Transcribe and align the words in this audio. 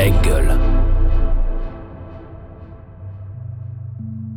Engel. 0.00 0.58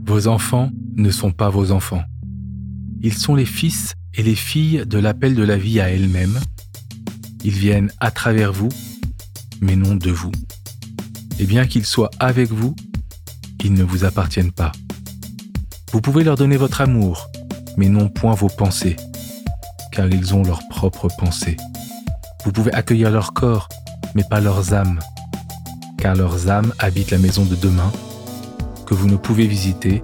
Vos 0.05 0.27
enfants 0.27 0.69
ne 0.95 1.09
sont 1.09 1.31
pas 1.31 1.49
vos 1.49 1.71
enfants. 1.71 2.03
Ils 3.01 3.15
sont 3.17 3.33
les 3.33 3.45
fils 3.45 3.95
et 4.13 4.21
les 4.21 4.35
filles 4.35 4.83
de 4.85 4.99
l'appel 4.99 5.33
de 5.33 5.41
la 5.41 5.57
vie 5.57 5.79
à 5.81 5.89
elle-même. 5.89 6.39
Ils 7.43 7.53
viennent 7.53 7.91
à 7.99 8.11
travers 8.11 8.53
vous, 8.53 8.69
mais 9.59 9.75
non 9.75 9.95
de 9.95 10.11
vous. 10.11 10.31
Et 11.39 11.45
bien 11.45 11.65
qu'ils 11.65 11.87
soient 11.87 12.11
avec 12.19 12.51
vous, 12.51 12.75
ils 13.63 13.73
ne 13.73 13.83
vous 13.83 14.05
appartiennent 14.05 14.51
pas. 14.51 14.71
Vous 15.91 16.01
pouvez 16.01 16.23
leur 16.23 16.35
donner 16.35 16.57
votre 16.57 16.81
amour, 16.81 17.31
mais 17.77 17.89
non 17.89 18.09
point 18.09 18.35
vos 18.35 18.49
pensées, 18.49 18.95
car 19.91 20.05
ils 20.07 20.35
ont 20.35 20.43
leurs 20.43 20.67
propres 20.69 21.07
pensées. 21.17 21.57
Vous 22.45 22.51
pouvez 22.51 22.73
accueillir 22.73 23.09
leur 23.09 23.33
corps, 23.33 23.67
mais 24.13 24.23
pas 24.29 24.39
leurs 24.39 24.73
âmes, 24.73 24.99
car 25.97 26.15
leurs 26.15 26.49
âmes 26.49 26.73
habitent 26.79 27.11
la 27.11 27.17
maison 27.17 27.43
de 27.43 27.55
demain, 27.55 27.91
que 28.85 28.93
vous 28.93 29.07
ne 29.07 29.17
pouvez 29.17 29.47
visiter, 29.47 30.03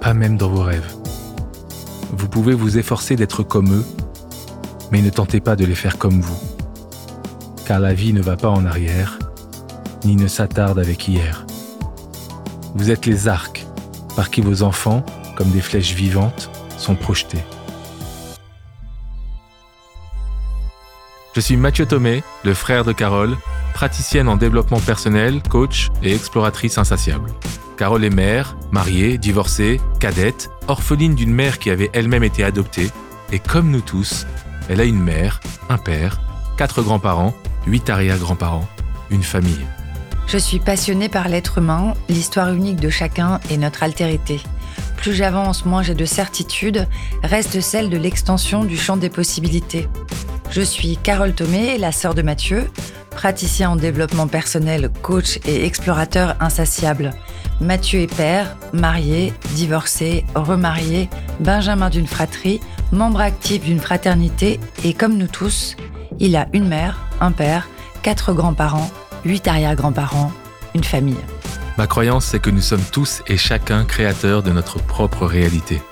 pas 0.00 0.14
même 0.14 0.36
dans 0.36 0.48
vos 0.48 0.62
rêves. 0.62 0.94
Vous 2.12 2.28
pouvez 2.28 2.54
vous 2.54 2.78
efforcer 2.78 3.16
d'être 3.16 3.42
comme 3.42 3.72
eux, 3.72 3.84
mais 4.92 5.02
ne 5.02 5.10
tentez 5.10 5.40
pas 5.40 5.56
de 5.56 5.64
les 5.64 5.74
faire 5.74 5.98
comme 5.98 6.20
vous, 6.20 6.38
car 7.66 7.80
la 7.80 7.94
vie 7.94 8.12
ne 8.12 8.22
va 8.22 8.36
pas 8.36 8.50
en 8.50 8.64
arrière, 8.66 9.18
ni 10.04 10.16
ne 10.16 10.28
s'attarde 10.28 10.78
avec 10.78 11.08
hier. 11.08 11.46
Vous 12.74 12.90
êtes 12.90 13.06
les 13.06 13.26
arcs 13.28 13.66
par 14.14 14.30
qui 14.30 14.40
vos 14.40 14.62
enfants, 14.62 15.04
comme 15.36 15.50
des 15.50 15.60
flèches 15.60 15.94
vivantes, 15.94 16.50
sont 16.76 16.94
projetés. 16.94 17.42
Je 21.34 21.40
suis 21.40 21.56
Mathieu 21.56 21.86
Thomé, 21.86 22.22
le 22.44 22.54
frère 22.54 22.84
de 22.84 22.92
Carole, 22.92 23.36
praticienne 23.74 24.28
en 24.28 24.36
développement 24.36 24.80
personnel, 24.80 25.42
coach 25.50 25.90
et 26.02 26.14
exploratrice 26.14 26.78
insatiable. 26.78 27.30
Carole 27.76 28.04
est 28.04 28.10
mère, 28.10 28.56
mariée, 28.70 29.18
divorcée, 29.18 29.80
cadette, 30.00 30.48
orpheline 30.68 31.14
d'une 31.14 31.34
mère 31.34 31.58
qui 31.58 31.70
avait 31.70 31.90
elle-même 31.92 32.24
été 32.24 32.44
adoptée, 32.44 32.90
et 33.32 33.40
comme 33.40 33.70
nous 33.70 33.80
tous, 33.80 34.26
elle 34.68 34.80
a 34.80 34.84
une 34.84 35.02
mère, 35.02 35.40
un 35.68 35.76
père, 35.76 36.20
quatre 36.56 36.82
grands-parents, 36.82 37.34
huit 37.66 37.90
arrière-grands-parents, 37.90 38.68
une 39.10 39.24
famille. 39.24 39.66
Je 40.26 40.38
suis 40.38 40.60
passionnée 40.60 41.08
par 41.08 41.28
l'être 41.28 41.58
humain, 41.58 41.94
l'histoire 42.08 42.52
unique 42.52 42.80
de 42.80 42.90
chacun 42.90 43.40
et 43.50 43.58
notre 43.58 43.82
altérité. 43.82 44.40
Plus 44.96 45.14
j'avance, 45.14 45.66
moins 45.66 45.82
j'ai 45.82 45.94
de 45.94 46.04
certitude, 46.04 46.88
reste 47.22 47.60
celle 47.60 47.90
de 47.90 47.98
l'extension 47.98 48.64
du 48.64 48.78
champ 48.78 48.96
des 48.96 49.10
possibilités. 49.10 49.88
Je 50.50 50.62
suis 50.62 50.96
Carole 50.96 51.34
Thomé, 51.34 51.76
la 51.76 51.92
sœur 51.92 52.14
de 52.14 52.22
Mathieu, 52.22 52.70
praticien 53.14 53.70
en 53.70 53.76
développement 53.76 54.26
personnel, 54.26 54.90
coach 55.02 55.38
et 55.46 55.64
explorateur 55.64 56.36
insatiable. 56.40 57.12
Mathieu 57.60 58.00
est 58.00 58.14
père, 58.14 58.56
marié, 58.72 59.32
divorcé, 59.54 60.24
remarié, 60.34 61.08
benjamin 61.40 61.88
d'une 61.88 62.06
fratrie, 62.06 62.60
membre 62.92 63.20
actif 63.20 63.62
d'une 63.62 63.80
fraternité 63.80 64.60
et 64.84 64.92
comme 64.92 65.16
nous 65.16 65.28
tous, 65.28 65.76
il 66.18 66.36
a 66.36 66.46
une 66.52 66.68
mère, 66.68 66.98
un 67.20 67.32
père, 67.32 67.68
quatre 68.02 68.32
grands-parents, 68.32 68.90
huit 69.24 69.46
arrière-grands-parents, 69.48 70.32
une 70.74 70.84
famille. 70.84 71.16
Ma 71.78 71.86
croyance, 71.86 72.26
c'est 72.26 72.38
que 72.38 72.50
nous 72.50 72.60
sommes 72.60 72.84
tous 72.92 73.22
et 73.26 73.36
chacun 73.36 73.84
créateurs 73.84 74.42
de 74.42 74.52
notre 74.52 74.78
propre 74.78 75.26
réalité. 75.26 75.82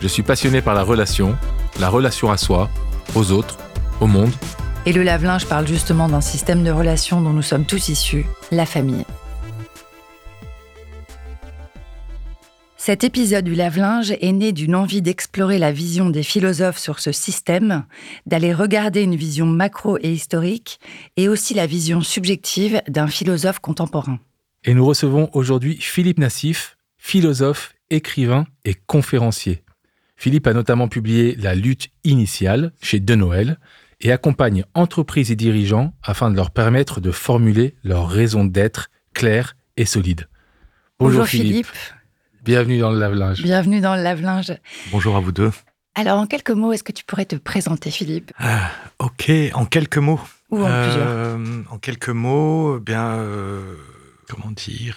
Je 0.00 0.08
suis 0.08 0.22
passionné 0.22 0.62
par 0.62 0.74
la 0.74 0.82
relation, 0.82 1.36
la 1.78 1.88
relation 1.88 2.30
à 2.30 2.36
soi, 2.36 2.68
aux 3.14 3.30
autres, 3.30 3.56
au 4.00 4.06
monde. 4.06 4.32
Et 4.88 4.92
le 4.94 5.02
lave-linge 5.02 5.44
parle 5.44 5.68
justement 5.68 6.08
d'un 6.08 6.22
système 6.22 6.64
de 6.64 6.70
relations 6.70 7.20
dont 7.20 7.34
nous 7.34 7.42
sommes 7.42 7.66
tous 7.66 7.90
issus, 7.90 8.24
la 8.50 8.64
famille. 8.64 9.04
Cet 12.78 13.04
épisode 13.04 13.44
du 13.44 13.54
lave-linge 13.54 14.14
est 14.18 14.32
né 14.32 14.52
d'une 14.52 14.74
envie 14.74 15.02
d'explorer 15.02 15.58
la 15.58 15.72
vision 15.72 16.08
des 16.08 16.22
philosophes 16.22 16.78
sur 16.78 17.00
ce 17.00 17.12
système, 17.12 17.84
d'aller 18.24 18.54
regarder 18.54 19.02
une 19.02 19.14
vision 19.14 19.44
macro 19.44 19.98
et 19.98 20.10
historique, 20.10 20.80
et 21.18 21.28
aussi 21.28 21.52
la 21.52 21.66
vision 21.66 22.00
subjective 22.00 22.80
d'un 22.88 23.08
philosophe 23.08 23.58
contemporain. 23.58 24.18
Et 24.64 24.72
nous 24.72 24.86
recevons 24.86 25.28
aujourd'hui 25.34 25.76
Philippe 25.78 26.18
Nassif, 26.18 26.78
philosophe, 26.96 27.74
écrivain 27.90 28.46
et 28.64 28.72
conférencier. 28.86 29.64
Philippe 30.16 30.46
a 30.46 30.54
notamment 30.54 30.88
publié 30.88 31.36
La 31.36 31.54
lutte 31.54 31.90
initiale 32.04 32.72
chez 32.80 33.00
De 33.00 33.14
Noël 33.14 33.58
et 34.00 34.12
accompagne 34.12 34.64
entreprises 34.74 35.30
et 35.30 35.36
dirigeants 35.36 35.92
afin 36.02 36.30
de 36.30 36.36
leur 36.36 36.50
permettre 36.50 37.00
de 37.00 37.10
formuler 37.10 37.76
leur 37.82 38.08
raison 38.08 38.44
d'être 38.44 38.90
claire 39.14 39.56
et 39.76 39.84
solide. 39.84 40.28
Bonjour, 40.98 41.26
Philippe. 41.26 41.66
Bienvenue 42.44 42.78
dans 42.78 42.90
le 42.90 42.98
lave-linge. 42.98 43.42
Bienvenue 43.42 43.80
dans 43.80 43.94
le 43.96 44.02
lave-linge. 44.02 44.52
Bonjour 44.90 45.16
à 45.16 45.20
vous 45.20 45.32
deux. 45.32 45.50
Alors, 45.94 46.18
en 46.18 46.26
quelques 46.26 46.50
mots, 46.50 46.72
est-ce 46.72 46.84
que 46.84 46.92
tu 46.92 47.04
pourrais 47.04 47.24
te 47.24 47.36
présenter, 47.36 47.90
Philippe? 47.90 48.32
Ah, 48.38 48.70
Ok, 49.00 49.30
en 49.54 49.64
quelques 49.64 49.98
mots. 49.98 50.20
Ou 50.50 50.62
en 50.62 50.68
Euh, 50.70 51.62
En 51.70 51.78
quelques 51.78 52.08
mots, 52.08 52.78
eh 52.78 52.80
bien, 52.80 53.04
euh, 53.16 53.74
comment 54.28 54.50
dire? 54.52 54.96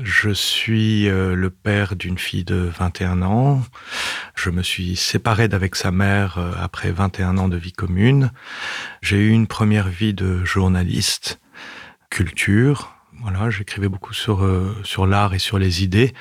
Je 0.00 0.30
suis 0.30 1.08
euh, 1.08 1.34
le 1.34 1.50
père 1.50 1.96
d'une 1.96 2.16
fille 2.16 2.44
de 2.44 2.70
21 2.78 3.22
ans. 3.22 3.62
Je 4.34 4.48
me 4.48 4.62
suis 4.62 4.96
séparé 4.96 5.48
d'avec 5.48 5.76
sa 5.76 5.90
mère 5.90 6.38
euh, 6.38 6.52
après 6.58 6.92
21 6.92 7.36
ans 7.36 7.48
de 7.48 7.58
vie 7.58 7.72
commune. 7.72 8.32
J'ai 9.02 9.18
eu 9.18 9.30
une 9.30 9.46
première 9.46 9.88
vie 9.88 10.14
de 10.14 10.44
journaliste, 10.44 11.40
culture. 12.08 12.94
Voilà, 13.20 13.50
j'écrivais 13.50 13.88
beaucoup 13.88 14.14
sur 14.14 14.44
euh, 14.44 14.74
sur 14.82 15.06
l'art 15.06 15.34
et 15.34 15.38
sur 15.38 15.58
les 15.58 15.84
idées. 15.84 16.14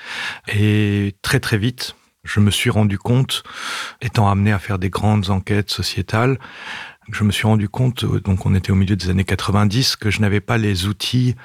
Et 0.50 1.16
très 1.22 1.40
très 1.40 1.58
vite, 1.58 1.96
je 2.24 2.40
me 2.40 2.52
suis 2.52 2.70
rendu 2.70 2.98
compte, 2.98 3.44
étant 4.02 4.30
amené 4.30 4.52
à 4.52 4.60
faire 4.60 4.80
des 4.80 4.90
grandes 4.90 5.30
enquêtes 5.30 5.72
sociétales, 5.72 6.38
je 7.10 7.24
me 7.24 7.32
suis 7.32 7.48
rendu 7.48 7.68
compte, 7.68 8.04
euh, 8.04 8.20
donc 8.20 8.46
on 8.46 8.54
était 8.56 8.72
au 8.72 8.76
milieu 8.76 8.96
des 8.96 9.10
années 9.10 9.24
90, 9.24 9.96
que 9.96 10.12
je 10.12 10.22
n'avais 10.22 10.42
pas 10.42 10.58
les 10.58 10.86
outils 10.86 11.36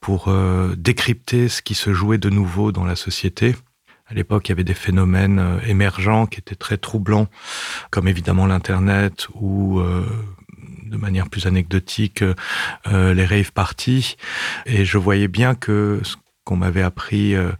pour 0.00 0.28
euh, 0.28 0.74
décrypter 0.76 1.48
ce 1.48 1.62
qui 1.62 1.74
se 1.74 1.92
jouait 1.92 2.18
de 2.18 2.30
nouveau 2.30 2.72
dans 2.72 2.84
la 2.84 2.96
société. 2.96 3.56
À 4.08 4.14
l'époque, 4.14 4.48
il 4.48 4.50
y 4.50 4.52
avait 4.52 4.64
des 4.64 4.74
phénomènes 4.74 5.38
euh, 5.38 5.58
émergents 5.66 6.26
qui 6.26 6.38
étaient 6.38 6.54
très 6.54 6.76
troublants, 6.76 7.28
comme 7.90 8.08
évidemment 8.08 8.46
l'Internet 8.46 9.28
ou, 9.34 9.80
de 9.80 10.96
manière 10.96 11.28
plus 11.28 11.46
anecdotique, 11.46 12.22
les 12.86 13.26
rave 13.26 13.52
parties. 13.52 14.16
Et 14.66 14.84
je 14.84 14.98
voyais 14.98 15.28
bien 15.28 15.54
que 15.56 16.00
qu'on 16.46 16.56
m'avait 16.56 16.82
appris 16.82 17.34
euh, 17.34 17.50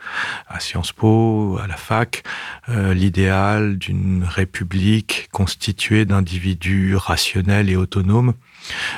à 0.47 0.61
Sciences 0.61 0.93
Po, 0.93 1.59
à 1.61 1.67
la 1.67 1.77
fac, 1.77 2.23
euh, 2.69 2.95
l'idéal 2.95 3.79
d'une 3.79 4.23
république 4.25 5.29
constituée 5.33 6.05
d'individus 6.05 6.95
rationnels 6.95 7.69
et 7.69 7.75
autonomes 7.75 8.35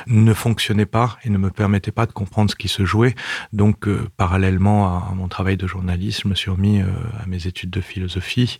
ne 0.05 0.33
fonctionnait 0.33 0.85
pas 0.85 1.17
et 1.23 1.29
ne 1.31 1.39
me 1.39 1.49
permettait 1.49 1.91
pas 1.91 2.05
de 2.05 2.11
comprendre 2.11 2.51
ce 2.51 2.55
qui 2.55 2.67
se 2.67 2.85
jouait. 2.85 3.15
Donc, 3.51 3.87
euh, 3.87 4.07
parallèlement 4.15 5.09
à 5.09 5.11
mon 5.15 5.27
travail 5.27 5.57
de 5.57 5.65
journaliste, 5.65 6.21
je 6.23 6.27
me 6.27 6.35
suis 6.35 6.51
remis 6.51 6.81
à 6.81 7.25
mes 7.25 7.47
études 7.47 7.71
de 7.71 7.81
philosophie. 7.81 8.59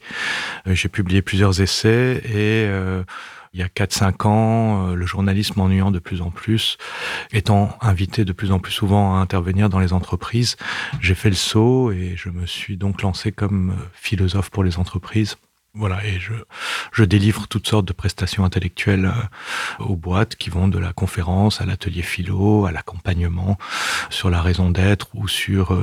J'ai 0.65 0.89
publié 0.89 1.21
plusieurs 1.21 1.61
essais 1.61 2.21
et 2.25 2.67
il 3.53 3.59
y 3.59 3.63
a 3.63 3.67
4-5 3.67 4.27
ans, 4.27 4.89
euh, 4.89 4.95
le 4.95 5.05
journalisme 5.05 5.53
m'ennuyant 5.57 5.91
de 5.91 5.99
plus 5.99 6.21
en 6.21 6.29
plus, 6.29 6.77
étant 7.31 7.77
invité 7.81 8.25
de 8.25 8.33
plus 8.33 8.51
en 8.51 8.59
plus 8.59 8.71
souvent 8.71 9.15
à 9.15 9.19
intervenir 9.19 9.69
dans 9.69 9.79
les 9.79 9.93
entreprises, 9.93 10.55
j'ai 11.01 11.15
fait 11.15 11.29
le 11.29 11.35
saut 11.35 11.91
et 11.91 12.13
je 12.15 12.29
me 12.29 12.45
suis 12.45 12.77
donc 12.77 13.01
lancé 13.01 13.31
comme 13.31 13.71
euh, 13.71 13.89
philosophe 13.93 14.49
pour 14.49 14.63
les 14.63 14.77
entreprises. 14.77 15.37
Voilà, 15.75 16.03
et 16.03 16.19
je, 16.19 17.03
délivre 17.03 17.47
toutes 17.47 17.67
sortes 17.67 17.85
de 17.85 17.93
prestations 17.93 18.43
intellectuelles 18.43 19.05
euh, 19.05 19.83
aux 19.83 19.95
boîtes 19.95 20.35
qui 20.35 20.49
vont 20.49 20.67
de 20.67 20.79
la 20.79 20.93
conférence 20.93 21.61
à 21.61 21.65
l'atelier 21.65 22.01
philo, 22.01 22.65
à 22.65 22.71
l'accompagnement 22.71 23.57
sur 24.09 24.29
la 24.29 24.41
raison 24.41 24.71
d'être 24.71 25.07
ou 25.13 25.27
sur 25.27 25.77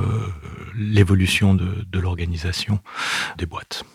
l'évolution 0.75 1.55
de 1.55 1.99
l'organisation 1.99 2.79
des 3.37 3.45
boîtes. 3.45 3.85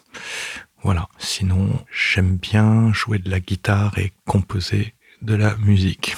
Voilà, 0.82 1.08
sinon 1.19 1.69
j'aime 1.93 2.37
bien 2.37 2.93
jouer 2.93 3.19
de 3.19 3.31
la 3.31 3.40
guitare 3.40 3.99
et 3.99 4.12
composer 4.26 4.94
de 5.23 5.34
la 5.34 5.56
musique. 5.56 6.17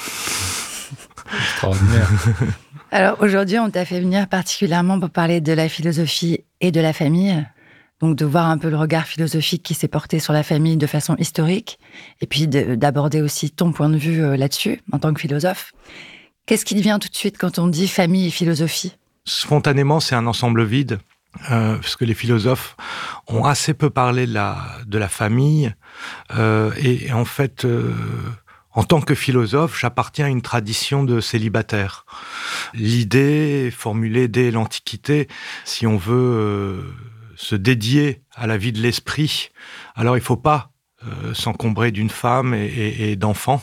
Extraordinaire. 1.41 2.11
Alors 2.91 3.21
aujourd'hui, 3.21 3.59
on 3.59 3.71
t'a 3.71 3.85
fait 3.85 4.01
venir 4.01 4.29
particulièrement 4.29 4.99
pour 4.99 5.11
parler 5.11 5.41
de 5.41 5.53
la 5.53 5.69
philosophie 5.69 6.45
et 6.61 6.71
de 6.71 6.81
la 6.81 6.93
famille. 6.93 7.45
Donc 8.01 8.17
de 8.17 8.25
voir 8.25 8.49
un 8.49 8.59
peu 8.59 8.71
le 8.71 8.77
regard 8.77 9.07
philosophique 9.07 9.63
qui 9.63 9.75
s'est 9.75 9.89
porté 9.89 10.19
sur 10.19 10.33
la 10.33 10.43
famille 10.43 10.77
de 10.77 10.87
façon 10.87 11.17
historique, 11.17 11.79
et 12.21 12.27
puis 12.27 12.49
d'aborder 12.49 13.23
aussi 13.23 13.51
ton 13.51 13.73
point 13.73 13.89
de 13.89 13.97
vue 13.97 14.23
euh, 14.23 14.37
là-dessus 14.37 14.81
en 14.93 14.99
tant 14.99 15.15
que 15.15 15.21
philosophe. 15.21 15.73
Qu'est-ce 16.47 16.65
qui 16.65 16.75
te 16.75 16.81
vient 16.81 16.99
tout 16.99 17.09
de 17.09 17.17
suite 17.17 17.39
quand 17.39 17.59
on 17.59 17.67
dit 17.67 17.89
famille 17.89 18.27
et 18.27 18.31
philosophie? 18.31 18.97
Spontanément, 19.25 20.01
c'est 20.01 20.15
un 20.15 20.27
ensemble 20.27 20.65
vide, 20.65 20.99
euh, 21.51 21.77
parce 21.77 21.97
que 21.97 22.05
les 22.05 22.15
philosophes 22.15 22.77
ont 23.27 23.45
assez 23.45 23.75
peu 23.75 23.91
parlé 23.91 24.27
de 24.27 24.33
la, 24.99 25.09
famille, 25.09 25.75
euh, 26.37 26.73
et, 26.79 27.13
en 27.13 27.25
fait, 27.25 27.67
en 28.73 28.85
tant 28.85 29.01
que 29.01 29.15
philosophe, 29.15 29.79
j'appartiens 29.79 30.27
à 30.27 30.29
une 30.29 30.43
tradition 30.43 31.05
de 31.05 31.21
célibataire. 31.21 32.07
L'idée 32.73 33.73
formulée 33.77 34.29
dès 34.29 34.51
l'Antiquité, 34.51 35.29
si 35.65 35.87
on 35.87 35.97
veut 35.97 36.85
se 37.37 37.55
dédier 37.55 38.23
à 38.35 38.47
la 38.47 38.57
vie 38.57 38.73
de 38.73 38.81
l'esprit, 38.81 39.51
alors 39.95 40.17
il 40.17 40.21
ne 40.21 40.25
faut 40.25 40.37
pas 40.37 40.71
euh, 41.07 41.35
s'encombrer 41.35 41.91
d'une 41.91 42.11
femme 42.11 42.55
et, 42.55 43.17
d'enfants. 43.17 43.63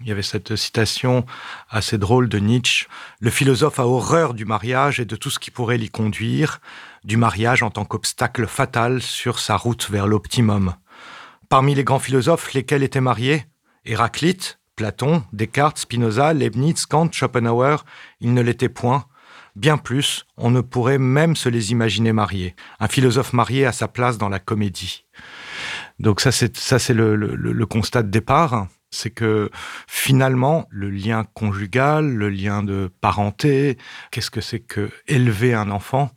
Il 0.00 0.08
y 0.08 0.12
avait 0.12 0.22
cette 0.22 0.56
citation 0.56 1.24
assez 1.70 1.98
drôle 1.98 2.28
de 2.28 2.38
Nietzsche. 2.38 2.86
Le 3.20 3.30
philosophe 3.30 3.78
a 3.78 3.86
horreur 3.86 4.34
du 4.34 4.44
mariage 4.44 5.00
et 5.00 5.04
de 5.04 5.16
tout 5.16 5.30
ce 5.30 5.38
qui 5.38 5.50
pourrait 5.50 5.78
l'y 5.78 5.90
conduire, 5.90 6.60
du 7.04 7.16
mariage 7.16 7.62
en 7.62 7.70
tant 7.70 7.84
qu'obstacle 7.84 8.46
fatal 8.46 9.02
sur 9.02 9.38
sa 9.38 9.56
route 9.56 9.88
vers 9.90 10.06
l'optimum. 10.06 10.74
Parmi 11.48 11.74
les 11.74 11.84
grands 11.84 11.98
philosophes, 11.98 12.52
lesquels 12.54 12.82
étaient 12.82 13.00
mariés? 13.00 13.44
Héraclite, 13.84 14.58
Platon, 14.76 15.24
Descartes, 15.32 15.78
Spinoza, 15.78 16.32
Leibniz, 16.32 16.86
Kant, 16.86 17.10
Schopenhauer, 17.12 17.84
ils 18.20 18.32
ne 18.32 18.40
l'étaient 18.40 18.68
point. 18.68 19.04
Bien 19.54 19.76
plus, 19.76 20.24
on 20.38 20.50
ne 20.50 20.62
pourrait 20.62 20.98
même 20.98 21.36
se 21.36 21.48
les 21.48 21.72
imaginer 21.72 22.12
mariés. 22.12 22.54
Un 22.80 22.88
philosophe 22.88 23.34
marié 23.34 23.66
a 23.66 23.72
sa 23.72 23.86
place 23.86 24.16
dans 24.16 24.30
la 24.30 24.38
comédie. 24.38 25.04
Donc 25.98 26.20
ça, 26.20 26.32
c'est 26.32 26.94
le, 26.94 27.66
constat 27.66 28.02
de 28.02 28.10
départ. 28.10 28.66
C'est 28.92 29.10
que 29.10 29.50
finalement, 29.88 30.66
le 30.70 30.90
lien 30.90 31.24
conjugal, 31.34 32.06
le 32.06 32.28
lien 32.28 32.62
de 32.62 32.90
parenté, 33.00 33.78
qu'est-ce 34.12 34.30
que 34.30 34.40
c'est 34.40 34.60
que 34.60 34.90
élever 35.08 35.54
un 35.54 35.70
enfant, 35.70 36.10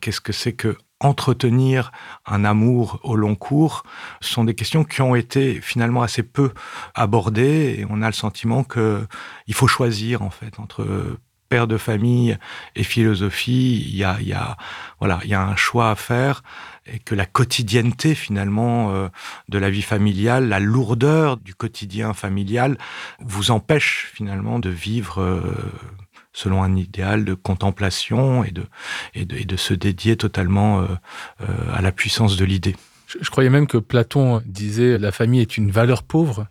qu'est-ce 0.00 0.22
que 0.22 0.32
c'est 0.32 0.54
que 0.54 0.78
entretenir 1.00 1.92
un 2.26 2.44
amour 2.44 3.00
au 3.02 3.16
long 3.16 3.34
cours 3.34 3.84
sont 4.20 4.44
des 4.44 4.54
questions 4.54 4.84
qui 4.84 5.02
ont 5.02 5.14
été 5.14 5.60
finalement 5.60 6.02
assez 6.02 6.22
peu 6.22 6.52
abordées 6.94 7.76
et 7.78 7.86
on 7.88 8.02
a 8.02 8.06
le 8.06 8.12
sentiment 8.12 8.64
que 8.64 9.06
il 9.46 9.54
faut 9.54 9.66
choisir 9.66 10.22
en 10.22 10.30
fait 10.30 10.60
entre 10.60 11.18
père 11.50 11.66
de 11.66 11.76
famille 11.76 12.38
et 12.76 12.84
philosophie, 12.84 13.84
il 13.86 13.96
y 13.96 14.04
a, 14.04 14.56
voilà, 15.00 15.18
il 15.24 15.30
y 15.30 15.34
a 15.34 15.42
un 15.42 15.56
choix 15.56 15.90
à 15.90 15.96
faire 15.96 16.42
et 16.92 16.98
que 16.98 17.14
la 17.14 17.26
quotidienneté 17.26 18.14
finalement 18.14 18.92
euh, 18.92 19.08
de 19.48 19.58
la 19.58 19.70
vie 19.70 19.82
familiale, 19.82 20.48
la 20.48 20.60
lourdeur 20.60 21.36
du 21.36 21.54
quotidien 21.54 22.12
familial 22.12 22.76
vous 23.20 23.50
empêche 23.50 24.10
finalement 24.14 24.58
de 24.58 24.70
vivre 24.70 25.20
euh, 25.20 25.40
selon 26.32 26.62
un 26.62 26.76
idéal 26.76 27.24
de 27.24 27.34
contemplation 27.34 28.44
et 28.44 28.50
de, 28.50 28.64
et 29.14 29.24
de, 29.24 29.56
se 29.56 29.74
dédier 29.74 30.16
totalement 30.16 30.80
euh, 30.80 30.86
à 31.72 31.82
la 31.82 31.92
puissance 31.92 32.36
de 32.36 32.44
l'idée. 32.44 32.76
je 33.20 33.30
croyais 33.30 33.50
même 33.50 33.66
que 33.66 33.78
Platon 33.78 34.40
disait 34.46 34.96
la 34.98 35.12
famille 35.12 35.40
est 35.40 35.56
une 35.56 35.70
valeur 35.70 36.02
pauvre. 36.02 36.46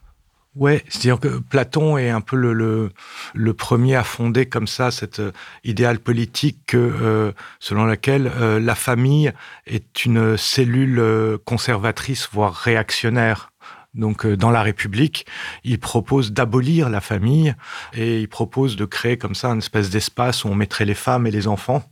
Ouais, 0.59 0.83
c'est-à-dire 0.89 1.21
que 1.21 1.39
Platon 1.39 1.97
est 1.97 2.09
un 2.09 2.19
peu 2.19 2.35
le, 2.35 2.91
le, 3.33 3.53
premier 3.53 3.95
à 3.95 4.03
fonder 4.03 4.45
comme 4.45 4.67
ça 4.67 4.91
cet 4.91 5.19
euh, 5.19 5.31
idéal 5.63 5.99
politique 5.99 6.75
euh, 6.75 7.31
selon 7.61 7.85
laquelle 7.85 8.29
euh, 8.35 8.59
la 8.59 8.75
famille 8.75 9.31
est 9.67 10.03
une 10.03 10.35
cellule 10.35 11.01
conservatrice, 11.45 12.27
voire 12.33 12.53
réactionnaire. 12.53 13.53
Donc, 13.93 14.27
dans 14.27 14.51
la 14.51 14.61
République, 14.61 15.25
il 15.63 15.79
propose 15.79 16.33
d'abolir 16.33 16.89
la 16.89 16.99
famille 16.99 17.55
et 17.93 18.19
il 18.19 18.27
propose 18.27 18.75
de 18.75 18.83
créer 18.83 19.17
comme 19.17 19.35
ça 19.35 19.47
une 19.47 19.59
espèce 19.59 19.89
d'espace 19.89 20.43
où 20.43 20.49
on 20.49 20.55
mettrait 20.55 20.85
les 20.85 20.93
femmes 20.93 21.25
et 21.25 21.31
les 21.31 21.47
enfants 21.47 21.89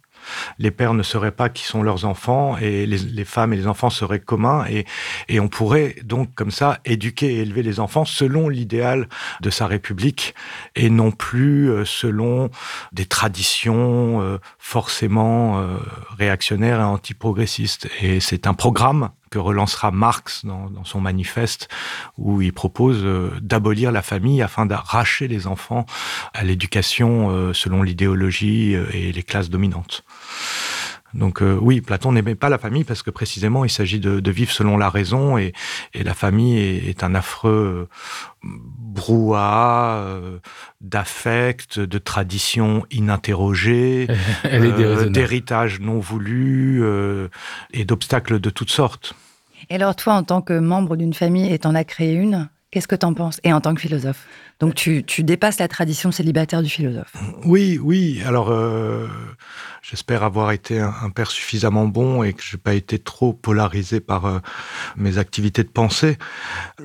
les 0.60 0.72
pères 0.72 0.94
ne 0.94 1.04
seraient 1.04 1.32
pas 1.32 1.50
qui 1.50 1.64
sont 1.64 1.84
leurs 1.84 2.06
enfants 2.06 2.58
et 2.58 2.86
les, 2.86 3.26
femmes 3.26 3.54
et 3.54 3.58
les 3.58 3.68
enfants 3.68 3.90
seraient 3.90 4.20
communs 4.20 4.66
et, 4.70 4.86
et 5.28 5.40
on 5.40 5.48
pourrait 5.48 5.96
donc 6.04 6.34
comme 6.36 6.52
ça 6.52 6.80
éduquer 6.86 7.36
et 7.36 7.42
élever 7.42 7.64
les 7.64 7.80
enfants 7.80 8.06
selon 8.06 8.50
l'idéal 8.50 9.08
de 9.42 9.50
sa 9.50 9.68
République 9.68 10.36
et 10.76 10.90
non 10.90 11.12
plus 11.12 11.70
euh, 11.70 11.86
selon 11.86 12.50
des 12.92 13.06
traditions 13.06 14.22
euh, 14.22 14.38
forcément 14.60 15.60
euh, 15.60 15.78
réactionnaires 16.18 16.80
et 16.80 16.84
antiprogressistes. 16.84 17.88
Et 18.02 18.20
c'est 18.20 18.48
un 18.48 18.54
programme 18.54 19.10
que 19.30 19.40
relancera 19.40 19.92
Marx 19.92 20.46
dans, 20.46 20.84
son 20.84 21.02
manifeste, 21.02 21.68
où 22.18 22.42
il 22.42 22.54
propose 22.54 23.04
d'abolir 23.42 23.92
la 23.92 24.02
famille 24.02 24.42
afin 24.42 24.66
d'arracher 24.66 25.28
les 25.28 25.48
enfants 25.48 25.86
à 26.34 26.44
l'éducation 26.44 27.54
selon 27.54 27.84
l'idéologie 27.84 28.74
et 28.94 29.12
les 29.12 29.24
classes 29.24 29.50
dominantes. 29.50 30.04
Donc 31.14 31.42
euh, 31.42 31.58
oui, 31.62 31.82
Platon 31.82 32.12
n'aimait 32.12 32.36
pas 32.36 32.50
la 32.50 32.58
famille 32.58 32.84
parce 32.84 33.02
que 33.02 33.10
précisément 33.10 33.64
il 33.64 33.70
s'agit 33.70 34.00
de, 34.00 34.32
vivre 34.32 34.52
selon 34.52 34.78
la 34.78 34.90
raison 34.90 35.38
et, 35.38 35.54
la 35.94 36.14
famille 36.14 36.58
est, 36.58 37.04
un 37.04 37.16
affreux 37.16 37.88
euh, 38.44 38.48
brouhaha 38.48 39.98
euh, 39.98 40.40
d'affect, 40.82 41.80
de 41.80 41.98
tradition 41.98 42.86
ininterrogée, 42.92 44.08
d'héritage 45.10 45.80
non 45.80 46.00
voulu 46.00 46.84
et 47.72 47.86
d'obstacles 47.86 48.40
de 48.40 48.50
toutes 48.50 48.72
sortes. 48.72 49.16
Et 49.70 49.76
alors 49.76 49.96
toi, 49.96 50.14
en 50.14 50.24
tant 50.24 50.42
que 50.42 50.58
membre 50.58 50.96
d'une 50.96 51.14
famille 51.14 51.52
et 51.52 51.60
t'en 51.60 51.74
as 51.74 51.84
créé 51.84 52.14
une, 52.14 52.48
Qu'est-ce 52.70 52.88
que 52.88 52.96
tu 52.96 53.06
en 53.06 53.14
penses? 53.14 53.40
Et 53.44 53.54
en 53.54 53.62
tant 53.62 53.74
que 53.74 53.82
philosophe 53.82 54.28
Donc 54.60 54.76
tu, 54.76 55.04
dépasses 55.24 55.58
la 55.60 55.70
tradition 55.70 56.12
célibataire 56.12 56.62
du 56.62 56.70
philosophe. 56.70 57.14
Oui, 57.46 57.80
oui. 57.82 58.22
Alors 58.26 58.52
euh, 58.52 59.08
j'espère 59.82 60.24
avoir 60.24 60.52
été 60.52 60.80
un, 60.80 61.10
père 61.10 61.32
suffisamment 61.32 61.86
bon 61.86 62.24
et 62.24 62.34
que 62.34 62.44
je 62.44 62.56
n'ai 62.56 62.62
pas 62.62 62.74
été 62.74 63.00
trop 63.00 63.34
polarisé 63.34 64.00
par 64.00 64.26
euh, 64.26 64.40
mes 64.96 65.18
activités 65.18 65.64
de 65.64 65.70
pensée. 65.70 66.18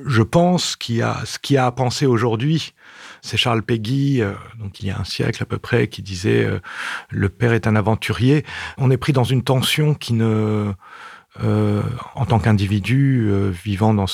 Je 0.05 0.21
pense 0.21 0.75
qu'il 0.75 0.95
y 0.95 1.01
a 1.01 1.21
ce 1.25 1.39
qu'il 1.39 1.55
y 1.55 1.57
a 1.57 1.65
à 1.65 1.71
penser 1.71 2.05
aujourd'hui. 2.05 2.73
C'est 3.21 3.37
Charles 3.37 3.63
Péguy, 3.63 4.21
euh, 4.21 4.33
donc 4.59 4.81
il 4.81 4.87
y 4.87 4.91
a 4.91 4.99
un 4.99 5.03
siècle 5.03 5.43
à 5.43 5.45
peu 5.45 5.57
près, 5.57 5.87
qui 5.87 6.01
disait 6.01 6.47
le 7.09 7.29
père 7.29 7.53
est 7.53 7.67
un 7.67 7.75
aventurier. 7.75 8.45
On 8.77 8.91
est 8.91 8.97
pris 8.97 9.13
dans 9.13 9.23
une 9.23 9.43
tension 9.43 9.93
qui 9.93 10.13
ne 10.13 10.73
euh, 11.41 11.81
en 12.13 12.25
tant 12.27 12.37
qu'individu 12.37 13.27
euh, 13.27 13.49
vivant 13.49 13.95
dans, 13.95 14.05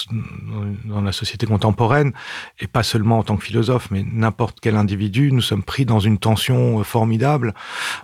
dans, 0.86 1.02
la 1.02 1.12
société 1.12 1.46
contemporaine, 1.46 2.14
et 2.60 2.68
pas 2.68 2.82
seulement 2.82 3.20
en 3.20 3.24
tant 3.24 3.36
que 3.36 3.44
philosophe, 3.44 3.92
mais 3.92 4.06
n'importe 4.10 4.60
quel 4.62 4.78
individu, 4.78 5.34
nous 5.34 5.42
sommes 5.42 5.64
pris 5.64 5.84
dans 5.84 6.00
une 6.00 6.18
tension 6.18 6.80
euh, 6.80 6.84
formidable 6.84 7.54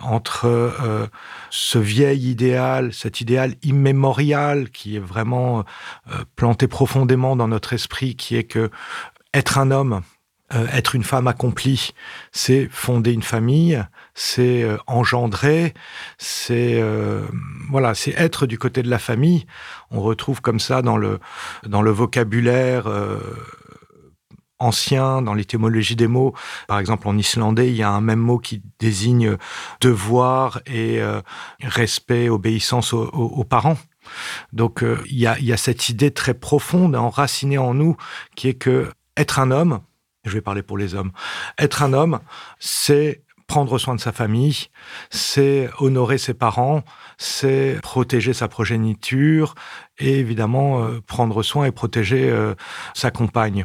entre 0.02 1.08
ce 1.50 1.78
vieil 1.78 2.30
idéal, 2.30 2.92
cet 2.92 3.22
idéal 3.22 3.54
immémorial 3.62 4.68
qui 4.70 4.96
est 4.96 5.00
vraiment 5.00 5.64
planté 6.36 6.66
profondément 6.66 7.36
dans 7.36 7.48
notre 7.48 7.72
esprit, 7.72 8.16
qui 8.16 8.36
est 8.36 8.44
que 8.44 8.70
être 9.32 9.58
un 9.58 9.70
homme, 9.70 10.02
être 10.50 10.94
une 10.94 11.02
femme 11.02 11.26
accomplie, 11.26 11.92
c'est 12.30 12.68
fonder 12.70 13.12
une 13.12 13.22
famille, 13.22 13.84
c'est 14.16 14.62
euh, 14.62 14.78
engendrer, 14.86 15.74
c'est 16.18 16.80
euh, 16.80 17.22
voilà, 17.70 17.94
c'est 17.94 18.12
être 18.12 18.46
du 18.46 18.58
côté 18.58 18.82
de 18.82 18.88
la 18.88 18.98
famille. 18.98 19.46
On 19.90 20.00
retrouve 20.00 20.40
comme 20.40 20.58
ça 20.58 20.82
dans 20.82 20.96
le 20.96 21.20
dans 21.64 21.82
le 21.82 21.90
vocabulaire 21.90 22.86
euh, 22.86 23.18
ancien, 24.58 25.20
dans 25.20 25.34
l'étymologie 25.34 25.96
des 25.96 26.06
mots. 26.06 26.32
Par 26.66 26.78
exemple, 26.78 27.06
en 27.08 27.18
islandais, 27.18 27.68
il 27.68 27.76
y 27.76 27.82
a 27.82 27.90
un 27.90 28.00
même 28.00 28.20
mot 28.20 28.38
qui 28.38 28.62
désigne 28.78 29.36
devoir 29.82 30.60
et 30.64 30.98
respect, 31.62 32.30
obéissance 32.30 32.94
aux, 32.94 33.44
parents. 33.44 33.76
Donc 34.54 34.82
il, 35.10 35.18
y 35.18 35.26
a, 35.26 35.38
il 35.38 35.44
y 35.44 35.52
a 35.52 35.58
cette 35.58 35.90
idée 35.90 36.10
très 36.10 36.32
profonde, 36.32 36.96
enracinée 36.96 37.58
en 37.58 37.74
nous, 37.74 37.98
qui 38.34 38.48
est 38.48 38.54
que 38.54 38.90
être 39.18 39.40
un 39.40 39.50
homme, 39.50 39.80
je 40.28 40.34
vais 40.34 40.40
parler 40.40 40.62
pour 40.62 40.78
les 40.78 40.94
hommes, 40.94 41.12
être 41.58 41.82
un 41.82 41.92
homme, 41.92 42.20
c'est 42.58 43.22
prendre 43.46 43.78
soin 43.78 43.94
de 43.94 44.00
sa 44.00 44.12
famille, 44.12 44.66
c'est 45.10 45.70
honorer 45.78 46.18
ses 46.18 46.34
parents, 46.34 46.82
c'est 47.18 47.78
protéger 47.82 48.32
sa 48.32 48.48
progéniture 48.48 49.54
et 49.98 50.18
évidemment 50.18 50.82
euh, 50.82 51.00
prendre 51.06 51.42
soin 51.42 51.66
et 51.66 51.72
protéger 51.72 52.28
euh, 52.28 52.54
sa 52.94 53.10
compagne. 53.10 53.64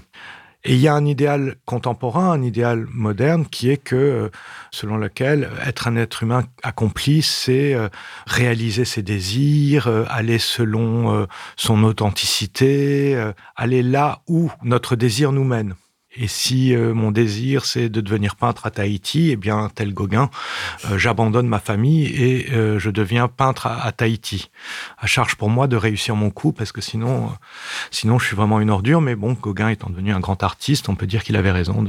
Et 0.64 0.76
il 0.76 0.80
y 0.80 0.88
a 0.88 0.94
un 0.94 1.06
idéal 1.06 1.56
contemporain, 1.66 2.32
un 2.32 2.44
idéal 2.44 2.86
moderne 2.92 3.48
qui 3.48 3.72
est 3.72 3.78
que, 3.78 3.96
euh, 3.96 4.30
selon 4.70 4.98
lequel 4.98 5.50
être 5.66 5.88
un 5.88 5.96
être 5.96 6.22
humain 6.22 6.44
accompli, 6.62 7.24
c'est 7.24 7.76
réaliser 8.28 8.86
ses 8.86 9.02
désirs, 9.02 9.88
aller 10.08 10.38
selon 10.38 11.26
son 11.58 11.84
authenticité, 11.84 13.32
aller 13.56 13.82
là 13.82 14.22
où 14.28 14.52
notre 14.62 14.96
désir 14.96 15.32
nous 15.32 15.46
mène. 15.46 15.74
Et 16.14 16.28
si 16.28 16.76
euh, 16.76 16.94
mon 16.94 17.12
désir 17.12 17.64
c'est 17.66 17.88
de 17.88 18.02
devenir 18.02 18.36
peintre 18.36 18.66
à 18.66 18.72
Tahiti, 18.72 19.30
eh 19.32 19.38
bien 19.38 19.70
tel 19.74 19.94
Gauguin, 19.94 20.30
euh, 20.86 20.98
j'abandonne 20.98 21.48
ma 21.48 21.60
famille 21.60 22.06
et 22.08 22.52
euh, 22.52 22.80
je 22.80 22.90
deviens 22.90 23.30
peintre 23.30 23.68
à, 23.68 23.92
Tahiti. 23.94 24.52
À 24.98 25.08
charge 25.08 25.36
pour 25.36 25.50
moi 25.50 25.68
de 25.68 25.78
réussir 25.78 26.16
mon 26.18 26.30
coup 26.30 26.52
parce 26.52 26.74
que 26.74 26.82
sinon, 26.82 27.32
sinon 27.92 28.20
je 28.20 28.28
suis 28.28 28.36
vraiment 28.36 28.60
une 28.60 28.70
ordure. 28.70 29.00
Mais 29.00 29.16
bon, 29.16 29.34
Gauguin 29.34 29.70
étant 29.70 29.90
devenu 29.90 30.12
un 30.12 30.20
grand 30.20 30.44
artiste, 30.44 30.90
on 30.90 30.96
peut 30.96 31.08
dire 31.08 31.24
qu'il 31.24 31.38
avait 31.38 31.52
raison 31.52 31.86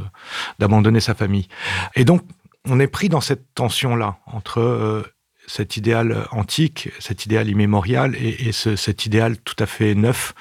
d'abandonner 0.60 1.00
sa 1.00 1.14
famille. 1.14 1.48
Et 1.96 2.04
donc 2.04 2.22
on 2.64 2.78
est 2.78 2.86
pris 2.86 3.08
dans 3.08 3.20
cette 3.20 3.54
tension 3.54 3.96
là 3.96 4.18
entre 4.26 5.04
cet 5.52 5.76
idéal 5.76 6.26
antique, 6.30 6.88
cet 6.98 7.26
idéal 7.26 7.46
immémorial 7.46 8.16
et, 8.16 8.52
cet 8.52 9.04
idéal 9.04 9.36
tout 9.36 9.56
à 9.58 9.66
fait 9.66 9.94
neuf 9.94 10.32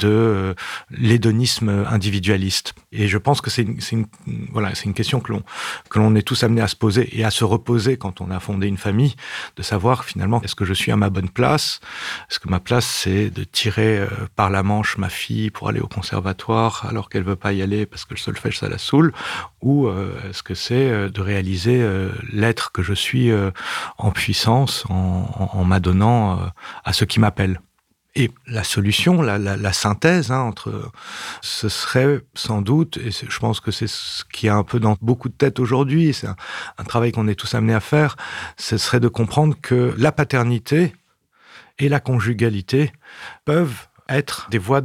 de 0.00 0.08
euh, 0.08 0.54
l'hédonisme 0.90 1.86
individualiste. 1.88 2.74
Et 2.90 3.06
je 3.06 3.16
pense 3.16 3.40
que 3.40 3.48
c'est 3.48 3.62
une, 3.62 4.06
voilà, 4.50 4.72
une 4.84 4.94
question 4.94 5.20
que 5.20 5.32
l'on 5.32 5.44
que 5.88 6.18
est 6.18 6.22
tous 6.22 6.42
amenés 6.42 6.62
à 6.62 6.66
se 6.66 6.74
poser 6.74 7.16
et 7.16 7.24
à 7.24 7.30
se 7.30 7.44
reposer 7.44 7.96
quand 7.96 8.20
on 8.20 8.28
a 8.28 8.40
fondé 8.40 8.66
une 8.66 8.76
famille, 8.76 9.14
de 9.56 9.62
savoir 9.62 10.04
finalement 10.04 10.42
est-ce 10.42 10.56
que 10.56 10.64
je 10.64 10.74
suis 10.74 10.90
à 10.90 10.96
ma 10.96 11.10
bonne 11.10 11.30
place? 11.30 11.78
Est-ce 12.28 12.40
que 12.40 12.48
ma 12.48 12.58
place 12.58 12.86
c'est 12.86 13.30
de 13.30 13.44
tirer 13.44 13.98
euh, 13.98 14.08
par 14.34 14.50
la 14.50 14.64
manche 14.64 14.98
ma 14.98 15.10
fille 15.10 15.50
pour 15.50 15.68
aller 15.68 15.80
au 15.80 15.86
conservatoire 15.86 16.86
alors 16.88 17.08
qu'elle 17.08 17.22
veut 17.22 17.36
pas 17.36 17.52
y 17.52 17.62
aller 17.62 17.86
parce 17.86 18.04
que 18.04 18.14
le 18.14 18.18
solfège 18.18 18.58
ça 18.58 18.68
la 18.68 18.78
saoule? 18.78 19.12
Ou 19.66 19.88
euh, 19.88 20.14
est-ce 20.30 20.44
que 20.44 20.54
c'est 20.54 21.10
de 21.10 21.20
réaliser 21.20 21.84
l'être 22.32 22.70
que 22.70 22.82
je 22.82 22.94
suis 22.94 23.32
en 23.98 24.10
puissance 24.12 24.84
en, 24.88 25.64
m'adonnant 25.64 26.38
euh, 26.38 26.46
à 26.84 26.92
ce 26.92 27.04
qui 27.04 27.20
m'appelle. 27.20 27.60
Et 28.14 28.30
la 28.46 28.64
solution, 28.64 29.20
la, 29.20 29.72
synthèse 29.74 30.30
hein, 30.30 30.40
entre, 30.40 30.90
ce 31.42 31.68
serait 31.68 32.20
sans 32.34 32.62
doute, 32.62 32.96
et 32.96 33.10
je 33.10 33.38
pense 33.38 33.60
que 33.60 33.70
c'est 33.70 33.88
ce 33.88 34.24
qui 34.24 34.46
est 34.46 34.50
un 34.50 34.62
peu 34.62 34.80
dans 34.80 34.96
beaucoup 35.02 35.28
de 35.28 35.34
têtes 35.34 35.60
aujourd'hui, 35.60 36.14
c'est 36.14 36.26
un, 36.26 36.84
travail 36.84 37.12
qu'on 37.12 37.28
est 37.28 37.34
tous 37.34 37.54
amenés 37.54 37.74
à 37.74 37.80
faire, 37.80 38.16
ce 38.56 38.78
serait 38.78 39.00
de 39.00 39.08
comprendre 39.08 39.54
que 39.60 39.94
la 39.98 40.12
paternité 40.12 40.96
et 41.78 41.90
la 41.90 42.00
conjugalité 42.00 42.90
peuvent 43.44 43.86
être 44.08 44.48
des 44.50 44.56
voies 44.56 44.80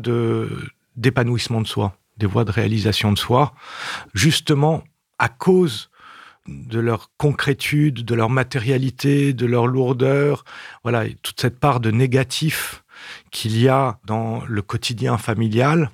d'épanouissement 0.97 1.61
de 1.61 1.67
soi, 1.67 1.95
des 2.17 2.25
voies 2.25 2.45
de 2.45 2.51
réalisation 2.51 3.11
de 3.11 3.17
soi, 3.17 3.53
justement 4.13 4.83
à 5.19 5.29
cause 5.29 5.89
de 6.47 6.79
leur 6.79 7.11
concrétude, 7.17 8.03
de 8.03 8.15
leur 8.15 8.29
matérialité, 8.29 9.33
de 9.33 9.45
leur 9.45 9.67
lourdeur, 9.67 10.43
voilà, 10.83 11.05
toute 11.21 11.39
cette 11.39 11.59
part 11.59 11.79
de 11.79 11.91
négatif 11.91 12.83
qu'il 13.31 13.59
y 13.59 13.67
a 13.67 13.99
dans 14.05 14.43
le 14.47 14.61
quotidien 14.61 15.17
familial, 15.17 15.91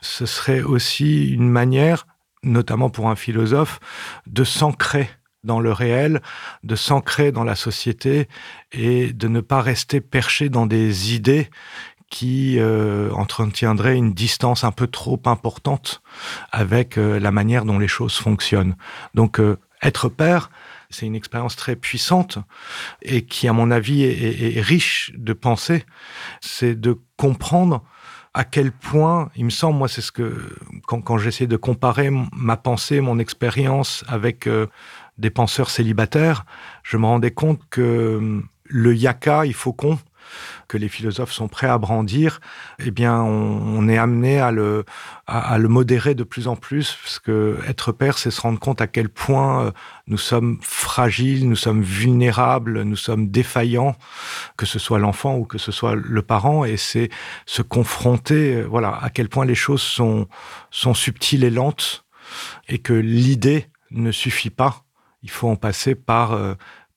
ce 0.00 0.26
serait 0.26 0.62
aussi 0.62 1.28
une 1.32 1.48
manière, 1.48 2.06
notamment 2.42 2.90
pour 2.90 3.08
un 3.08 3.16
philosophe, 3.16 3.80
de 4.26 4.44
s'ancrer 4.44 5.08
dans 5.44 5.60
le 5.60 5.72
réel, 5.72 6.20
de 6.64 6.76
s'ancrer 6.76 7.30
dans 7.32 7.44
la 7.44 7.54
société 7.54 8.28
et 8.72 9.12
de 9.12 9.28
ne 9.28 9.40
pas 9.40 9.62
rester 9.62 10.00
perché 10.00 10.48
dans 10.48 10.66
des 10.66 11.14
idées 11.14 11.48
qui 12.10 12.58
euh, 12.58 13.10
entretiendraient 13.12 13.96
une 13.96 14.12
distance 14.12 14.64
un 14.64 14.72
peu 14.72 14.86
trop 14.86 15.20
importante 15.26 16.02
avec 16.52 16.98
euh, 16.98 17.18
la 17.18 17.32
manière 17.32 17.64
dont 17.64 17.78
les 17.78 17.88
choses 17.88 18.14
fonctionnent. 18.14 18.76
Donc 19.14 19.40
euh, 19.40 19.58
être 19.82 20.08
père, 20.08 20.50
c'est 20.90 21.06
une 21.06 21.14
expérience 21.14 21.56
très 21.56 21.76
puissante 21.76 22.38
et 23.02 23.24
qui, 23.24 23.48
à 23.48 23.52
mon 23.52 23.70
avis, 23.70 24.04
est, 24.04 24.60
riche 24.60 25.12
de 25.16 25.32
pensée. 25.32 25.84
C'est 26.40 26.74
de 26.78 26.98
comprendre 27.16 27.82
à 28.34 28.44
quel 28.44 28.70
point, 28.70 29.30
il 29.34 29.46
me 29.46 29.50
semble, 29.50 29.78
moi, 29.78 29.88
c'est 29.88 30.02
ce 30.02 30.12
que, 30.12 30.56
quand, 30.86 31.18
j'essaie 31.18 31.46
de 31.46 31.56
comparer 31.56 32.10
ma 32.32 32.56
pensée, 32.56 33.00
mon 33.00 33.18
expérience 33.18 34.04
avec 34.08 34.46
euh, 34.46 34.66
des 35.18 35.30
penseurs 35.30 35.70
célibataires, 35.70 36.44
je 36.82 36.98
me 36.98 37.06
rendais 37.06 37.30
compte 37.30 37.60
que 37.70 38.16
hum, 38.18 38.46
le 38.64 38.94
yaka, 38.94 39.46
il 39.46 39.54
faut 39.54 39.72
qu'on, 39.72 39.98
que 40.68 40.76
les 40.76 40.88
philosophes 40.88 41.32
sont 41.32 41.48
prêts 41.48 41.68
à 41.68 41.78
brandir, 41.78 42.40
eh 42.78 42.90
bien, 42.90 43.20
on, 43.20 43.88
est 43.88 43.98
amené 43.98 44.40
à 44.40 44.50
le, 44.50 44.84
modérer 45.68 46.14
de 46.14 46.24
plus 46.24 46.48
en 46.48 46.56
plus, 46.56 46.96
parce 47.02 47.18
que 47.18 47.58
être 47.68 47.92
père, 47.92 48.18
c'est 48.18 48.30
se 48.30 48.40
rendre 48.40 48.58
compte 48.58 48.80
à 48.80 48.86
quel 48.86 49.08
point 49.08 49.66
euh, 49.66 49.70
nous 50.06 50.18
sommes 50.18 50.58
fragiles, 50.62 51.48
nous 51.48 51.56
sommes 51.56 51.82
vulnérables, 51.82 52.82
nous 52.82 52.96
sommes 52.96 53.28
défaillants, 53.28 53.96
que 54.56 54.66
ce 54.66 54.78
soit 54.78 54.98
l'enfant 54.98 55.36
ou 55.36 55.44
que 55.44 55.58
ce 55.58 55.72
soit 55.72 55.94
le 55.94 56.22
parent, 56.22 56.64
et 56.64 56.76
c'est 56.76 57.10
se 57.46 57.62
confronter, 57.62 58.56
euh, 58.56 58.64
voilà, 58.64 58.98
à 59.02 59.10
quel 59.10 59.28
point 59.28 59.44
les 59.44 59.54
choses 59.54 59.82
sont, 59.82 60.26
sont 60.70 60.94
subtiles 60.94 61.44
et 61.44 61.50
lentes, 61.50 62.04
et 62.68 62.78
que 62.78 62.92
l'idée 62.92 63.66
ne 63.90 64.10
suffit 64.10 64.50
pas. 64.50 64.84
Il 65.22 65.30
faut 65.30 65.48
en 65.48 65.56
passer 65.56 65.94
par, 65.94 66.32
euh, 66.32 66.54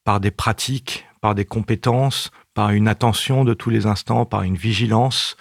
par 0.09 0.19
des 0.19 0.31
pratiques, 0.31 1.05
par 1.21 1.35
des 1.35 1.45
compétences, 1.45 2.31
par 2.55 2.71
une 2.71 2.87
attention 2.87 3.45
de 3.45 3.53
tous 3.53 3.69
les 3.69 3.85
instants, 3.85 4.25
par 4.25 4.41
une 4.41 4.55
vigilance 4.55 5.37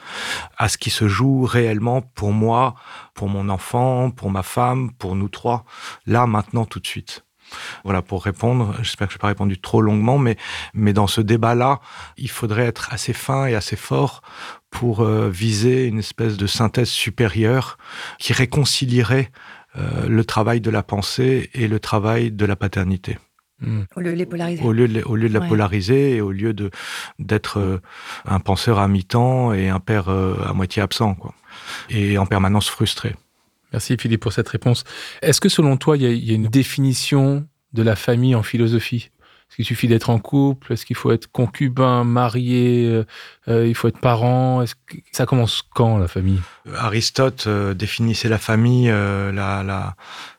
à 0.58 0.68
ce 0.68 0.76
qui 0.76 0.90
se 0.90 1.08
joue 1.08 1.46
réellement 1.46 2.02
pour 2.02 2.32
moi, 2.32 2.74
pour 3.14 3.30
mon 3.30 3.48
enfant, 3.48 4.10
pour 4.10 4.30
ma 4.30 4.42
femme, 4.42 4.92
pour 4.92 5.16
nous 5.16 5.30
trois, 5.30 5.64
là, 6.04 6.26
maintenant, 6.26 6.66
tout 6.66 6.80
de 6.80 6.86
suite. 6.86 7.24
Voilà, 7.82 8.02
pour 8.02 8.22
répondre, 8.22 8.74
j'espère 8.82 9.06
que 9.06 9.14
je 9.14 9.16
n'ai 9.16 9.22
pas 9.22 9.28
répondu 9.28 9.58
trop 9.58 9.80
longuement, 9.80 10.18
mais, 10.18 10.36
mais 10.74 10.92
dans 10.92 11.06
ce 11.06 11.22
débat-là, 11.22 11.80
il 12.18 12.28
faudrait 12.28 12.66
être 12.66 12.92
assez 12.92 13.14
fin 13.14 13.46
et 13.46 13.54
assez 13.54 13.76
fort 13.76 14.20
pour 14.68 15.00
euh, 15.00 15.30
viser 15.30 15.86
une 15.86 16.00
espèce 16.00 16.36
de 16.36 16.46
synthèse 16.46 16.90
supérieure 16.90 17.78
qui 18.18 18.34
réconcilierait 18.34 19.30
euh, 19.78 20.06
le 20.06 20.26
travail 20.26 20.60
de 20.60 20.70
la 20.70 20.82
pensée 20.82 21.48
et 21.54 21.68
le 21.68 21.80
travail 21.80 22.32
de 22.32 22.44
la 22.44 22.54
paternité. 22.54 23.16
Hmm. 23.60 23.82
Au 23.96 24.00
lieu 24.00 24.12
de 24.12 24.16
les 24.16 24.26
polariser. 24.26 24.62
Au 24.62 24.72
lieu 24.72 24.86
de, 24.86 25.02
au 25.02 25.16
lieu 25.16 25.28
de 25.28 25.34
la 25.34 25.40
polariser 25.40 26.16
et 26.16 26.20
au 26.20 26.30
lieu 26.30 26.52
de 26.52 26.70
d'être 27.18 27.58
euh, 27.58 27.80
un 28.24 28.38
penseur 28.38 28.78
à 28.78 28.86
mi-temps 28.86 29.52
et 29.52 29.68
un 29.68 29.80
père 29.80 30.08
euh, 30.08 30.36
à 30.46 30.52
moitié 30.52 30.80
absent, 30.80 31.14
quoi. 31.14 31.34
Et 31.90 32.18
en 32.18 32.26
permanence 32.26 32.68
frustré. 32.68 33.16
Merci 33.72 33.96
Philippe 33.98 34.22
pour 34.22 34.32
cette 34.32 34.48
réponse. 34.48 34.84
Est-ce 35.22 35.40
que 35.40 35.48
selon 35.48 35.76
toi, 35.76 35.96
il 35.96 36.24
y, 36.24 36.30
a 36.30 36.34
une 36.34 36.46
définition 36.46 37.46
de 37.72 37.82
la 37.82 37.96
famille 37.96 38.34
en 38.34 38.44
philosophie? 38.44 39.10
Est-ce 39.48 39.56
qu'il 39.56 39.64
suffit 39.64 39.88
d'être 39.88 40.10
en 40.10 40.18
couple? 40.18 40.72
Est-ce 40.72 40.86
qu'il 40.86 40.96
faut 40.96 41.10
être 41.10 41.30
concubin, 41.30 42.04
marié 42.04 43.04
euh, 43.48 43.66
Il 43.66 43.74
faut 43.74 43.88
être 43.88 43.98
parent? 43.98 44.62
Est-ce 44.62 44.74
que 44.74 44.96
ça 45.12 45.26
commence 45.26 45.62
quand 45.74 45.98
la 45.98 46.06
famille? 46.06 46.40
Aristote 46.76 47.48
définissait 47.48 48.28
la 48.28 48.38
famille, 48.38 48.88
la, 48.88 49.62
la 49.62 49.96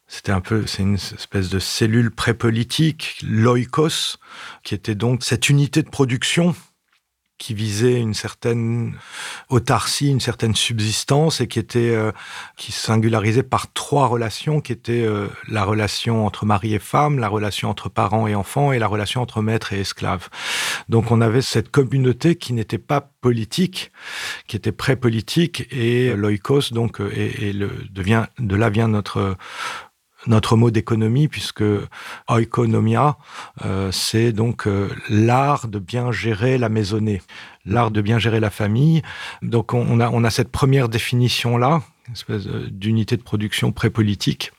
c'était 0.09 0.31
un 0.31 0.41
peu, 0.41 0.65
c'est 0.65 0.81
une 0.81 0.95
espèce 0.95 1.49
de 1.49 1.59
cellule 1.59 2.09
pré-politique, 2.09 3.19
l'oikos, 3.23 4.17
qui 4.63 4.73
était 4.73 4.95
donc 4.95 5.23
cette 5.23 5.49
unité 5.49 5.83
de 5.83 5.89
production 5.89 6.55
qui 7.37 7.53
visait 7.53 7.99
une 7.99 8.13
certaine 8.13 8.95
autarcie, 9.47 10.09
une 10.09 10.19
certaine 10.19 10.55
subsistance 10.55 11.39
et 11.39 11.47
qui 11.47 11.57
était 11.57 11.91
euh, 11.91 12.11
qui 12.57 12.73
singularisait 12.73 13.43
par 13.43 13.71
trois 13.71 14.07
relations 14.07 14.59
qui 14.59 14.73
étaient 14.73 15.05
euh, 15.05 15.27
la 15.47 15.63
relation 15.63 16.25
entre 16.25 16.45
mari 16.45 16.73
et 16.73 16.79
femme, 16.79 17.17
la 17.17 17.29
relation 17.29 17.69
entre 17.69 17.87
parents 17.87 18.27
et 18.27 18.35
enfants 18.35 18.73
et 18.73 18.79
la 18.79 18.87
relation 18.87 19.21
entre 19.21 19.41
maître 19.41 19.71
et 19.73 19.79
esclave. 19.79 20.27
Donc 20.89 21.11
on 21.11 21.21
avait 21.21 21.41
cette 21.41 21.71
communauté 21.71 22.35
qui 22.35 22.51
n'était 22.51 22.77
pas 22.77 23.09
politique, 23.21 23.91
qui 24.47 24.57
était 24.57 24.73
pré-politique 24.73 25.65
et 25.71 26.13
l'oikos 26.15 26.73
donc 26.73 26.99
euh, 26.99 27.09
et, 27.15 27.49
et 27.49 27.53
le 27.53 27.69
devient 27.89 28.25
de 28.37 28.55
là 28.55 28.69
vient 28.69 28.89
notre 28.89 29.37
notre 30.27 30.55
mot 30.55 30.71
d'économie, 30.71 31.27
puisque 31.27 31.63
oikonomia, 32.27 33.17
euh, 33.65 33.91
c'est 33.91 34.31
donc 34.31 34.67
euh, 34.67 34.89
l'art 35.09 35.67
de 35.67 35.79
bien 35.79 36.11
gérer 36.11 36.57
la 36.57 36.69
maisonnée, 36.69 37.21
l'art 37.65 37.91
de 37.91 38.01
bien 38.01 38.19
gérer 38.19 38.39
la 38.39 38.49
famille. 38.49 39.01
Donc 39.41 39.73
on 39.73 39.99
a, 39.99 40.09
on 40.09 40.23
a 40.23 40.29
cette 40.29 40.49
première 40.51 40.89
définition-là, 40.89 41.81
espèce 42.13 42.47
d'unité 42.47 43.17
de 43.17 43.21
production 43.21 43.71
pré-politique. 43.71 44.51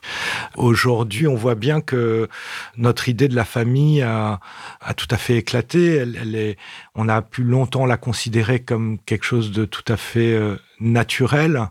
Aujourd'hui, 0.56 1.26
on 1.26 1.34
voit 1.34 1.54
bien 1.54 1.80
que 1.80 2.28
notre 2.76 3.08
idée 3.08 3.28
de 3.28 3.34
la 3.34 3.44
famille 3.44 4.02
a, 4.02 4.40
a 4.80 4.94
tout 4.94 5.08
à 5.10 5.16
fait 5.16 5.36
éclaté. 5.36 5.96
Elle, 5.96 6.18
elle, 6.20 6.34
est, 6.34 6.56
on 6.94 7.08
a 7.08 7.22
pu 7.22 7.42
longtemps 7.42 7.86
la 7.86 7.96
considérer 7.96 8.60
comme 8.60 8.98
quelque 9.00 9.24
chose 9.24 9.50
de 9.50 9.64
tout 9.64 9.84
à 9.92 9.96
fait 9.96 10.32
euh, 10.32 10.56
naturel 10.80 11.70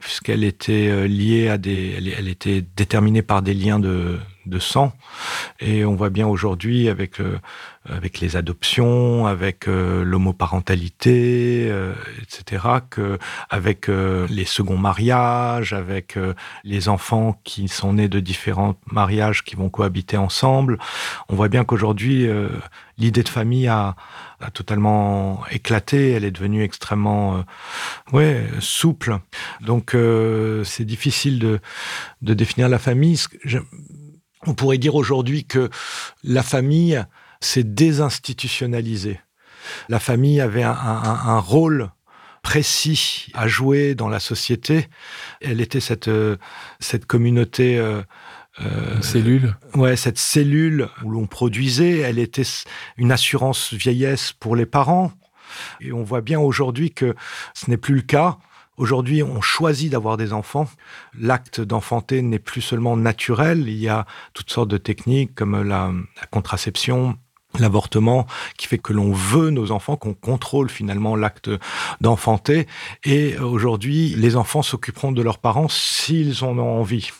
puisqu'elle 0.00 0.44
était 0.44 0.88
euh, 0.88 1.06
liée 1.06 1.48
à 1.48 1.58
des, 1.58 1.94
elle, 1.96 2.28
était 2.28 2.64
déterminée 2.76 3.22
par 3.22 3.42
des 3.42 3.54
liens 3.54 3.78
de, 3.78 4.18
de 4.46 4.58
sang. 4.58 4.92
Et 5.60 5.84
on 5.84 5.94
voit 5.94 6.10
bien 6.10 6.26
aujourd'hui 6.26 6.88
avec 6.88 7.20
euh, 7.20 7.38
avec 7.88 8.18
les 8.18 8.36
adoptions, 8.36 9.26
avec 9.26 9.68
euh, 9.68 10.02
l'homoparentalité, 10.02 11.68
euh, 11.70 11.94
etc., 12.20 12.64
que 12.90 13.18
avec 13.48 13.86
les 13.88 14.44
seconds 14.44 14.76
mariages, 14.76 15.72
avec 15.72 16.18
les 16.64 16.88
enfants 16.88 17.40
qui 17.44 17.68
sont 17.68 17.94
nés 17.94 18.08
de 18.08 18.20
différents 18.20 18.76
mariages 18.90 19.44
qui 19.44 19.56
vont 19.56 19.68
cohabiter 19.68 20.16
ensemble, 20.16 20.78
on 21.28 21.36
voit 21.36 21.48
bien 21.48 21.64
qu'aujourd'hui 21.64 22.28
l'idée 22.98 23.22
de 23.22 23.28
famille 23.28 23.68
a, 23.68 23.94
a, 24.40 24.50
totalement 24.50 25.42
éclaté. 25.50 26.12
Elle 26.12 26.24
est 26.24 26.30
devenue 26.30 26.62
extrêmement, 26.62 27.44
ouais, 28.12 28.46
souple. 28.60 29.18
Donc 29.60 29.96
c'est 30.64 30.84
difficile 30.84 31.38
de 31.38 31.60
de 32.22 32.34
définir 32.34 32.68
la 32.68 32.78
famille. 32.78 33.18
On 34.46 34.54
pourrait 34.54 34.78
dire 34.78 34.94
aujourd'hui 34.94 35.44
que 35.44 35.70
la 36.22 36.42
famille 36.42 37.02
s'est 37.40 37.64
désinstitutionnalisée. 37.64 39.20
La 39.88 39.98
famille 39.98 40.40
avait 40.40 40.62
un, 40.62 41.38
rôle 41.40 41.90
précis 42.42 43.26
à 43.34 43.48
jouer 43.48 43.96
dans 43.96 44.08
la 44.08 44.20
société. 44.20 44.88
Elle 45.40 45.60
était 45.60 45.80
cette, 45.80 46.10
cette 46.78 47.06
communauté. 47.06 47.76
Euh, 47.76 48.02
euh, 48.60 49.02
cellule. 49.02 49.56
Ouais, 49.74 49.96
cette 49.96 50.18
cellule 50.18 50.88
où 51.02 51.10
l'on 51.10 51.26
produisait, 51.26 51.98
elle 51.98 52.18
était 52.18 52.46
une 52.96 53.12
assurance 53.12 53.74
vieillesse 53.74 54.32
pour 54.32 54.56
les 54.56 54.66
parents. 54.66 55.12
Et 55.80 55.92
on 55.92 56.02
voit 56.02 56.22
bien 56.22 56.40
aujourd'hui 56.40 56.90
que 56.92 57.14
ce 57.54 57.70
n'est 57.70 57.76
plus 57.76 57.96
le 57.96 58.02
cas. 58.02 58.38
Aujourd'hui, 58.76 59.22
on 59.22 59.40
choisit 59.40 59.90
d'avoir 59.90 60.18
des 60.18 60.34
enfants. 60.34 60.68
L'acte 61.18 61.62
d'enfanter 61.62 62.20
n'est 62.20 62.38
plus 62.38 62.60
seulement 62.60 62.96
naturel. 62.96 63.68
Il 63.68 63.78
y 63.78 63.88
a 63.88 64.06
toutes 64.34 64.50
sortes 64.50 64.68
de 64.68 64.76
techniques 64.76 65.34
comme 65.34 65.62
la, 65.62 65.92
contraception, 66.30 67.16
l'avortement 67.58 68.26
qui 68.58 68.66
fait 68.66 68.76
que 68.76 68.92
l'on 68.92 69.12
veut 69.12 69.48
nos 69.48 69.70
enfants, 69.70 69.96
qu'on 69.96 70.12
contrôle 70.12 70.68
finalement 70.68 71.16
l'acte 71.16 71.50
d'enfanter. 72.02 72.66
Et 73.04 73.38
aujourd'hui, 73.38 74.10
les 74.10 74.36
enfants 74.36 74.62
s'occuperont 74.62 75.12
de 75.12 75.22
leurs 75.22 75.38
parents 75.38 75.68
s'ils 75.68 76.44
en 76.44 76.58
ont 76.58 76.78
envie, 76.78 77.10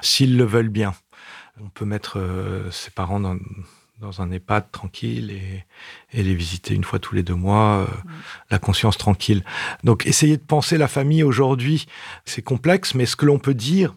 s'ils 0.00 0.38
le 0.38 0.44
veulent 0.44 0.70
bien. 0.70 0.94
On 1.60 1.68
peut 1.68 1.84
mettre 1.84 2.18
euh, 2.18 2.70
ses 2.70 2.90
parents 2.90 3.20
dans, 3.20 3.36
dans 4.04 4.20
un 4.20 4.30
EHPAD 4.30 4.70
tranquille 4.70 5.30
et, 5.30 6.22
les 6.22 6.34
visiter 6.34 6.74
une 6.74 6.84
fois 6.84 6.98
tous 6.98 7.14
les 7.14 7.22
deux 7.22 7.34
mois, 7.34 7.78
euh, 7.78 7.84
mm. 7.86 8.10
la 8.50 8.58
conscience 8.58 8.98
tranquille. 8.98 9.42
Donc 9.82 10.06
essayer 10.06 10.36
de 10.36 10.42
penser 10.42 10.76
la 10.76 10.88
famille 10.88 11.22
aujourd'hui, 11.22 11.86
c'est 12.26 12.42
complexe, 12.42 12.94
mais 12.94 13.06
ce 13.06 13.16
que 13.16 13.24
l'on 13.24 13.38
peut 13.38 13.54
dire, 13.54 13.96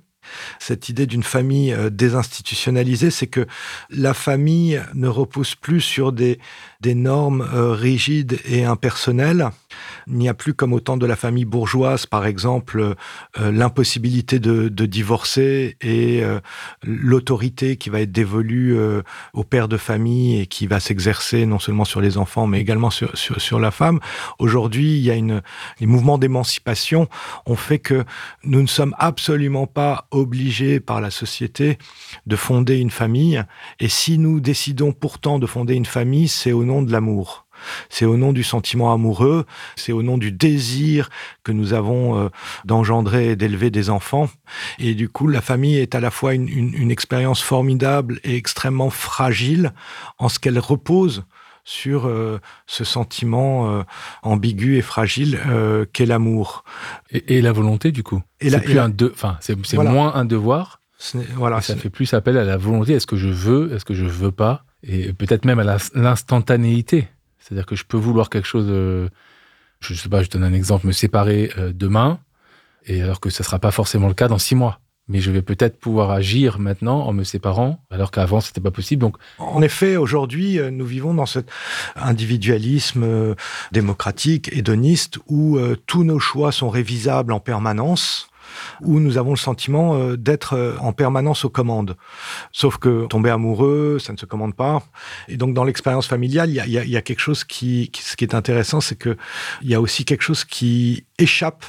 cette 0.60 0.90
idée 0.90 1.06
d'une 1.06 1.24
famille 1.24 1.74
euh, 1.74 1.90
désinstitutionnalisée, 1.90 3.12
c'est 3.12 3.28
que 3.28 3.48
la 3.90 4.14
famille 4.14 4.82
ne 4.94 5.08
repose 5.08 5.56
plus 5.56 5.82
sur 5.82 6.12
des, 6.12 6.40
normes 6.86 7.48
euh, 7.54 7.74
rigides 7.74 8.40
et 8.46 8.64
impersonnelles. 8.64 9.50
Il 10.08 10.16
n'y 10.16 10.30
a 10.30 10.34
plus 10.34 10.54
comme 10.54 10.74
au 10.74 10.80
temps 10.80 10.98
de 10.98 11.06
la 11.06 11.16
famille 11.16 11.46
bourgeoise, 11.46 12.06
par 12.06 12.26
exemple, 12.26 12.96
euh, 13.40 13.52
l'impossibilité 13.52 14.40
de, 14.40 14.70
divorcer 14.86 15.76
et 15.82 16.24
l'autorité 16.84 17.76
qui 17.76 17.90
va 17.90 18.00
être 18.00 18.12
dévolue 18.12 18.78
au 19.34 19.44
père 19.44 19.68
de 19.68 19.76
famille 19.76 20.40
et 20.40 20.48
qui 20.48 20.66
va 20.66 20.80
s'exercer 20.80 21.46
non 21.46 21.60
seulement 21.60 21.84
sur 21.84 22.00
les 22.00 22.18
enfants, 22.18 22.48
mais 22.48 22.62
également 22.62 22.90
sur 22.90 23.60
la 23.60 23.72
femme. 23.72 24.00
Aujourd'hui, 24.40 24.98
il 24.98 25.04
y 25.04 25.12
a 25.12 25.16
une, 25.16 25.42
les 25.82 25.88
mouvements 25.88 26.18
d'émancipation 26.18 27.10
ont 27.46 27.56
fait 27.56 27.80
que 27.80 28.06
nous 28.44 28.62
ne 28.62 28.68
sommes 28.68 28.96
absolument 28.98 29.68
pas 29.68 30.08
obligés 30.18 30.80
par 30.80 31.02
la 31.02 31.12
société 31.12 31.78
de 32.26 32.36
fonder 32.36 32.78
une 32.78 32.92
famille. 32.92 33.44
Et 33.80 33.90
si 33.90 34.18
nous 34.18 34.40
décidons 34.40 34.92
pourtant 34.92 35.40
de 35.40 35.46
fonder 35.46 35.76
une 35.76 35.86
famille, 35.86 36.28
c'est 36.28 36.52
au 36.52 36.64
nom 36.64 36.82
de 36.82 36.92
l'amour. 36.92 37.46
C'est 37.90 38.06
au 38.06 38.18
nom 38.18 38.34
du 38.34 38.44
sentiment 38.44 38.94
amoureux, 38.94 39.46
c'est 39.76 39.92
au 39.92 40.04
nom 40.04 40.18
du 40.18 40.32
désir 40.32 41.10
que 41.44 41.52
nous 41.52 41.74
avons 41.74 42.18
euh, 42.18 42.30
d'engendrer 42.66 43.32
et 43.32 43.36
d'élever 43.36 43.72
des 43.72 43.90
enfants. 43.90 44.30
Et 44.78 44.94
du 44.94 45.10
coup, 45.10 45.28
la 45.28 45.42
famille 45.42 45.78
est 45.78 45.96
à 45.96 46.00
la 46.00 46.12
fois 46.12 46.36
une, 46.36 46.48
une 46.48 46.92
expérience 46.92 47.42
formidable 47.42 48.20
et 48.24 48.36
extrêmement 48.36 48.92
fragile 48.92 49.74
en 50.20 50.30
ce 50.30 50.40
qu'elle 50.40 50.60
repose 50.60 51.26
sur 51.68 52.08
euh, 52.08 52.40
ce 52.66 52.86
sentiment 52.86 53.70
euh, 53.70 53.84
ambigu 54.24 54.78
et 54.78 54.82
fragile 54.82 55.38
euh, 55.48 55.86
qu'est 55.92 56.06
l'amour. 56.06 56.64
Et, 57.12 57.42
la 57.42 57.52
volonté, 57.52 57.92
du 57.92 58.04
coup. 58.04 58.24
C'est 58.40 58.64
plus 58.64 58.80
un 58.80 58.88
de, 58.88 59.12
enfin, 59.14 59.38
c'est 59.42 59.76
moins 59.76 60.16
un 60.16 60.24
devoir. 60.24 60.80
Voilà, 61.36 61.60
ça 61.60 61.76
fait 61.76 61.90
plus 61.90 62.14
appel 62.14 62.38
à 62.38 62.46
la 62.46 62.56
volonté. 62.56 62.94
Est-ce 62.94 63.06
que 63.06 63.18
je 63.18 63.28
veux 63.28 63.74
Est-ce 63.74 63.84
que 63.84 63.94
je 63.94 64.06
veux 64.06 64.32
pas? 64.32 64.64
Et 64.82 65.12
peut-être 65.12 65.44
même 65.44 65.60
à 65.60 65.78
l'instantanéité. 65.94 67.10
C'est-à-dire 67.38 67.66
que 67.66 67.76
je 67.76 67.84
peux 67.84 67.98
vouloir 67.98 68.30
quelque 68.30 68.48
chose. 68.48 68.68
je 69.82 69.94
sais 69.94 70.10
pas. 70.10 70.24
Je 70.24 70.30
donne 70.30 70.46
un 70.46 70.54
exemple. 70.54 70.88
Me 70.88 70.94
séparer 70.94 71.52
demain, 71.74 72.20
et 72.86 73.02
alors 73.02 73.20
que 73.20 73.30
ce 73.30 73.44
sera 73.44 73.60
pas 73.60 73.72
forcément 73.72 74.08
le 74.08 74.14
cas 74.14 74.30
dans 74.30 74.40
six 74.40 74.56
mois 74.56 74.80
mais 75.08 75.20
je 75.20 75.32
vais 75.32 75.42
peut-être 75.42 75.80
pouvoir 75.80 76.12
agir 76.12 76.60
maintenant 76.60 77.06
en 77.06 77.14
me 77.14 77.24
séparant, 77.24 77.80
alors 77.90 78.12
qu'avant 78.12 78.42
c'était 78.42 78.62
pas 78.62 78.72
possible. 78.72 79.02
Donc, 79.02 79.18
en 79.38 79.62
effet, 79.62 79.96
aujourd'hui, 79.96 80.60
euh, 80.60 80.70
nous 80.70 80.86
vivons 80.86 81.14
dans 81.14 81.26
cet 81.26 81.50
individualisme 81.96 83.04
euh, 83.04 83.36
démocratique, 83.72 84.50
hédoniste, 84.52 85.20
où 85.28 85.58
euh, 85.58 85.76
tous 85.86 86.04
nos 86.04 86.20
choix 86.20 86.52
sont 86.52 86.70
révisables 86.70 87.32
en 87.32 87.40
permanence 87.40 88.30
où 88.82 89.00
nous 89.00 89.18
avons 89.18 89.32
le 89.32 89.38
sentiment 89.38 90.14
d'être 90.16 90.78
en 90.80 90.94
permanence 90.94 91.44
aux 91.44 91.50
commandes. 91.50 91.96
Sauf 92.54 92.78
que 92.78 93.06
tomber 93.06 93.30
amoureux, 93.30 94.00
ça 94.00 94.14
ne 94.14 94.18
se 94.18 94.26
commande 94.26 94.56
pas. 94.56 94.82
Et 95.28 95.36
donc, 95.36 95.54
dans 95.54 95.66
l'expérience 95.66 96.08
familiale, 96.08 96.50
il 96.50 96.56
y 96.56 96.80
a, 96.80 96.86
y 96.86 96.98
a, 96.98 97.02
quelque 97.02 97.20
chose 97.20 97.44
qui, 97.44 97.90
qui, 97.92 98.02
ce 98.02 98.16
qui 98.16 98.24
est 98.24 98.34
intéressant, 98.34 98.80
c'est 98.80 98.96
que 98.96 99.18
il 99.62 99.70
y 99.70 99.76
a 99.76 99.82
aussi 99.82 100.06
quelque 100.06 100.24
chose 100.24 100.46
qui 100.46 101.06
échappe 101.20 101.66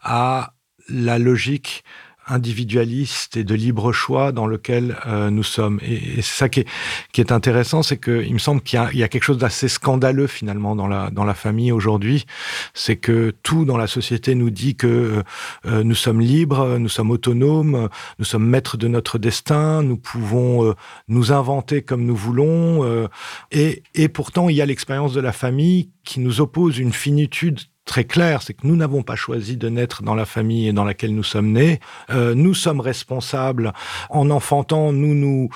à 0.00 0.54
la 0.88 1.18
logique 1.18 1.84
individualiste 2.26 3.36
et 3.36 3.44
de 3.44 3.54
libre 3.54 3.92
choix 3.92 4.32
dans 4.32 4.46
lequel 4.46 4.96
euh, 5.06 5.30
nous 5.30 5.42
sommes. 5.42 5.80
Et, 5.82 6.22
c'est 6.22 6.38
ça 6.38 6.48
qui 6.48 6.60
est, 6.60 6.68
qui 7.12 7.20
est 7.20 7.32
intéressant, 7.32 7.82
c'est 7.82 7.98
qu'il 7.98 8.32
me 8.32 8.38
semble 8.38 8.60
qu'il 8.60 8.80
y, 8.92 8.98
y, 8.98 9.02
a 9.02 9.08
quelque 9.08 9.24
chose 9.24 9.38
d'assez 9.38 9.68
scandaleux 9.68 10.26
finalement 10.26 10.76
dans 10.76 10.86
la, 10.86 11.10
dans 11.10 11.24
la 11.24 11.34
famille 11.34 11.72
aujourd'hui. 11.72 12.26
C'est 12.72 12.96
que 12.96 13.34
tout 13.42 13.64
dans 13.64 13.76
la 13.76 13.86
société 13.86 14.34
nous 14.34 14.50
dit 14.50 14.76
que 14.76 15.22
euh, 15.66 15.84
nous 15.84 15.94
sommes 15.94 16.20
libres, 16.20 16.78
nous 16.78 16.88
sommes 16.88 17.10
autonomes, 17.10 17.88
nous 18.18 18.24
sommes 18.24 18.46
maîtres 18.46 18.76
de 18.76 18.88
notre 18.88 19.18
destin, 19.18 19.82
nous 19.82 19.96
pouvons 19.96 20.64
euh, 20.64 20.74
nous 21.08 21.32
inventer 21.32 21.82
comme 21.82 22.04
nous 22.04 22.16
voulons. 22.16 23.08
et, 23.50 23.82
et 23.94 24.08
pourtant, 24.08 24.48
il 24.48 24.56
y 24.56 24.62
a 24.62 24.66
l'expérience 24.66 25.12
de 25.12 25.20
la 25.20 25.32
famille 25.32 25.90
qui 26.04 26.20
nous 26.20 26.40
oppose 26.40 26.78
une 26.78 26.92
finitude 26.92 27.60
très 27.84 28.04
clair, 28.04 28.42
c'est 28.42 28.54
que 28.54 28.66
nous 28.66 28.76
n'avons 28.76 29.02
pas 29.02 29.16
choisi 29.16 29.56
de 29.56 29.68
naître 29.68 30.02
dans 30.02 30.14
la 30.14 30.24
famille 30.24 30.72
dans 30.72 30.84
laquelle 30.84 31.14
nous 31.14 31.22
sommes 31.22 31.52
nés. 31.52 31.80
Euh, 32.10 32.34
nous 32.34 32.54
sommes 32.54 32.80
responsables 32.80 33.72
en 34.10 34.30
enfantant, 34.30 34.92
nous 34.92 35.14
nous 35.14 35.48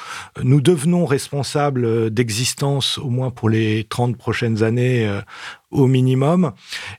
nous 0.43 0.61
devenons 0.61 1.07
responsables 1.07 2.11
d'existence 2.11 2.99
au 2.99 3.09
moins 3.09 3.31
pour 3.31 3.49
les 3.49 3.85
30 3.85 4.17
prochaines 4.17 4.62
années 4.62 5.07
euh, 5.07 5.21
au 5.71 5.87
minimum 5.87 6.53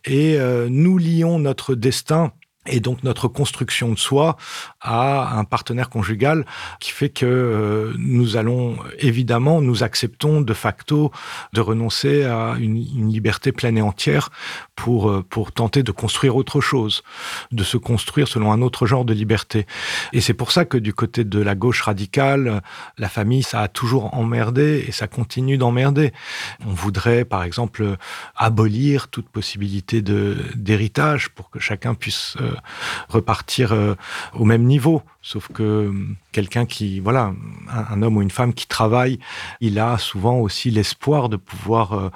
et 0.05 0.35
euh, 0.37 0.67
nous 0.69 0.97
lions 0.97 1.39
notre 1.39 1.75
destin 1.75 2.31
et 2.67 2.79
donc 2.81 3.03
notre 3.03 3.27
construction 3.27 3.89
de 3.93 3.97
soi 3.97 4.35
à 4.81 5.37
un 5.37 5.43
partenaire 5.45 5.89
conjugal 5.89 6.45
qui 6.79 6.91
fait 6.91 7.09
que 7.09 7.25
euh, 7.25 7.93
nous 7.97 8.35
allons 8.35 8.77
évidemment, 8.99 9.61
nous 9.61 9.83
acceptons 9.83 10.41
de 10.41 10.53
facto 10.53 11.11
de 11.53 11.61
renoncer 11.61 12.25
à 12.25 12.55
une, 12.59 12.75
une, 12.75 13.09
liberté 13.09 13.51
pleine 13.51 13.77
et 13.77 13.81
entière 13.81 14.29
pour, 14.75 15.09
euh, 15.09 15.25
pour 15.27 15.51
tenter 15.51 15.83
de 15.83 15.91
construire 15.91 16.35
autre 16.35 16.59
chose, 16.59 17.01
de 17.51 17.63
se 17.63 17.77
construire 17.77 18.27
selon 18.27 18.51
un 18.51 18.61
autre 18.61 18.85
genre 18.85 19.05
de 19.05 19.13
liberté. 19.13 19.65
Et 20.11 20.21
c'est 20.21 20.33
pour 20.33 20.51
ça 20.51 20.65
que 20.65 20.77
du 20.77 20.93
côté 20.93 21.23
de 21.23 21.39
la 21.39 21.55
gauche 21.55 21.81
radicale, 21.81 22.61
la 22.97 23.09
famille, 23.09 23.43
ça 23.43 23.61
a 23.61 23.67
toujours 23.67 24.13
emmerdé 24.13 24.83
et 24.87 24.91
ça 24.91 25.07
continue 25.07 25.57
d'emmerder. 25.57 26.11
On 26.65 26.73
voudrait, 26.73 27.25
par 27.25 27.43
exemple, 27.43 27.95
abolir 28.35 29.07
toute 29.07 29.29
possibilité 29.29 30.01
d'héritage 30.01 31.29
pour 31.29 31.49
que 31.49 31.59
chacun 31.59 31.95
puisse 31.95 32.35
euh, 32.41 32.48
repartir 33.07 33.73
euh, 33.73 33.95
au 34.33 34.45
même 34.45 34.63
niveau. 34.63 35.01
Sauf 35.21 35.49
que 35.49 35.63
euh, 35.63 35.91
quelqu'un 36.31 36.65
qui, 36.65 36.99
voilà, 36.99 37.33
un, 37.69 38.01
homme 38.01 38.17
ou 38.17 38.21
une 38.21 38.31
femme 38.31 38.53
qui 38.53 38.67
travaille, 38.67 39.19
il 39.59 39.79
a 39.79 39.97
souvent 39.97 40.37
aussi 40.37 40.71
l'espoir 40.71 41.29
de 41.29 41.37
pouvoir 41.37 41.93
euh, 41.93 42.09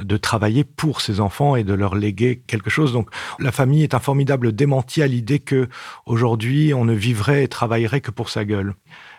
de 0.00 0.16
travailler 0.16 0.64
pour 0.64 1.00
ses 1.00 1.20
enfants 1.20 1.56
et 1.56 1.64
de 1.64 1.74
leur 1.74 1.94
léguer 1.94 2.42
quelque 2.46 2.70
chose. 2.70 2.92
Donc, 2.92 3.10
la 3.38 3.52
famille 3.52 3.82
est 3.82 3.94
un 3.94 3.98
formidable 4.00 4.52
démenti 4.52 5.02
à 5.02 5.06
l'idée 5.06 5.38
que 5.38 5.68
aujourd'hui, 6.06 6.74
on 6.74 6.84
ne 6.84 6.94
vivrait 6.94 7.44
et 7.44 7.48
travaillerait 7.48 8.00
que 8.00 8.10
pour 8.10 8.28
sa 8.28 8.44
gueule. 8.44 8.74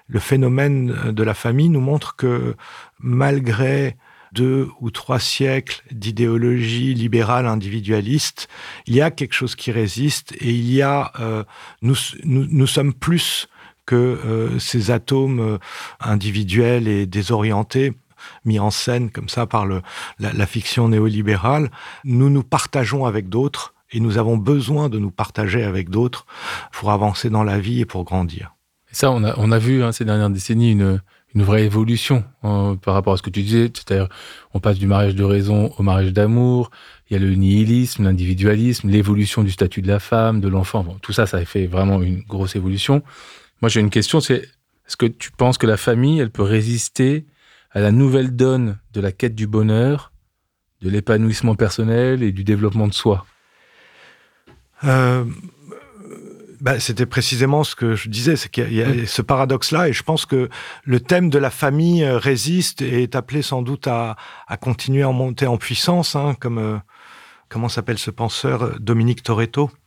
Le 0.08 0.20
phénomène 0.20 1.12
de 1.12 1.24
la 1.24 1.34
famille 1.34 1.70
nous 1.70 1.80
montre 1.80 2.16
que 2.16 2.56
malgré 3.00 3.98
deux 4.32 4.70
ou 4.80 4.92
trois 4.92 5.20
siècles 5.20 5.84
d'idéologie 5.92 6.94
libérale 6.94 7.46
individualiste, 7.46 8.48
il 8.88 8.96
y 8.96 9.02
a 9.02 9.12
quelque 9.12 9.34
chose 9.34 9.56
qui 9.56 9.72
résiste 9.72 10.34
et 10.34 10.52
il 10.52 10.72
y 10.72 10.82
a, 10.82 11.12
euh, 11.20 11.44
nous, 11.82 11.96
nous, 12.24 12.68
sommes 12.68 12.94
plus 12.94 13.48
que 13.86 13.96
euh, 13.96 14.60
ces 14.60 14.92
atomes 14.92 15.40
euh, 15.40 15.58
individuels 16.00 16.88
et 16.88 17.06
désorientés 17.06 17.94
mis 18.46 18.60
en 18.60 18.70
scène 18.70 19.10
comme 19.10 19.30
ça 19.30 19.48
par 19.48 19.66
le, 19.66 19.82
la, 20.20 20.46
fiction 20.46 20.90
néolibérale, 20.90 21.72
nous 22.04 22.30
nous 22.30 22.44
partageons 22.44 23.06
avec 23.06 23.30
d'autres 23.30 23.74
et 23.92 24.00
nous 24.00 24.20
avons 24.20 24.38
besoin 24.38 24.90
de 24.90 25.00
nous 25.00 25.10
partager 25.10 25.64
avec 25.64 25.90
d'autres 25.90 26.28
pour 26.72 26.92
avancer 26.92 27.32
dans 27.32 27.44
la 27.44 27.60
vie 27.60 27.82
et 27.82 27.86
pour 27.86 28.04
grandir. 28.04 28.54
Ça, 28.92 29.10
on 29.10 29.24
a, 29.24 29.34
on 29.38 29.52
a 29.52 29.58
vu 29.58 29.84
hein, 29.84 29.92
ces 29.92 30.06
dernières 30.06 30.30
décennies 30.30 30.72
une, 30.72 31.02
une 31.34 31.44
vraie 31.44 31.64
évolution 31.64 32.24
hein, 32.44 32.78
par 32.82 32.94
rapport 32.94 33.14
à 33.14 33.18
ce 33.18 33.22
que 33.22 33.30
tu 33.30 33.42
disais. 33.42 33.72
C'est-à-dire, 33.74 34.10
on 34.54 34.60
passe 34.60 34.78
du 34.78 34.88
mariage 34.88 35.16
de 35.16 35.24
raison 35.24 35.74
au 35.78 35.84
mariage 35.84 36.14
d'amour. 36.14 36.72
Il 37.10 37.14
y 37.14 37.16
a 37.16 37.20
le 37.20 37.34
nihilisme, 37.36 38.04
l'individualisme, 38.04 38.90
l'évolution 38.90 39.44
du 39.44 39.52
statut 39.52 39.82
de 39.82 39.88
la 39.88 40.00
femme, 40.00 40.42
de 40.42 40.48
l'enfant. 40.48 40.86
Tout 41.02 41.14
ça, 41.14 41.26
ça 41.26 41.38
a 41.38 41.46
fait 41.46 41.68
vraiment 41.68 42.02
une 42.02 42.22
grosse 42.22 42.56
évolution. 42.56 43.04
Moi, 43.62 43.70
j'ai 43.70 43.80
une 43.80 43.90
question, 43.90 44.20
c'est 44.20 44.48
est-ce 44.88 44.98
que 44.98 45.06
tu 45.06 45.32
penses 45.32 45.58
que 45.58 45.68
la 45.68 45.78
famille, 45.78 46.20
elle 46.20 46.32
peut 46.32 46.44
résister 46.44 47.26
à 47.72 47.80
la 47.80 47.92
nouvelle 47.92 48.36
donne 48.36 48.78
de 48.94 49.00
la 49.00 49.12
quête 49.12 49.36
du 49.36 49.48
bonheur, 49.48 50.12
de 50.82 50.90
l'épanouissement 50.90 51.56
personnel 51.56 52.24
et 52.24 52.32
du 52.32 52.44
développement 52.44 52.88
de 52.88 52.94
soi? 52.94 53.26
Euh, 54.84 55.26
bah, 56.62 56.80
C'était 56.80 57.06
précisément 57.06 57.64
ce 57.64 57.76
que 57.76 57.96
je 57.96 58.08
disais, 58.08 58.36
c'est 58.36 58.50
qu'il 58.50 58.74
y 58.74 58.82
a, 58.82 59.06
ce 59.06 59.22
paradoxe-là, 59.22 59.90
et 59.90 59.94
je 59.94 60.04
pense 60.04 60.26
que 60.26 60.50
le 60.86 61.00
thème 61.00 61.30
de 61.30 61.40
la 61.40 61.50
famille 61.50 62.04
euh, 62.04 62.18
résiste 62.18 62.82
et 62.82 63.04
est 63.04 63.16
appelé 63.16 63.42
sans 63.42 63.62
doute 63.62 63.88
à, 63.88 64.16
à 64.48 64.58
continuer 64.58 65.04
à 65.04 65.12
monter 65.12 65.48
en 65.48 65.58
puissance, 65.58 66.16
hein, 66.16 66.36
comme 66.40 66.60
euh, 66.60 66.78
comment 67.50 67.68
s'appelle 67.68 67.98
ce 67.98 68.12
penseur 68.12 68.80
Dominique 68.80 69.24
Toretto? 69.24 69.70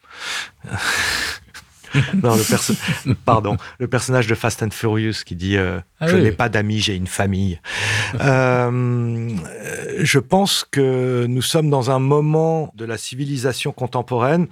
Non, 2.23 2.35
le 2.35 3.15
pardon, 3.15 3.57
le 3.79 3.87
personnage 3.87 4.27
de 4.27 4.35
Fast 4.35 4.63
and 4.63 4.71
Furious 4.71 5.23
qui 5.25 5.37
dit 5.37 5.57
euh, 5.57 5.79
ah 6.01 6.09
je 6.09 6.17
n'ai 6.17 6.33
pas 6.33 6.49
d'amis, 6.49 6.81
j'ai 6.81 6.97
une 6.97 7.07
famille. 7.07 7.61
euh, 8.21 9.31
je 9.99 10.19
pense 10.19 10.67
que 10.69 11.27
nous 11.29 11.43
sommes 11.43 11.71
dans 11.71 11.91
un 11.91 12.01
moment 12.01 12.73
de 12.75 12.85
la 12.85 12.99
civilisation 12.99 13.73
contemporaine 13.73 14.49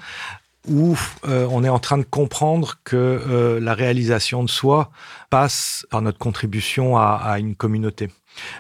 où 0.69 0.97
euh, 1.27 1.47
on 1.51 1.65
est 1.65 1.69
en 1.69 1.79
train 1.79 1.99
de 1.99 2.05
comprendre 2.05 2.79
que 2.85 2.97
euh, 2.97 3.61
la 3.61 3.75
réalisation 3.75 4.45
de 4.45 4.51
soi 4.51 4.91
passe 5.31 5.87
par 5.91 6.03
notre 6.03 6.19
contribution 6.19 6.97
à, 6.97 7.21
à 7.23 7.39
une 7.39 7.57
communauté. 7.57 8.11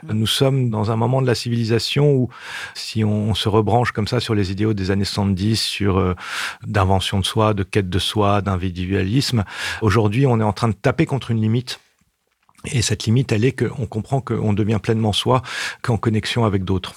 Nous 0.09 0.27
sommes 0.27 0.71
dans 0.71 0.91
un 0.91 0.97
moment 0.97 1.23
de 1.23 1.27
la 1.27 1.35
civilisation 1.35 2.13
où, 2.13 2.29
si 2.75 3.05
on, 3.05 3.35
se 3.35 3.49
rebranche 3.49 3.93
comme 3.93 4.07
ça 4.07 4.21
sur 4.21 4.35
les 4.35 4.53
idéaux 4.53 4.75
des 4.75 4.91
années 4.91 5.05
70, 5.05 5.61
sur 5.61 5.99
euh, 5.99 6.15
d'invention 6.67 7.21
de 7.21 7.25
soi, 7.25 7.55
de 7.55 7.63
quête 7.63 7.89
de 7.89 7.99
soi, 7.99 8.43
d'individualisme, 8.43 9.45
aujourd'hui, 9.81 10.27
on 10.27 10.41
est 10.41 10.45
en 10.45 10.53
train 10.53 10.69
de 10.69 10.75
taper 10.75 11.07
contre 11.07 11.31
une 11.31 11.41
limite 11.41 11.81
et 12.65 12.83
cette 12.83 13.05
limite, 13.05 13.33
elle 13.33 13.45
est 13.45 13.53
qu'on 13.53 13.87
comprend 13.87 14.21
qu'on 14.21 14.53
devient 14.53 14.79
pleinement 14.81 15.13
soi 15.13 15.43
qu'en 15.83 15.97
connexion 15.97 16.45
avec 16.45 16.65
d'autres. 16.65 16.95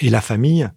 Et 0.00 0.10
la 0.10 0.20
famille 0.20 0.68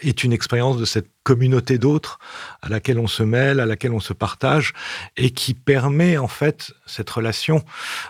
est 0.00 0.24
une 0.24 0.32
expérience 0.32 0.78
de 0.78 0.84
cette 0.84 1.08
communauté 1.22 1.78
d'autres 1.78 2.18
à 2.62 2.68
laquelle 2.68 2.98
on 2.98 3.06
se 3.06 3.22
mêle, 3.22 3.60
à 3.60 3.66
laquelle 3.66 3.92
on 3.92 4.00
se 4.00 4.12
partage 4.12 4.72
et 5.16 5.30
qui 5.30 5.54
permet 5.54 6.16
en 6.16 6.26
fait 6.26 6.72
cette 6.86 7.10
relation 7.10 7.62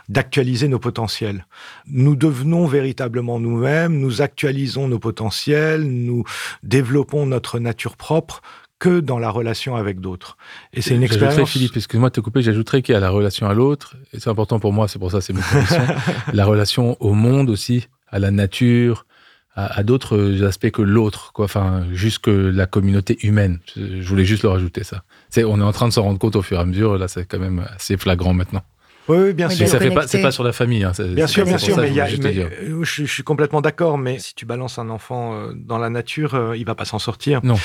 d'actualiser 0.08 0.68
nos 0.68 0.78
potentiels. 0.78 1.46
Nous 1.86 2.16
devenons 2.16 2.66
véritablement 2.66 3.38
nous-mêmes, 3.40 3.98
nous 3.98 4.22
actualisons 4.22 4.88
nos 4.88 4.98
potentiels, 4.98 5.82
nous 5.82 6.24
développons 6.62 7.26
notre 7.26 7.58
nature 7.58 7.96
propre 7.96 8.40
que 8.82 8.98
dans 8.98 9.20
la 9.20 9.30
relation 9.30 9.76
avec 9.76 10.00
d'autres. 10.00 10.36
Et 10.72 10.82
c'est 10.82 10.96
une 10.96 11.04
expérience. 11.04 11.48
Philippe, 11.48 11.76
excuse-moi 11.76 12.08
de 12.08 12.14
te 12.14 12.20
couper, 12.20 12.42
j'ajouterais 12.42 12.82
qu'il 12.82 12.94
y 12.94 12.96
a 12.96 13.00
la 13.00 13.10
relation 13.10 13.46
à 13.46 13.54
l'autre, 13.54 13.94
et 14.12 14.18
c'est 14.18 14.28
important 14.28 14.58
pour 14.58 14.72
moi, 14.72 14.88
c'est 14.88 14.98
pour 14.98 15.12
ça 15.12 15.20
c'est 15.20 15.32
mes 15.32 15.40
conditions, 15.40 15.86
la 16.32 16.44
relation 16.44 16.96
au 16.98 17.12
monde 17.12 17.48
aussi, 17.48 17.86
à 18.08 18.18
la 18.18 18.32
nature, 18.32 19.06
à, 19.54 19.84
d'autres 19.84 20.42
aspects 20.42 20.72
que 20.72 20.82
l'autre, 20.82 21.32
quoi. 21.32 21.44
Enfin, 21.44 21.86
juste 21.92 22.24
que 22.24 22.30
la 22.30 22.66
communauté 22.66 23.18
humaine. 23.24 23.60
Je 23.76 24.08
voulais 24.08 24.24
juste 24.24 24.42
le 24.42 24.48
rajouter 24.48 24.82
ça. 24.82 25.04
C'est, 25.30 25.44
on 25.44 25.60
est 25.60 25.62
en 25.62 25.72
train 25.72 25.86
de 25.86 25.92
s'en 25.92 26.02
rendre 26.02 26.18
compte 26.18 26.34
au 26.34 26.42
fur 26.42 26.58
et 26.58 26.60
à 26.60 26.64
mesure. 26.64 26.98
Là, 26.98 27.06
c'est 27.06 27.24
quand 27.24 27.38
même 27.38 27.64
assez 27.76 27.96
flagrant 27.96 28.34
maintenant. 28.34 28.64
Oui, 29.08 29.32
bien 29.32 29.48
sûr. 29.48 29.66
ça 29.68 29.78
fait 29.78 29.90
pas, 29.90 30.06
c'est 30.06 30.22
pas 30.22 30.30
sur 30.30 30.44
la 30.44 30.52
famille. 30.52 30.84
Hein, 30.84 30.92
bien 31.08 31.26
sûr, 31.26 31.44
bien 31.44 31.58
sûr, 31.58 31.76
mais, 31.76 31.92
je, 31.92 32.82
je, 32.82 33.04
suis 33.04 33.22
complètement 33.22 33.60
d'accord. 33.60 33.98
Mais 33.98 34.18
si 34.18 34.34
tu 34.34 34.46
balances 34.46 34.78
un 34.78 34.90
enfant 34.90 35.34
euh, 35.34 35.52
dans 35.54 35.78
la 35.78 35.90
nature, 35.90 36.34
euh, 36.34 36.56
il 36.56 36.64
va 36.64 36.74
pas 36.74 36.84
s'en 36.84 36.98
sortir. 36.98 37.40
Non. 37.42 37.56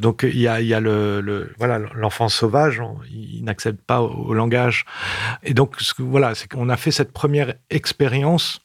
Donc 0.00 0.22
il 0.22 0.38
y 0.38 0.48
a, 0.48 0.60
il 0.60 0.66
y 0.66 0.74
a 0.74 0.80
le, 0.80 1.20
le 1.20 1.52
voilà, 1.58 1.78
l'enfant 1.94 2.28
sauvage, 2.28 2.80
il 3.10 3.44
n'accède 3.44 3.76
pas 3.76 4.00
au, 4.00 4.32
langage. 4.32 4.84
Et 5.42 5.54
donc 5.54 5.76
voilà, 5.98 6.34
c'est 6.34 6.48
qu'on 6.50 6.68
a 6.68 6.76
fait 6.76 6.90
cette 6.90 7.12
première 7.12 7.54
expérience. 7.70 8.60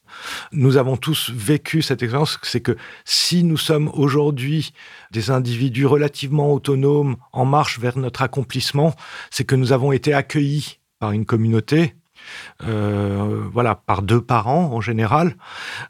Nous 0.52 0.78
avons 0.78 0.98
tous 0.98 1.32
vécu 1.34 1.82
cette 1.82 2.02
expérience. 2.02 2.38
C'est 2.44 2.62
que 2.62 2.78
si 3.06 3.44
nous 3.44 3.58
sommes 3.58 3.90
aujourd'hui 3.94 4.74
des 5.12 5.32
individus 5.32 5.86
relativement 5.86 6.54
autonomes 6.54 7.18
en 7.34 7.46
marche 7.46 7.80
vers 7.80 7.98
notre 7.98 8.22
accomplissement, 8.22 8.96
c'est 9.30 9.44
que 9.44 9.56
nous 9.56 9.74
avons 9.74 9.92
été 9.92 10.14
accueillis 10.14 10.80
par 11.00 11.12
une 11.12 11.26
communauté 11.26 11.96
euh, 12.64 13.48
voilà, 13.52 13.76
par 13.76 14.02
deux 14.02 14.22
parents 14.22 14.74
en 14.74 14.82
général, 14.82 15.36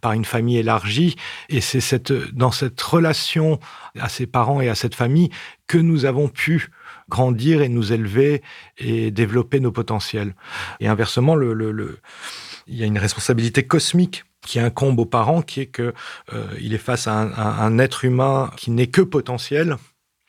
par 0.02 0.14
une 0.14 0.26
famille 0.26 0.58
élargie. 0.58 1.16
Et 1.50 1.62
c'est 1.62 1.82
cette, 1.82 2.12
dans 2.34 2.52
cette 2.52 2.82
relation 2.82 3.60
à 4.00 4.10
ces 4.10 4.28
parents 4.28 4.62
et 4.62 4.70
à 4.70 4.76
cette 4.76 4.96
famille 4.96 5.30
que 5.68 5.78
nous 5.78 6.06
avons 6.06 6.28
pu 6.28 6.70
grandir 7.10 7.62
et 7.62 7.70
nous 7.70 7.94
élever 7.94 8.42
et 8.78 9.12
développer 9.12 9.60
nos 9.60 9.72
potentiels. 9.72 10.36
Et 10.80 10.88
inversement, 10.88 11.40
il 11.40 12.76
y 12.76 12.84
a 12.84 12.86
une 12.86 12.98
responsabilité 12.98 13.64
cosmique 13.64 14.24
qui 14.46 14.60
incombe 14.60 15.00
aux 15.00 15.06
parents, 15.06 15.42
qui 15.42 15.62
est 15.62 15.66
que 15.68 15.94
euh, 16.34 16.48
il 16.60 16.74
est 16.74 16.80
face 16.80 17.08
à 17.08 17.14
un 17.14 17.78
être 17.78 18.06
humain 18.06 18.50
qui 18.58 18.72
n'est 18.72 18.88
que 18.88 19.02
potentiel, 19.02 19.78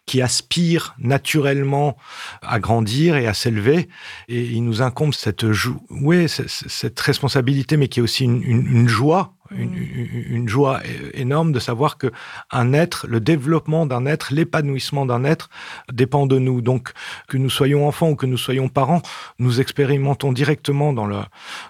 qui 0.06 0.20
aspire 0.20 0.94
naturellement 0.98 1.96
à 2.42 2.58
grandir 2.58 3.16
et 3.16 3.26
à 3.26 3.34
s'élever. 3.34 3.88
Et 4.28 4.42
il 4.42 4.64
nous 4.64 4.82
incombe 4.82 5.14
cette, 5.14 5.44
ouais, 5.90 6.26
cette 6.28 6.98
responsabilité, 7.00 7.76
mais 7.76 7.88
qui 7.88 8.00
est 8.00 8.02
aussi 8.02 8.24
une, 8.24 8.42
une, 8.42 8.88
joie, 8.88 9.34
une, 9.52 9.70
mm. 9.70 10.24
une, 10.28 10.48
joie 10.48 10.80
énorme 11.14 11.52
de 11.52 11.60
savoir 11.60 11.98
que 11.98 12.10
un 12.50 12.72
être, 12.72 13.06
le 13.08 13.20
développement 13.20 13.86
d'un 13.86 14.06
être, 14.06 14.32
l'épanouissement 14.32 15.06
d'un 15.06 15.24
être 15.24 15.50
dépend 15.92 16.26
de 16.26 16.38
nous. 16.38 16.62
Donc, 16.62 16.90
que 17.28 17.36
nous 17.36 17.50
soyons 17.50 17.86
enfants 17.86 18.10
ou 18.10 18.16
que 18.16 18.26
nous 18.26 18.38
soyons 18.38 18.68
parents, 18.68 19.02
nous 19.38 19.60
expérimentons 19.60 20.32
directement 20.32 20.92
dans 20.92 21.06
le, 21.06 21.20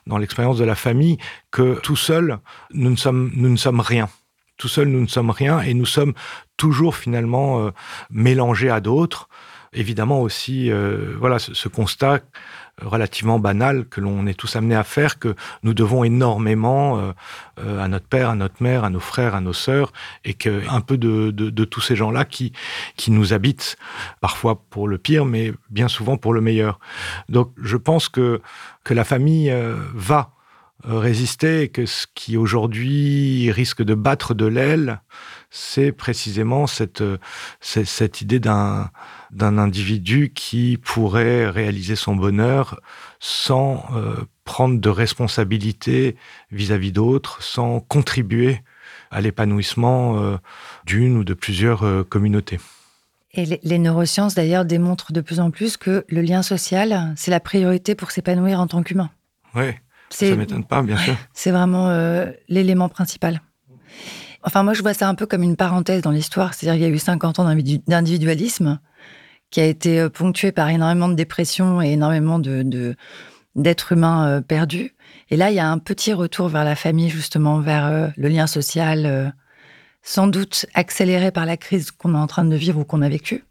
dans 0.07 0.16
l'expérience 0.16 0.59
de 0.59 0.64
la 0.64 0.75
famille 0.75 1.18
que 1.51 1.79
tout 1.81 1.97
seul, 1.97 2.38
nous 2.73 2.90
ne 2.90 2.97
sommes, 2.97 3.31
nous 3.35 3.51
ne 3.51 3.57
sommes 3.57 3.81
rien. 3.81 4.09
Tout 4.62 4.68
seul, 4.68 4.87
nous 4.87 5.01
ne 5.01 5.09
sommes 5.09 5.31
rien 5.31 5.59
et 5.61 5.75
nous 5.75 5.87
sommes 5.87 6.14
toujours 6.57 6.94
finalement 6.94 7.66
euh, 7.66 7.70
mélangés 8.11 8.70
à 8.70 8.79
d'autres. 8.79 9.29
Évidemment 9.72 10.22
aussi, 10.22 10.70
euh, 10.70 11.16
voilà, 11.18 11.40
ce, 11.40 11.68
constat 11.68 12.20
relativement 12.81 13.40
banal 13.40 13.87
que 13.87 14.01
l'on 14.01 14.25
est 14.29 14.35
tous 14.38 14.55
amenés 14.55 14.77
à 14.77 14.85
faire, 14.85 15.18
que 15.18 15.35
nous 15.64 15.75
devons 15.75 16.05
énormément 16.05 17.12
euh, 17.59 17.81
à 17.81 17.88
notre 17.88 18.07
père, 18.07 18.31
à 18.31 18.37
notre 18.37 18.62
mère, 18.62 18.85
à 18.85 18.90
nos 18.90 19.01
frères, 19.01 19.35
à 19.35 19.40
nos 19.40 19.53
sœurs, 19.53 19.92
et 20.25 20.35
que 20.35 20.62
un 20.70 20.81
peu 20.81 20.96
de, 20.96 21.33
de, 21.33 21.64
tous 21.64 21.81
ces 21.81 21.96
gens-là 21.96 22.25
qui, 22.25 22.53
qui 22.96 23.11
nous 23.11 23.33
habitent, 23.33 23.77
parfois 24.20 24.62
pour 24.70 24.87
le 24.87 24.96
pire, 24.96 25.25
mais 25.25 25.53
bien 25.70 25.88
souvent 25.88 26.16
pour 26.16 26.35
le 26.35 26.40
meilleur. 26.40 26.79
Donc 27.29 27.53
je 27.61 27.77
pense 27.77 28.09
que, 28.09 28.40
que 28.85 28.94
la 28.94 29.03
famille 29.03 29.53
va 29.92 30.31
résister 30.85 31.62
et 31.62 31.68
que 31.68 31.87
ce 31.87 32.07
qui 32.14 32.37
aujourd'hui 32.37 33.51
risque 33.53 33.83
de 33.83 33.95
battre 33.95 34.35
de 34.35 34.47
l'aile, 34.47 35.01
c'est 35.51 35.92
précisément 35.92 36.66
cette, 36.66 37.05
cette 37.61 38.21
idée 38.21 38.40
d'un 38.40 38.90
d'un 39.33 39.57
individu 39.59 40.31
qui 40.35 40.79
pourrait 40.83 41.49
réaliser 41.49 41.97
son 41.97 42.14
bonheur 42.14 42.81
sans 43.18 43.85
euh, 43.95 44.14
prendre 44.45 44.79
de 44.79 44.88
responsabilité 44.88 46.16
vis-à-vis 46.51 46.92
d'autres, 46.92 47.42
sans 47.42 47.81
contribuer 47.81 48.61
à 49.11 49.21
l'épanouissement 49.21 50.18
euh, 50.18 50.37
d'une 50.85 51.16
ou 51.16 51.25
de 51.25 51.35
plusieurs 51.35 51.85
euh, 51.85 52.05
communautés. 52.05 52.61
Et 53.33 53.47
les, 53.47 53.61
les 53.62 53.79
neurosciences, 53.79 54.35
d'ailleurs, 54.35 54.66
démontrent 54.66 55.12
de 55.12 55.23
plus 55.23 55.40
en 55.40 55.51
plus 55.51 55.79
que 55.79 56.05
le 56.09 56.21
lien 56.21 56.42
social, 56.42 57.14
c'est 57.16 57.31
la 57.31 57.40
priorité 57.40 57.95
pour 57.95 58.11
s'épanouir 58.11 58.61
en 58.61 58.66
tant 58.66 58.83
qu'humain. 58.83 59.11
Oui. 59.55 59.73
Ça 60.14 60.37
m'étonne 60.37 60.64
pas, 60.64 60.83
bien 60.83 60.96
sûr. 60.96 61.16
C'est 61.33 61.51
vraiment 61.51 61.88
euh, 61.88 62.31
l'élément 62.48 62.88
principal. 62.88 63.42
Enfin, 64.42 64.62
moi, 64.62 64.75
je 64.75 64.83
vois 64.83 64.94
ça 64.94 65.09
un 65.09 65.14
peu 65.14 65.27
comme 65.27 65.42
une 65.42 65.57
parenthèse 65.57 66.03
dans 66.03 66.11
l'histoire. 66.11 66.55
C'est-à-dire 66.55 66.75
qu'il 66.81 66.88
y 66.88 66.92
a 66.92 66.94
eu 66.94 66.98
50 66.98 67.38
ans 67.38 67.55
d'individualisme 67.87 68.81
qui 69.51 69.61
a 69.61 69.66
été 69.66 70.01
euh, 70.01 70.09
ponctué 70.09 70.53
par 70.53 70.68
énormément 70.68 71.09
de 71.09 71.14
dépression 71.14 71.81
et 71.81 71.92
énormément 71.92 72.38
de, 72.38 72.96
d'êtres 73.55 73.92
humains 73.92 74.27
euh, 74.27 74.40
perdus. 74.40 74.94
Et 75.31 75.37
là, 75.37 75.51
il 75.51 75.57
y 75.57 75.61
a 75.61 75.70
un 75.70 75.79
petit 75.79 76.12
retour 76.12 76.48
vers 76.48 76.64
la 76.64 76.75
famille, 76.75 77.09
justement, 77.09 77.61
vers 77.61 78.12
le 78.16 78.29
lien 78.29 78.46
social, 78.46 79.35
sans 80.03 80.27
doute 80.27 80.66
accéléré 80.75 81.31
par 81.31 81.46
la 81.46 81.57
crise 81.57 81.90
qu'on 81.90 82.14
est 82.14 82.18
en 82.18 82.27
train 82.27 82.44
de 82.44 82.57
vivre 82.57 82.81
ou 82.81 82.85
qu'on 82.85 83.01
a 83.01 83.09
vécue. 83.09 83.44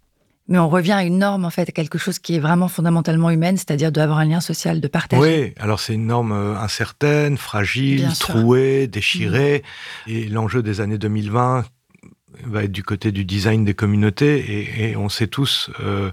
Mais 0.47 0.58
on 0.58 0.69
revient 0.69 0.93
à 0.93 1.04
une 1.04 1.19
norme, 1.19 1.45
en 1.45 1.49
fait, 1.49 1.69
à 1.69 1.71
quelque 1.71 1.97
chose 1.97 2.19
qui 2.19 2.36
est 2.36 2.39
vraiment 2.39 2.67
fondamentalement 2.67 3.30
humaine, 3.30 3.58
c'est-à-dire 3.58 3.91
d'avoir 3.91 4.17
un 4.17 4.25
lien 4.25 4.41
social, 4.41 4.82
de 4.82 4.88
partager. 4.88 5.21
Oui, 5.21 5.54
alors 5.60 5.80
c'est 5.80 5.93
une 5.93 6.08
norme 6.08 6.32
euh, 6.32 6.58
incertaine, 6.58 7.38
fragile, 7.38 8.10
trouée, 8.19 8.88
déchirée. 8.88 9.63
Mmh. 10.08 10.12
Et 10.12 10.25
l'enjeu 10.27 10.62
des 10.63 10.82
années 10.82 10.97
2020 10.97 11.65
va 12.45 12.63
être 12.63 12.71
du 12.71 12.84
côté 12.84 13.12
du 13.12 13.25
design 13.25 13.65
des 13.65 13.73
communautés 13.73 14.89
et, 14.89 14.95
on 14.95 15.10
sait 15.10 15.27
tous, 15.27 15.69
euh, 15.80 16.12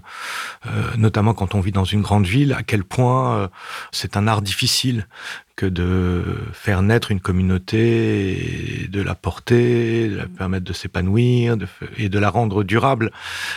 euh, 0.67 0.69
notamment 0.97 1.33
quand 1.33 1.55
on 1.55 1.59
vit 1.59 1.71
dans 1.71 1.83
une 1.83 2.01
grande 2.01 2.25
ville, 2.25 2.53
à 2.53 2.63
quel 2.63 2.83
point 2.83 3.35
euh, 3.35 3.47
c'est 3.91 4.17
un 4.17 4.27
art 4.27 4.41
difficile 4.41 5.07
que 5.55 5.65
de 5.65 6.23
faire 6.53 6.81
naître 6.81 7.11
une 7.11 7.19
communauté, 7.19 8.87
de 8.89 9.01
la 9.01 9.13
porter, 9.13 10.07
de 10.07 10.15
la 10.15 10.27
permettre 10.27 10.63
de 10.63 10.71
s'épanouir 10.71 11.57
et 11.97 12.07
de 12.07 12.17
la 12.17 12.29
rendre 12.29 12.63
durable. 12.63 13.11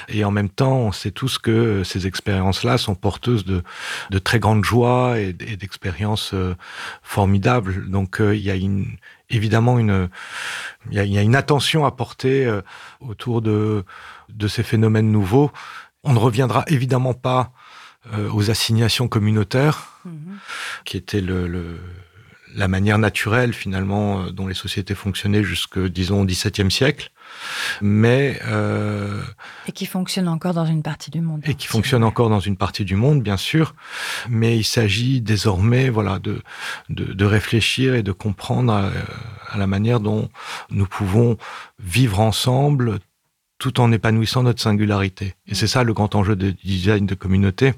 Et 0.08 0.24
en 0.24 0.32
même 0.32 0.48
temps, 0.48 0.78
on 0.78 0.90
sait 0.90 1.12
tous 1.12 1.38
que 1.38 1.84
ces 1.84 2.08
expériences-là 2.08 2.76
sont 2.76 2.96
porteuses 2.96 3.44
de, 3.44 3.62
de 4.10 4.18
très 4.18 4.40
grandes 4.40 4.64
joies 4.64 5.20
et, 5.20 5.32
d'expériences 5.32 6.34
formidables. 7.04 7.88
Donc 7.88 8.16
il 8.18 8.40
y 8.40 8.50
a 8.50 8.56
une, 8.56 8.96
évidemment 9.32 9.78
une, 9.78 10.08
il 10.90 11.02
y 11.02 11.18
a, 11.18 11.22
une 11.22 11.36
attention 11.36 11.84
à 11.84 11.90
porter 11.90 12.46
euh, 12.46 12.62
autour 13.00 13.42
de, 13.42 13.84
de 14.28 14.48
ces 14.48 14.62
phénomènes 14.62 15.10
nouveaux. 15.10 15.50
On 16.04 16.12
ne 16.12 16.18
reviendra 16.18 16.64
évidemment 16.68 17.14
pas 17.14 17.52
euh, 18.14 18.28
aux 18.32 18.50
assignations 18.50 19.08
communautaires, 19.08 20.00
mhm. 20.04 20.38
qui 20.84 20.96
étaient 20.96 21.20
le, 21.20 21.78
la 22.54 22.68
manière 22.68 22.98
naturelle 22.98 23.52
finalement 23.52 24.22
euh, 24.22 24.30
dont 24.30 24.46
les 24.46 24.54
sociétés 24.54 24.94
fonctionnaient 24.94 25.44
jusque, 25.44 25.78
disons, 25.78 26.22
au 26.22 26.24
XVIIe 26.24 26.70
siècle 26.70 27.10
mais 27.80 28.38
euh, 28.46 29.22
et 29.66 29.72
qui 29.72 29.86
fonctionne 29.86 30.28
encore 30.28 30.54
dans 30.54 30.66
une 30.66 30.82
partie 30.82 31.10
du 31.10 31.20
monde. 31.20 31.42
Et 31.44 31.54
qui 31.54 31.66
fonctionne 31.66 32.04
encore 32.04 32.28
dans 32.28 32.40
une 32.40 32.56
partie 32.56 32.84
du 32.84 32.96
monde, 32.96 33.22
bien 33.22 33.36
sûr. 33.36 33.74
Mais 34.28 34.56
il 34.56 34.64
s'agit 34.64 35.20
désormais, 35.20 35.88
voilà, 35.88 36.18
de, 36.18 36.42
de, 36.88 37.24
réfléchir 37.24 37.94
et 37.94 38.02
de 38.02 38.12
comprendre 38.12 38.72
à, 38.72 38.90
à, 39.50 39.58
la 39.58 39.66
manière 39.66 40.00
dont 40.00 40.28
nous 40.70 40.86
pouvons 40.86 41.36
vivre 41.78 42.20
ensemble 42.20 42.98
tout 43.62 43.80
en 43.80 43.92
épanouissant 43.92 44.42
notre 44.42 44.60
singularité. 44.60 45.36
Et 45.46 45.54
c'est 45.54 45.68
ça 45.68 45.84
le 45.84 45.94
grand 45.94 46.16
enjeu 46.16 46.34
de 46.34 46.50
design 46.64 47.06
de 47.06 47.14
communauté. 47.14 47.74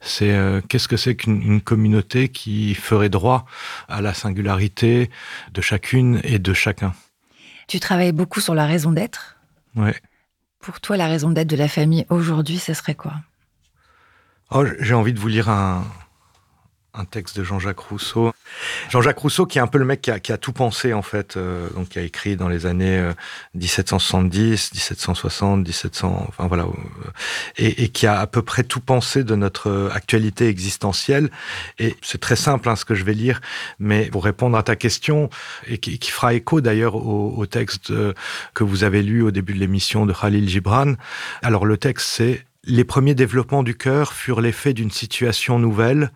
C'est 0.00 0.32
euh, 0.32 0.60
qu'est-ce 0.68 0.88
que 0.88 0.96
c'est 0.96 1.14
qu'une 1.14 1.60
communauté 1.60 2.28
qui 2.28 2.74
ferait 2.74 3.10
droit 3.10 3.46
à 3.88 4.00
la 4.00 4.12
singularité 4.12 5.08
de 5.54 5.60
chacune 5.60 6.20
et 6.24 6.40
de 6.40 6.52
chacun? 6.52 6.94
Tu 7.68 7.78
travailles 7.78 8.10
beaucoup 8.10 8.40
sur 8.40 8.56
la 8.56 8.66
raison 8.66 8.90
d'être. 8.90 9.36
Ouais. 9.76 9.94
Pour 10.58 10.80
toi, 10.80 10.96
la 10.96 11.06
raison 11.06 11.30
d'être 11.30 11.48
de 11.48 11.56
la 11.56 11.68
famille 11.68 12.06
aujourd'hui, 12.08 12.58
ce 12.58 12.74
serait 12.74 12.96
quoi? 12.96 13.14
Oh, 14.50 14.64
J'ai 14.80 14.94
envie 14.94 15.12
de 15.12 15.20
vous 15.20 15.28
lire 15.28 15.48
un, 15.48 15.84
un 16.94 17.04
texte 17.04 17.38
de 17.38 17.44
Jean-Jacques 17.44 17.80
Rousseau. 17.80 18.32
Jean-Jacques 18.90 19.18
Rousseau, 19.18 19.46
qui 19.46 19.58
est 19.58 19.60
un 19.60 19.66
peu 19.66 19.78
le 19.78 19.84
mec 19.84 20.00
qui 20.00 20.10
a, 20.10 20.18
qui 20.18 20.32
a 20.32 20.38
tout 20.38 20.52
pensé 20.52 20.92
en 20.92 21.02
fait, 21.02 21.36
euh, 21.36 21.68
donc 21.70 21.90
qui 21.90 21.98
a 21.98 22.02
écrit 22.02 22.36
dans 22.36 22.48
les 22.48 22.66
années 22.66 23.10
1770, 23.54 24.72
1760, 24.72 25.66
1700, 25.66 26.24
enfin 26.28 26.46
voilà, 26.48 26.64
euh, 26.64 26.68
et, 27.56 27.84
et, 27.84 27.88
qui 27.88 28.06
a 28.06 28.18
à 28.18 28.26
peu 28.26 28.42
près 28.42 28.64
tout 28.64 28.80
pensé 28.80 29.22
de 29.24 29.34
notre 29.36 29.70
euh, 29.70 29.90
actualité 29.92 30.48
existentielle. 30.48 31.30
Et 31.78 31.96
c'est 32.02 32.20
très 32.20 32.36
simple 32.36 32.68
hein, 32.68 32.76
ce 32.76 32.84
que 32.84 32.94
je 32.94 33.04
vais 33.04 33.14
lire, 33.14 33.40
mais 33.78 34.06
pour 34.06 34.24
répondre 34.24 34.56
à 34.56 34.62
ta 34.62 34.76
question 34.76 35.30
et 35.66 35.78
qui, 35.78 35.98
qui 35.98 36.10
fera 36.10 36.34
écho 36.34 36.60
d'ailleurs 36.60 36.96
au, 36.96 37.34
au, 37.36 37.46
texte 37.46 37.92
que 38.54 38.64
vous 38.64 38.84
avez 38.84 39.02
lu 39.02 39.22
au 39.22 39.30
début 39.30 39.54
de 39.54 39.58
l'émission 39.58 40.06
de 40.06 40.12
Khalil 40.12 40.48
Gibran. 40.48 40.94
Alors 41.42 41.66
le 41.66 41.76
texte 41.76 42.08
c'est 42.08 42.44
les 42.64 42.84
premiers 42.84 43.14
développements 43.14 43.62
du 43.62 43.74
cœur 43.74 44.12
furent 44.12 44.40
l'effet 44.40 44.72
d'une 44.72 44.90
situation 44.90 45.58
nouvelle 45.58 46.10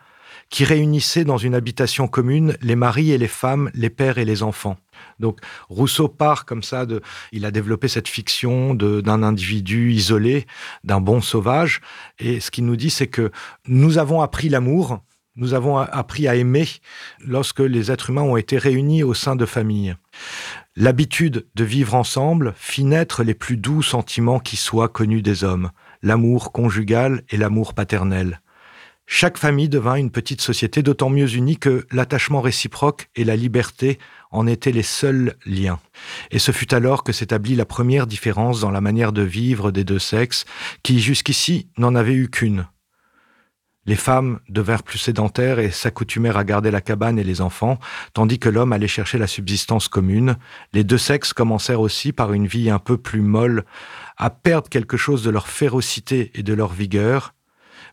qui 0.50 0.64
réunissait 0.64 1.24
dans 1.24 1.38
une 1.38 1.54
habitation 1.54 2.08
commune 2.08 2.56
les 2.60 2.76
maris 2.76 3.12
et 3.12 3.18
les 3.18 3.28
femmes, 3.28 3.70
les 3.74 3.90
pères 3.90 4.18
et 4.18 4.24
les 4.24 4.42
enfants. 4.42 4.76
Donc 5.18 5.40
Rousseau 5.68 6.08
part 6.08 6.44
comme 6.44 6.62
ça 6.62 6.86
de, 6.86 7.00
il 7.32 7.44
a 7.44 7.50
développé 7.50 7.88
cette 7.88 8.08
fiction 8.08 8.74
d'un 8.74 9.22
individu 9.22 9.92
isolé, 9.92 10.46
d'un 10.84 11.00
bon 11.00 11.20
sauvage, 11.20 11.80
et 12.18 12.40
ce 12.40 12.50
qu'il 12.50 12.66
nous 12.66 12.76
dit, 12.76 12.90
c'est 12.90 13.06
que 13.06 13.30
nous 13.66 13.98
avons 13.98 14.20
appris 14.20 14.48
l'amour, 14.48 15.00
nous 15.36 15.54
avons 15.54 15.78
appris 15.78 16.28
à 16.28 16.36
aimer 16.36 16.68
lorsque 17.18 17.60
les 17.60 17.90
êtres 17.90 18.10
humains 18.10 18.22
ont 18.22 18.36
été 18.36 18.56
réunis 18.56 19.02
au 19.02 19.14
sein 19.14 19.34
de 19.34 19.46
familles. 19.46 19.96
L'habitude 20.76 21.46
de 21.54 21.64
vivre 21.64 21.94
ensemble 21.94 22.54
fit 22.56 22.84
naître 22.84 23.24
les 23.24 23.34
plus 23.34 23.56
doux 23.56 23.82
sentiments 23.82 24.38
qui 24.38 24.56
soient 24.56 24.88
connus 24.88 25.22
des 25.22 25.42
hommes, 25.42 25.70
l'amour 26.02 26.52
conjugal 26.52 27.22
et 27.30 27.36
l'amour 27.36 27.74
paternel. 27.74 28.40
Chaque 29.06 29.36
famille 29.36 29.68
devint 29.68 29.96
une 29.96 30.10
petite 30.10 30.40
société 30.40 30.82
d'autant 30.82 31.10
mieux 31.10 31.34
unie 31.34 31.58
que 31.58 31.86
l'attachement 31.92 32.40
réciproque 32.40 33.10
et 33.14 33.24
la 33.24 33.36
liberté 33.36 33.98
en 34.30 34.46
étaient 34.46 34.72
les 34.72 34.82
seuls 34.82 35.34
liens. 35.44 35.78
Et 36.30 36.38
ce 36.38 36.52
fut 36.52 36.74
alors 36.74 37.04
que 37.04 37.12
s'établit 37.12 37.54
la 37.54 37.66
première 37.66 38.06
différence 38.06 38.60
dans 38.60 38.70
la 38.70 38.80
manière 38.80 39.12
de 39.12 39.22
vivre 39.22 39.70
des 39.70 39.84
deux 39.84 39.98
sexes, 39.98 40.46
qui 40.82 41.00
jusqu'ici 41.00 41.68
n'en 41.76 41.94
avaient 41.94 42.14
eu 42.14 42.30
qu'une. 42.30 42.66
Les 43.86 43.96
femmes 43.96 44.40
devinrent 44.48 44.82
plus 44.82 44.98
sédentaires 44.98 45.58
et 45.58 45.70
s'accoutumèrent 45.70 46.38
à 46.38 46.44
garder 46.44 46.70
la 46.70 46.80
cabane 46.80 47.18
et 47.18 47.24
les 47.24 47.42
enfants, 47.42 47.78
tandis 48.14 48.38
que 48.38 48.48
l'homme 48.48 48.72
allait 48.72 48.88
chercher 48.88 49.18
la 49.18 49.26
subsistance 49.26 49.88
commune. 49.88 50.36
Les 50.72 50.84
deux 50.84 50.98
sexes 50.98 51.34
commencèrent 51.34 51.82
aussi, 51.82 52.12
par 52.12 52.32
une 52.32 52.46
vie 52.46 52.70
un 52.70 52.78
peu 52.78 52.96
plus 52.96 53.20
molle, 53.20 53.64
à 54.16 54.30
perdre 54.30 54.70
quelque 54.70 54.96
chose 54.96 55.22
de 55.22 55.30
leur 55.30 55.48
férocité 55.48 56.30
et 56.34 56.42
de 56.42 56.54
leur 56.54 56.72
vigueur, 56.72 57.34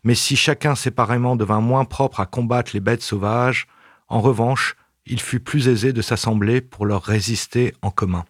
mais 0.04 0.14
si 0.14 0.36
chacun 0.36 0.74
séparément 0.74 1.36
devint 1.36 1.60
moins 1.60 1.84
propre 1.84 2.20
à 2.20 2.26
combattre 2.26 2.72
les 2.74 2.80
bêtes 2.80 3.02
sauvages, 3.02 3.66
en 4.08 4.20
revanche, 4.20 4.76
il 5.06 5.20
fut 5.20 5.40
plus 5.40 5.68
aisé 5.68 5.92
de 5.92 6.02
s'assembler 6.02 6.60
pour 6.60 6.86
leur 6.86 7.02
résister 7.02 7.74
en 7.82 7.90
commun. 7.90 8.24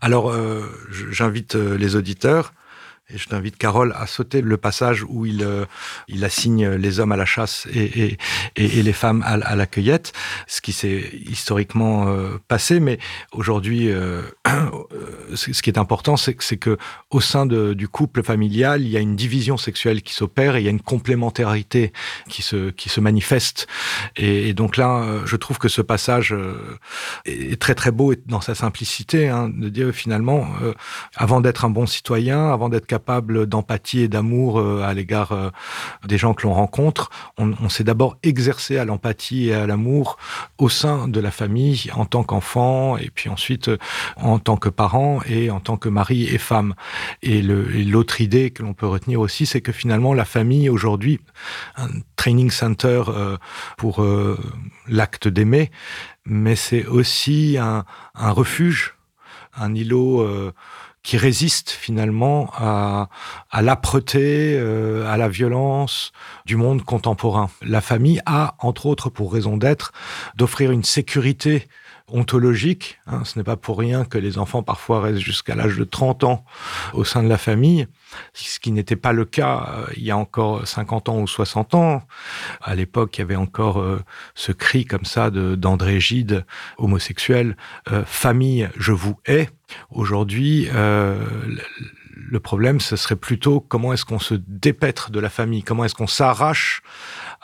Alors, 0.00 0.30
euh, 0.30 0.66
j'invite 1.10 1.56
euh, 1.56 1.76
les 1.76 1.96
auditeurs 1.96 2.52
et 3.10 3.18
je 3.18 3.28
t'invite, 3.28 3.58
Carole, 3.58 3.92
à 3.98 4.06
sauter 4.06 4.40
le 4.40 4.56
passage 4.56 5.04
où 5.06 5.26
il, 5.26 5.42
euh, 5.42 5.66
il 6.08 6.24
assigne 6.24 6.70
les 6.70 7.00
hommes 7.00 7.12
à 7.12 7.18
la 7.18 7.26
chasse 7.26 7.68
et, 7.70 8.02
et, 8.02 8.18
et, 8.56 8.82
les 8.82 8.92
femmes 8.94 9.22
à, 9.26 9.54
la 9.54 9.66
cueillette, 9.66 10.14
ce 10.46 10.62
qui 10.62 10.72
s'est 10.72 11.10
historiquement 11.12 12.08
euh, 12.08 12.38
passé. 12.48 12.80
Mais 12.80 12.98
aujourd'hui, 13.32 13.90
euh, 13.90 14.22
ce 15.34 15.60
qui 15.60 15.68
est 15.68 15.76
important, 15.76 16.16
c'est 16.16 16.34
que 16.34 16.78
au 17.10 17.20
sein 17.20 17.44
du 17.44 17.88
couple 17.88 18.22
familial, 18.22 18.80
il 18.80 18.88
y 18.88 18.96
a 18.96 19.00
une 19.00 19.16
division 19.16 19.58
sexuelle 19.58 20.00
qui 20.00 20.14
s'opère 20.14 20.56
et 20.56 20.60
il 20.60 20.64
y 20.64 20.68
a 20.68 20.70
une 20.70 20.80
complémentarité 20.80 21.92
qui 22.30 22.40
se, 22.40 22.70
qui 22.70 22.88
se 22.88 23.00
manifeste. 23.00 23.66
Et, 24.16 24.54
donc 24.54 24.78
là, 24.78 25.04
je 25.26 25.36
trouve 25.36 25.58
que 25.58 25.68
ce 25.68 25.82
passage 25.82 26.34
est 27.26 27.60
très 27.60 27.74
très 27.74 27.90
beau 27.90 28.14
dans 28.26 28.40
sa 28.40 28.54
simplicité, 28.54 29.28
hein, 29.28 29.50
de 29.50 29.68
dire 29.68 29.92
finalement, 29.92 30.48
avant 31.16 31.42
d'être 31.42 31.66
un 31.66 31.70
bon 31.70 31.86
citoyen, 31.86 32.50
avant 32.50 32.70
d'être 32.70 32.86
d'empathie 32.98 34.00
et 34.00 34.08
d'amour 34.08 34.58
euh, 34.58 34.82
à 34.82 34.94
l'égard 34.94 35.32
euh, 35.32 35.50
des 36.06 36.18
gens 36.18 36.34
que 36.34 36.46
l'on 36.46 36.54
rencontre, 36.54 37.10
on, 37.38 37.68
s'est 37.68 37.84
d'abord 37.84 38.16
exercé 38.22 38.78
à 38.78 38.84
l'empathie 38.84 39.48
et 39.48 39.54
à 39.54 39.66
l'amour 39.66 40.16
au 40.58 40.68
sein 40.68 41.08
de 41.08 41.20
la 41.20 41.30
famille 41.30 41.90
en 41.94 42.04
tant 42.04 42.22
qu'enfant 42.22 42.96
et 42.96 43.10
puis 43.10 43.28
ensuite 43.28 43.68
euh, 43.68 43.78
en 44.16 44.38
tant 44.38 44.56
que 44.56 44.68
parent 44.68 45.20
et 45.26 45.50
en 45.50 45.60
tant 45.60 45.76
que 45.76 45.88
mari 45.88 46.24
et 46.24 46.38
femme. 46.38 46.74
Et 47.22 47.42
l'autre 47.42 48.20
idée 48.20 48.50
que 48.50 48.62
l'on 48.62 48.74
peut 48.74 48.86
retenir 48.86 49.20
aussi, 49.20 49.46
c'est 49.46 49.60
que 49.60 49.72
finalement 49.72 50.14
la 50.14 50.24
famille 50.24 50.68
aujourd'hui, 50.68 51.20
un 51.76 51.88
training 52.16 52.50
center 52.50 53.02
pour 53.76 54.04
l'acte 54.88 55.28
d'aimer, 55.28 55.70
mais 56.24 56.56
c'est 56.56 56.86
aussi 56.86 57.56
un, 57.58 57.84
refuge, 58.14 58.94
un 59.56 59.74
îlot 59.74 60.52
qui 61.04 61.18
résiste 61.18 61.70
finalement 61.70 62.50
à, 62.56 63.08
à 63.50 63.62
l'âpreté, 63.62 64.56
euh, 64.58 65.06
à 65.06 65.16
la 65.16 65.28
violence 65.28 66.10
du 66.46 66.56
monde 66.56 66.82
contemporain. 66.82 67.50
La 67.62 67.80
famille 67.80 68.20
a, 68.26 68.56
entre 68.58 68.86
autres, 68.86 69.10
pour 69.10 69.32
raison 69.32 69.56
d'être, 69.56 69.92
d'offrir 70.34 70.72
une 70.72 70.82
sécurité 70.82 71.68
ontologique. 72.08 72.98
Hein, 73.06 73.22
ce 73.24 73.38
n'est 73.38 73.44
pas 73.44 73.56
pour 73.56 73.78
rien 73.78 74.04
que 74.04 74.18
les 74.18 74.38
enfants 74.38 74.62
parfois 74.62 75.00
restent 75.00 75.20
jusqu'à 75.20 75.54
l'âge 75.54 75.76
de 75.76 75.84
30 75.84 76.24
ans 76.24 76.44
au 76.92 77.04
sein 77.04 77.22
de 77.22 77.28
la 77.28 77.38
famille, 77.38 77.86
ce 78.34 78.60
qui 78.60 78.72
n'était 78.72 78.96
pas 78.96 79.12
le 79.12 79.24
cas 79.24 79.68
euh, 79.68 79.86
il 79.96 80.02
y 80.04 80.10
a 80.10 80.16
encore 80.16 80.66
50 80.66 81.08
ans 81.08 81.20
ou 81.20 81.26
60 81.26 81.74
ans. 81.74 82.02
À 82.60 82.74
l'époque, 82.74 83.16
il 83.16 83.20
y 83.20 83.22
avait 83.22 83.36
encore 83.36 83.80
euh, 83.80 84.02
ce 84.34 84.52
cri 84.52 84.84
comme 84.84 85.04
ça 85.04 85.30
d'André 85.30 85.98
Gide, 85.98 86.44
homosexuel, 86.76 87.56
euh, 87.90 88.04
famille, 88.04 88.68
je 88.76 88.92
vous 88.92 89.18
hais. 89.26 89.48
Aujourd'hui, 89.90 90.68
Le 92.26 92.40
problème, 92.40 92.80
ce 92.80 92.96
serait 92.96 93.16
plutôt 93.16 93.60
comment 93.60 93.92
est-ce 93.92 94.04
qu'on 94.04 94.20
se 94.20 94.34
dépêtre 94.34 95.10
de 95.10 95.20
la 95.20 95.28
famille, 95.28 95.62
comment 95.62 95.84
est-ce 95.84 95.94
qu'on 95.94 96.06
s'arrache 96.06 96.82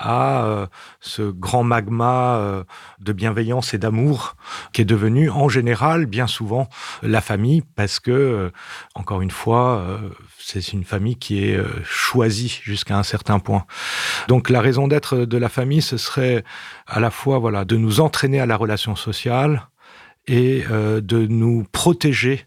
à 0.00 0.44
euh, 0.44 0.66
ce 1.00 1.22
grand 1.22 1.62
magma 1.62 2.36
euh, 2.36 2.64
de 3.00 3.12
bienveillance 3.12 3.74
et 3.74 3.78
d'amour 3.78 4.34
qui 4.72 4.80
est 4.80 4.86
devenu 4.86 5.30
en 5.30 5.48
général 5.48 6.06
bien 6.06 6.26
souvent 6.26 6.68
la 7.02 7.20
famille 7.20 7.62
parce 7.76 8.00
que, 8.00 8.10
euh, 8.10 8.50
encore 8.94 9.20
une 9.20 9.30
fois, 9.30 10.00
c'est 10.38 10.72
une 10.72 10.84
famille 10.84 11.16
qui 11.16 11.44
est 11.44 11.60
choisie 11.84 12.60
jusqu'à 12.62 12.96
un 12.96 13.02
certain 13.02 13.38
point. 13.38 13.66
Donc 14.26 14.48
la 14.48 14.60
raison 14.60 14.88
d'être 14.88 15.18
de 15.18 15.36
la 15.36 15.48
famille, 15.48 15.82
ce 15.82 15.98
serait 15.98 16.44
à 16.86 16.98
la 16.98 17.10
fois 17.10 17.38
voilà 17.38 17.64
de 17.64 17.76
nous 17.76 18.00
entraîner 18.00 18.40
à 18.40 18.46
la 18.46 18.56
relation 18.56 18.96
sociale 18.96 19.68
et 20.26 20.64
de 20.68 21.26
nous 21.26 21.66
protéger 21.72 22.46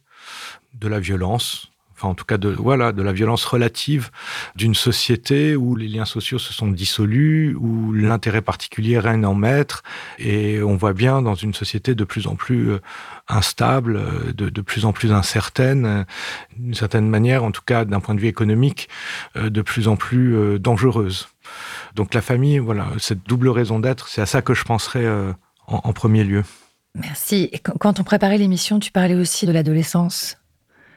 de 0.73 0.87
la 0.87 0.99
violence, 0.99 1.72
en 2.05 2.15
tout 2.15 2.25
cas 2.25 2.37
de 2.37 2.49
voilà 2.49 2.91
de 2.91 3.01
la 3.01 3.11
violence 3.11 3.45
relative 3.45 4.09
d'une 4.55 4.75
société 4.75 5.55
où 5.55 5.75
les 5.75 5.87
liens 5.87 6.05
sociaux 6.05 6.39
se 6.39 6.53
sont 6.53 6.67
dissolus, 6.67 7.55
où 7.59 7.91
l'intérêt 7.93 8.41
particulier 8.41 8.99
règne 8.99 9.25
en 9.25 9.35
maître, 9.35 9.83
et 10.19 10.61
on 10.61 10.75
voit 10.75 10.93
bien 10.93 11.21
dans 11.21 11.35
une 11.35 11.53
société 11.53 11.95
de 11.95 12.03
plus 12.03 12.27
en 12.27 12.35
plus 12.35 12.71
euh, 12.71 12.79
instable, 13.27 13.97
euh, 13.97 14.33
de, 14.33 14.49
de 14.49 14.61
plus 14.61 14.85
en 14.85 14.93
plus 14.93 15.11
incertaine, 15.11 15.85
euh, 15.85 16.03
d'une 16.57 16.73
certaine 16.73 17.07
manière, 17.07 17.43
en 17.43 17.51
tout 17.51 17.61
cas 17.65 17.85
d'un 17.85 17.99
point 17.99 18.15
de 18.15 18.19
vue 18.19 18.27
économique, 18.27 18.89
de 19.35 19.61
plus 19.61 19.87
en 19.87 19.95
plus 19.95 20.59
dangereuse. 20.59 21.27
Donc 21.95 22.13
la 22.13 22.21
famille, 22.21 22.59
voilà, 22.59 22.87
cette 22.97 23.23
double 23.27 23.49
raison 23.49 23.79
d'être, 23.79 24.07
c'est 24.07 24.21
à 24.21 24.25
ça 24.25 24.41
que 24.41 24.53
je 24.53 24.63
penserais 24.63 25.05
en, 25.67 25.93
premier 25.93 26.23
lieu. 26.23 26.43
Merci. 26.95 27.51
Quand 27.79 27.99
on 27.99 28.03
préparait 28.03 28.37
l'émission, 28.37 28.79
tu 28.79 28.91
parlais 28.91 29.15
aussi 29.15 29.45
de 29.45 29.51
l'adolescence. 29.51 30.37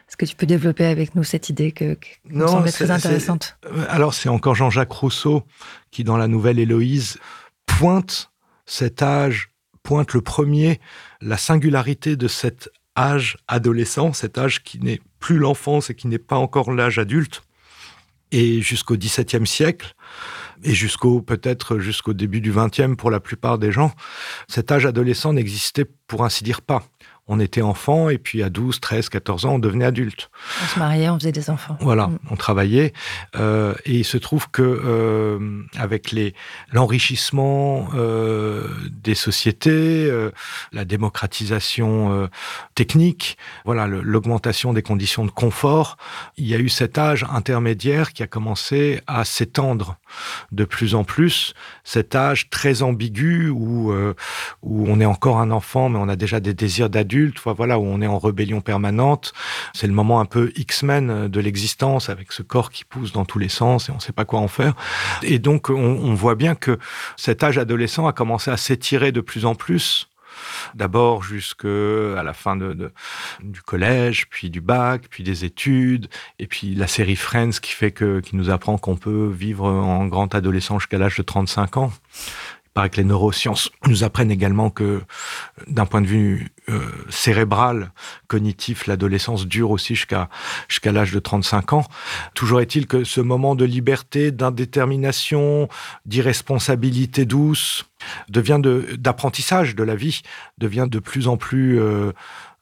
Est-ce 0.09 0.16
que 0.16 0.25
tu 0.25 0.37
peux 0.37 0.47
développer 0.47 0.85
avec 0.85 1.14
nous 1.14 1.25
cette 1.25 1.49
idée 1.49 1.73
que, 1.73 1.95
qui 1.95 2.11
me 2.27 2.47
semble 2.47 2.71
très 2.71 2.90
intéressante? 2.90 3.59
euh, 3.66 3.87
Alors, 3.88 4.14
c'est 4.14 4.29
encore 4.29 4.55
Jean-Jacques 4.55 4.92
Rousseau 4.92 5.42
qui, 5.90 6.05
dans 6.05 6.16
la 6.16 6.29
nouvelle 6.29 6.59
Héloïse, 6.61 7.19
pointe 7.66 8.31
cet 8.66 9.03
âge, 9.03 9.51
pointe 9.83 10.12
le 10.12 10.21
premier, 10.21 10.81
la 11.21 11.37
singularité 11.37 12.16
de 12.16 12.29
cet 12.29 12.71
âge 12.97 13.37
adolescent, 13.49 14.12
cet 14.12 14.38
âge 14.38 14.62
qui 14.62 14.79
n'est 14.79 15.01
plus 15.19 15.38
l'enfance 15.38 15.90
et 15.90 15.95
qui 15.95 16.07
n'est 16.07 16.19
pas 16.19 16.37
encore 16.37 16.73
l'âge 16.73 16.99
adulte, 16.99 17.42
et 18.33 18.61
jusqu'au 18.61 18.97
XVIIe 18.97 19.47
siècle, 19.47 19.95
et 20.64 20.75
jusqu'au 20.75 21.21
peut-être 21.21 21.79
jusqu'au 21.79 22.12
début 22.12 22.40
du 22.40 22.53
XXe 22.53 22.97
pour 22.97 23.11
la 23.11 23.21
plupart 23.21 23.59
des 23.59 23.71
gens, 23.73 23.92
cet 24.49 24.73
âge 24.73 24.87
adolescent 24.87 25.33
n'existait 25.33 25.85
pour 26.07 26.25
ainsi 26.25 26.42
dire 26.42 26.62
pas 26.62 26.85
on 27.29 27.41
était 27.41 27.62
enfant 27.62 28.09
et 28.09 28.19
puis 28.19 28.43
à 28.45 28.51
12, 28.51 28.79
13, 28.81 29.09
14 29.09 29.47
ans, 29.47 29.55
on 29.55 29.59
devenait 29.59 29.85
adulte. 29.85 30.31
On 30.62 30.67
se 30.67 30.79
mariait, 30.79 31.09
on 31.09 31.19
faisait 31.19 31.33
des 31.33 31.51
enfants. 31.51 31.77
Voilà, 31.81 32.07
mm. 32.07 32.19
on 32.31 32.37
travaillait 32.37 32.93
euh, 33.35 33.75
et 33.85 33.95
il 33.97 34.05
se 34.05 34.17
trouve 34.17 34.49
que 34.51 34.62
euh, 34.62 35.62
avec 35.77 36.12
les 36.12 36.35
l'enrichissement 36.71 37.89
euh, 37.95 38.69
des 38.91 39.17
sociétés, 39.17 40.07
euh, 40.09 40.31
la 40.73 40.85
démocratisation 40.85 42.12
euh, 42.12 42.27
technique, 42.77 43.39
voilà, 43.65 43.89
l'augmentation 43.89 44.73
des 44.73 44.83
conditions 44.83 45.25
de 45.25 45.31
confort, 45.33 45.97
il 46.37 46.47
y 46.47 46.55
a 46.55 46.59
eu 46.59 46.69
cet 46.69 46.97
âge 46.97 47.27
intermédiaire 47.29 48.12
qui 48.12 48.23
a 48.23 48.29
commencé 48.29 49.01
à 49.09 49.25
s'étendre 49.25 49.97
de 50.53 50.65
plus 50.65 50.95
en 50.95 51.03
plus, 51.03 51.55
cet 51.83 52.15
âge 52.15 52.51
très 52.51 52.83
ambigu 52.83 53.49
où 53.49 53.91
euh, 53.91 54.15
où 54.62 54.87
on 54.89 55.01
est 55.01 55.05
encore 55.05 55.39
un 55.39 55.51
enfant 55.51 55.89
mais 55.89 55.99
on 55.99 56.09
a 56.09 56.17
déjà 56.17 56.39
des 56.39 56.55
désirs 56.55 56.89
d'adulte 56.89 57.15
voilà, 57.57 57.79
où 57.79 57.85
on 57.85 58.00
est 58.00 58.07
en 58.07 58.18
rébellion 58.18 58.61
permanente. 58.61 59.33
C'est 59.74 59.87
le 59.87 59.92
moment 59.92 60.20
un 60.20 60.24
peu 60.24 60.52
X-Men 60.57 61.29
de 61.29 61.40
l'existence, 61.40 62.09
avec 62.09 62.33
ce 62.33 62.42
corps 62.42 62.70
qui 62.70 62.85
pousse 62.85 63.12
dans 63.12 63.24
tous 63.24 63.38
les 63.38 63.48
sens 63.48 63.88
et 63.88 63.92
on 63.92 63.96
ne 63.96 64.00
sait 64.00 64.12
pas 64.12 64.24
quoi 64.24 64.40
en 64.40 64.48
faire. 64.48 64.74
Et 65.22 65.38
donc, 65.38 65.70
on, 65.70 66.14
voit 66.14 66.35
bien 66.35 66.55
que 66.55 66.79
cet 67.16 67.42
âge 67.42 67.59
adolescent 67.59 68.07
a 68.07 68.12
commencé 68.12 68.50
à 68.50 68.57
s'étirer 68.57 69.12
de 69.12 69.20
plus 69.20 69.44
en 69.44 69.55
plus 69.55 70.09
d'abord 70.74 71.22
jusqu'à 71.22 72.22
la 72.22 72.33
fin 72.35 72.57
du 72.57 73.62
collège, 73.62 74.29
puis 74.29 74.50
du 74.50 74.61
bac, 74.61 75.05
puis 75.09 75.24
des 75.24 75.46
études, 75.46 76.09
et 76.38 76.46
puis 76.46 76.74
la 76.74 76.87
série 76.87 77.16
Friends 77.16 77.59
qui 77.62 77.72
fait 77.72 77.90
que, 77.90 78.20
qui 78.20 78.37
nous 78.37 78.50
apprend 78.50 78.76
qu'on 78.76 78.96
peut 78.96 79.33
vivre 79.35 79.66
en 79.66 80.07
grand 80.07 80.35
adolescent 80.35 80.79
jusqu'à 80.79 80.98
l'âge 80.98 81.16
de 81.16 81.22
35 81.22 81.79
ans 81.79 81.92
paraît 82.77 82.91
que 82.91 82.99
les 82.99 83.05
neurosciences 83.05 83.71
nous 83.87 84.05
apprennent 84.05 84.31
également 84.31 84.69
que, 84.69 85.01
d'un 85.67 85.87
point 85.87 86.03
de 86.03 86.07
vue 86.07 86.53
euh, 86.69 86.81
cérébral, 87.09 87.91
cognitif, 88.29 88.87
l'adolescence 88.87 89.47
dure 89.47 89.71
aussi 89.71 89.95
jusqu'à 89.95 90.29
jusqu'à 90.69 90.93
l'âge 90.93 91.11
de 91.11 91.19
35 91.19 91.73
ans. 91.73 91.85
Toujours 92.35 92.61
est-il 92.61 92.87
que 92.87 93.03
ce 93.03 93.23
moment 93.23 93.55
de 93.55 93.65
liberté, 93.65 94.31
d'indétermination, 94.31 95.71
d'irresponsabilité 96.05 97.25
douce 97.25 97.87
devient 98.29 98.61
d'apprentissage 98.99 99.75
de, 99.75 99.83
la 99.83 99.97
vie, 99.97 100.21
devient 100.59 100.87
de 100.89 100.99
plus 100.99 101.29
en 101.29 101.39
plus 101.39 101.81
euh, 101.81 102.12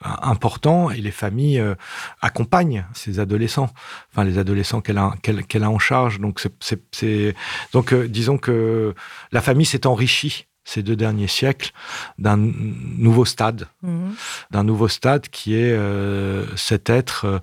important 0.05 0.91
et 0.91 1.01
les 1.01 1.11
familles 1.11 1.61
euh, 1.61 1.75
accompagnent 2.21 2.85
ces 2.95 3.21
adolescents, 3.21 3.71
enfin 4.11 4.25
les 4.25 4.39
adolescents 4.39 4.81
qu'elle 4.81 4.99
a, 4.99 5.15
qu'elle, 5.23 5.65
a 5.65 5.71
en 5.71 5.79
charge. 5.79 6.21
Donc, 6.21 6.41
c'est, 6.61 7.35
donc 7.73 7.93
euh, 7.93 8.09
disons 8.09 8.39
que 8.39 8.95
la 9.33 9.41
famille 9.41 9.67
s'est 9.67 9.87
enrichie 9.87 10.47
ces 10.67 10.83
deux 10.83 10.97
derniers 10.97 11.29
siècles 11.29 11.73
d'un 12.19 12.39
nouveau 12.39 13.27
stade, 13.27 13.69
mhm. 13.83 14.15
d'un 14.51 14.65
nouveau 14.65 14.89
stade 14.89 15.29
qui 15.29 15.55
est 15.55 15.73
euh, 15.73 16.47
cet 16.57 16.89
être 16.89 17.43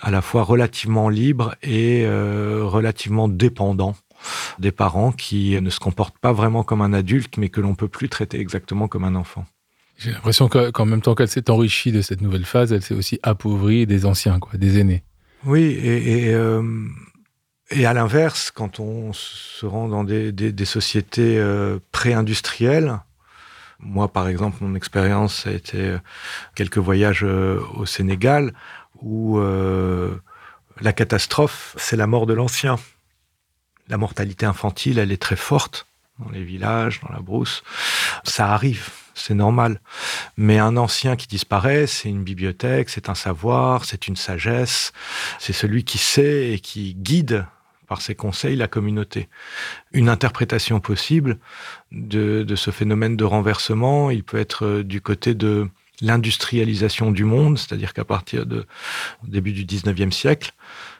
à 0.00 0.10
la 0.10 0.20
fois 0.20 0.42
relativement 0.42 1.08
libre 1.08 1.54
et 1.62 2.04
relativement 2.08 3.28
dépendant 3.28 3.94
des 4.58 4.72
parents 4.72 5.12
qui 5.12 5.60
ne 5.60 5.70
se 5.70 5.78
comportent 5.78 6.18
pas 6.18 6.32
vraiment 6.32 6.64
comme 6.64 6.82
un 6.82 6.92
adulte, 6.92 7.36
mais 7.36 7.50
que 7.50 7.60
l'on 7.60 7.76
peut 7.76 7.88
plus 7.88 8.08
traiter 8.08 8.40
exactement 8.40 8.88
comme 8.88 9.04
un 9.04 9.14
enfant. 9.14 9.44
J'ai 9.98 10.10
l'impression 10.10 10.48
qu'en 10.48 10.84
même 10.84 11.00
temps 11.00 11.14
qu'elle 11.14 11.28
s'est 11.28 11.50
enrichie 11.50 11.90
de 11.90 12.02
cette 12.02 12.20
nouvelle 12.20 12.44
phase, 12.44 12.72
elle 12.72 12.82
s'est 12.82 12.94
aussi 12.94 13.18
appauvrie 13.22 13.86
des 13.86 14.04
anciens, 14.04 14.38
quoi, 14.38 14.58
des 14.58 14.78
aînés. 14.78 15.02
Oui, 15.44 15.62
et, 15.62 16.28
et, 16.28 16.34
euh, 16.34 16.62
à 17.72 17.94
l'inverse, 17.94 18.50
quand 18.50 18.78
on 18.78 19.12
se 19.12 19.64
rend 19.64 19.88
dans 19.88 20.04
des, 20.04 20.32
des, 20.32 20.64
sociétés 20.64 21.38
euh, 21.38 21.78
pré-industrielles, 21.92 23.00
moi 23.78 24.08
par 24.08 24.28
exemple, 24.28 24.58
mon 24.60 24.74
expérience 24.74 25.46
a 25.46 25.52
été 25.52 25.78
euh, 25.78 25.98
quelques 26.54 26.78
voyages 26.78 27.22
au 27.22 27.86
Sénégal 27.86 28.52
où 29.00 29.38
la 30.80 30.92
catastrophe, 30.92 31.74
c'est 31.78 31.96
la 31.96 32.06
mort 32.06 32.26
de 32.26 32.34
l'ancien. 32.34 32.76
La 33.88 33.98
mortalité 33.98 34.46
infantile, 34.46 34.98
elle 34.98 35.12
est 35.12 35.20
très 35.20 35.36
forte 35.36 35.86
dans 36.18 36.30
les 36.30 36.42
villages, 36.42 37.00
dans 37.00 37.12
la 37.12 37.20
brousse. 37.20 37.62
Ça 38.24 38.52
arrive 38.52 38.90
c'est 39.16 39.34
normal. 39.34 39.80
Mais 40.36 40.58
un 40.58 40.76
ancien 40.76 41.16
qui 41.16 41.26
disparaît, 41.26 41.86
c'est 41.86 42.08
une 42.08 42.22
bibliothèque, 42.22 42.90
c'est 42.90 43.08
un 43.08 43.14
savoir, 43.14 43.84
c'est 43.84 44.08
une 44.08 44.16
sagesse, 44.16 44.92
c'est 45.38 45.52
celui 45.52 45.84
qui 45.84 45.98
sait 45.98 46.52
et 46.52 46.58
qui 46.60 46.94
guide 46.94 47.46
par 47.86 48.00
ses 48.02 48.14
conseils 48.14 48.56
la 48.56 48.68
communauté. 48.68 49.28
Une 49.92 50.08
interprétation 50.08 50.80
possible 50.80 51.38
de, 51.92 52.44
ce 52.56 52.70
phénomène 52.70 53.16
de 53.16 53.24
renversement, 53.24 54.10
il 54.10 54.24
peut 54.24 54.38
être 54.38 54.66
euh, 54.66 54.84
du 54.84 55.00
côté 55.00 55.34
de 55.34 55.68
l'industrialisation 56.00 57.10
du 57.10 57.24
monde, 57.24 57.58
c'est-à-dire 57.58 57.94
qu'à 57.94 58.04
partir 58.04 58.44
de 58.44 58.66
début 59.22 59.52
du 59.52 59.64
19e 59.64 60.10
siècle, 60.10 60.52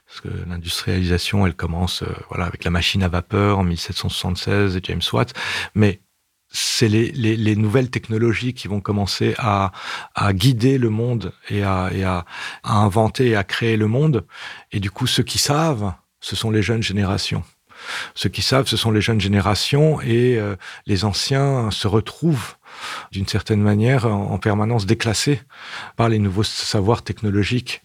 parce 0.06 0.20
que 0.20 0.28
l'industrialisation, 0.48 1.46
elle 1.46 1.54
commence 1.54 2.02
euh, 2.02 2.06
voilà 2.30 2.46
avec 2.46 2.64
la 2.64 2.70
machine 2.70 3.02
à 3.02 3.08
vapeur 3.08 3.58
en 3.58 3.64
1776 3.64 4.76
et 4.76 4.80
James 4.84 5.02
Watt, 5.12 5.34
mais 5.74 6.00
c'est 6.48 6.88
les, 6.88 7.10
les, 7.12 7.36
les, 7.36 7.56
nouvelles 7.56 7.90
technologies 7.90 8.54
qui 8.54 8.68
vont 8.68 8.80
commencer 8.80 9.34
à, 9.38 9.72
à 10.14 10.32
guider 10.32 10.78
le 10.78 10.90
monde 10.90 11.32
et, 11.50 11.62
à, 11.62 11.90
et 11.92 12.04
à, 12.04 12.24
à, 12.62 12.76
inventer 12.76 13.28
et 13.28 13.36
à 13.36 13.44
créer 13.44 13.76
le 13.76 13.86
monde. 13.88 14.24
Et 14.72 14.80
du 14.80 14.90
coup, 14.90 15.06
ceux 15.06 15.22
qui 15.22 15.38
savent, 15.38 15.92
ce 16.20 16.36
sont 16.36 16.50
les 16.50 16.62
jeunes 16.62 16.82
générations. 16.82 17.42
Ceux 18.14 18.28
qui 18.28 18.42
savent, 18.42 18.66
ce 18.66 18.76
sont 18.76 18.90
les 18.90 19.00
jeunes 19.00 19.20
générations 19.20 20.00
et 20.00 20.38
euh, 20.38 20.56
les 20.86 21.04
anciens 21.04 21.70
se 21.70 21.88
retrouvent 21.88 22.56
d'une 23.12 23.26
certaine 23.26 23.60
manière 23.60 24.06
en, 24.06 24.38
permanence 24.38 24.86
déclassé 24.86 25.40
par 25.96 26.08
les 26.08 26.18
nouveaux 26.18 26.42
savoirs 26.42 27.02
technologiques 27.02 27.82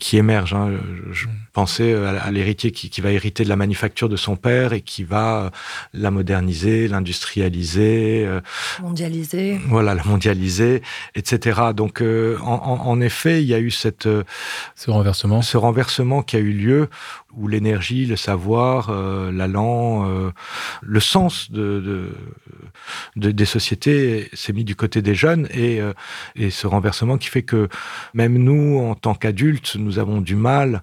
qui 0.00 0.16
émergent. 0.16 0.54
Hein. 0.54 0.72
Je, 1.12 1.26
mm. 1.26 1.30
pensais 1.52 1.94
à, 1.94 2.30
l'héritier 2.30 2.70
qui, 2.72 2.90
qui, 2.90 3.00
va 3.00 3.12
hériter 3.12 3.44
de 3.44 3.48
la 3.48 3.56
manufacture 3.56 4.08
de 4.08 4.16
son 4.16 4.36
père 4.36 4.72
et 4.72 4.80
qui 4.80 5.04
va 5.04 5.50
la 5.92 6.10
moderniser, 6.10 6.88
l'industrialiser, 6.88 8.24
euh, 8.26 8.40
mondialiser. 8.80 9.60
Voilà, 9.68 9.94
la 9.94 10.04
mondialiser, 10.04 10.82
etc. 11.14 11.60
Donc, 11.74 12.02
euh, 12.02 12.38
en, 12.42 12.80
en, 12.84 13.00
effet, 13.00 13.42
il 13.42 13.48
y 13.48 13.54
a 13.54 13.60
eu 13.60 13.70
cette 13.70 14.06
euh, 14.06 14.24
ce 14.76 14.90
renversement, 14.90 15.42
ce 15.42 15.56
renversement 15.56 16.22
qui 16.22 16.36
a 16.36 16.38
eu 16.38 16.52
lieu 16.52 16.88
où 17.36 17.48
l'énergie, 17.48 18.06
le 18.06 18.16
savoir, 18.16 18.90
euh, 18.90 19.32
l'allant, 19.32 20.06
euh, 20.06 20.30
le 20.82 21.00
sens 21.00 21.50
de, 21.50 21.80
de, 21.80 22.10
de, 23.16 23.30
des 23.30 23.44
sociétés 23.44 24.28
s'est 24.32 24.52
mis 24.52 24.64
du 24.64 24.76
côté 24.76 25.02
des 25.02 25.14
jeunes 25.14 25.48
et, 25.52 25.80
euh, 25.80 25.92
et 26.36 26.50
ce 26.50 26.66
renversement 26.66 27.18
qui 27.18 27.28
fait 27.28 27.42
que 27.42 27.68
même 28.14 28.38
nous, 28.38 28.78
en 28.78 28.94
tant 28.94 29.14
qu'adultes, 29.14 29.76
nous 29.76 29.98
avons 29.98 30.20
du 30.20 30.36
mal 30.36 30.82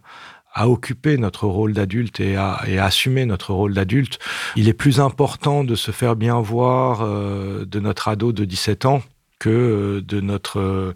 à 0.54 0.68
occuper 0.68 1.18
notre 1.18 1.46
rôle 1.46 1.74
d'adulte 1.74 2.20
et 2.20 2.36
à, 2.36 2.62
et 2.68 2.80
à, 2.80 2.86
assumer 2.86 3.26
notre 3.26 3.54
rôle 3.54 3.74
d'adulte. 3.74 4.20
Il 4.56 4.68
est 4.68 4.74
plus 4.74 5.00
important 5.00 5.64
de 5.64 5.76
se 5.76 5.92
faire 5.92 6.16
bien 6.16 6.40
voir 6.40 7.02
euh, 7.02 7.66
de 7.66 7.80
notre 7.80 8.08
ado 8.08 8.32
de 8.32 8.46
17 8.46 8.86
ans 8.86 9.02
que 9.40 9.50
euh, 9.50 10.02
de 10.02 10.20
notre 10.20 10.60
euh, 10.60 10.94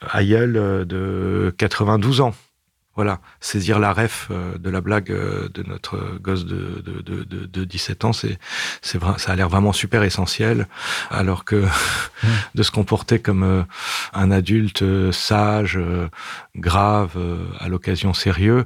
aïeul 0.00 0.56
euh, 0.56 0.84
de 0.84 1.54
92 1.58 2.22
ans. 2.22 2.34
Voilà, 2.96 3.20
saisir 3.40 3.78
la 3.78 3.92
ref 3.92 4.30
de 4.30 4.70
la 4.70 4.80
blague 4.80 5.08
de 5.08 5.62
notre 5.66 6.18
gosse 6.20 6.46
de, 6.46 6.82
de, 6.84 7.00
de, 7.02 7.24
de, 7.24 7.46
de 7.46 7.64
17 7.64 8.04
ans, 8.04 8.12
c'est, 8.12 8.38
c'est 8.82 8.98
vrai, 8.98 9.14
ça 9.18 9.32
a 9.32 9.36
l'air 9.36 9.48
vraiment 9.48 9.72
super 9.72 10.04
essentiel, 10.04 10.68
alors 11.10 11.44
que 11.44 11.64
de 12.54 12.62
se 12.62 12.70
comporter 12.70 13.18
comme 13.18 13.66
un 14.12 14.30
adulte 14.30 14.84
sage, 15.10 15.78
grave, 16.54 17.18
à 17.58 17.68
l'occasion 17.68 18.14
sérieux, 18.14 18.64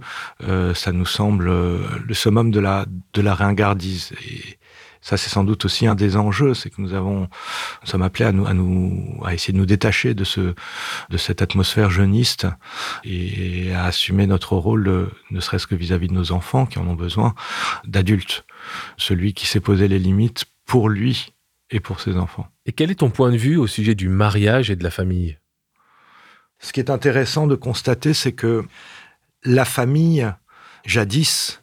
ça 0.75 0.93
nous 0.93 1.07
semble 1.07 1.47
le 1.47 2.15
summum 2.15 2.51
de 2.51 2.61
la, 2.61 2.85
de 3.15 3.23
la 3.23 3.35
ringardise. 3.35 4.13
Et, 4.27 4.58
ça, 5.09 5.17
c'est 5.17 5.31
sans 5.31 5.43
doute 5.43 5.65
aussi 5.65 5.87
un 5.87 5.95
des 5.95 6.19
enjeux, 6.19 6.53
c'est 6.53 6.69
que 6.69 6.83
nous 6.83 6.93
avons, 6.93 7.21
nous 7.21 7.87
sommes 7.87 8.03
appelés 8.03 8.27
à 8.27 8.33
nous, 8.33 8.45
à 8.45 8.53
nous, 8.53 9.19
à 9.25 9.33
essayer 9.33 9.55
de 9.55 9.59
nous 9.59 9.65
détacher 9.65 10.13
de 10.13 10.23
ce, 10.23 10.55
de 11.09 11.17
cette 11.17 11.41
atmosphère 11.41 11.89
jeuniste 11.89 12.47
et 13.05 13.73
à 13.73 13.85
assumer 13.85 14.27
notre 14.27 14.55
rôle, 14.55 15.09
ne 15.31 15.41
serait-ce 15.41 15.67
que 15.67 15.75
vis-à-vis 15.75 16.09
de 16.09 16.13
nos 16.13 16.31
enfants 16.33 16.67
qui 16.67 16.79
en 16.79 16.87
ont 16.87 16.95
besoin, 16.95 17.35
d'adultes. 17.87 18.45
Celui 18.99 19.33
qui 19.33 19.47
sait 19.47 19.61
poser 19.61 19.89
les 19.89 19.99
limites 19.99 20.45
pour 20.67 20.91
lui 20.91 21.33
et 21.71 21.81
pour 21.81 22.03
ses 22.03 22.19
enfants. 22.19 22.47
Et 22.67 22.73
quel 22.73 22.91
est 22.91 22.97
ton 22.97 23.09
point 23.09 23.33
de 23.33 23.39
vue 23.39 23.57
au 23.57 23.67
sujet 23.67 23.95
du 23.95 24.11
mariage 24.11 24.71
et 24.71 24.77
de 24.77 24.85
la 24.85 24.91
famille? 24.91 25.39
Ce 26.59 26.71
qui 26.71 26.81
est 26.81 26.91
intéressant 26.91 27.47
de 27.47 27.55
constater, 27.55 28.13
c'est 28.13 28.33
que 28.33 28.63
la 29.43 29.65
famille, 29.65 30.31
jadis, 30.85 31.63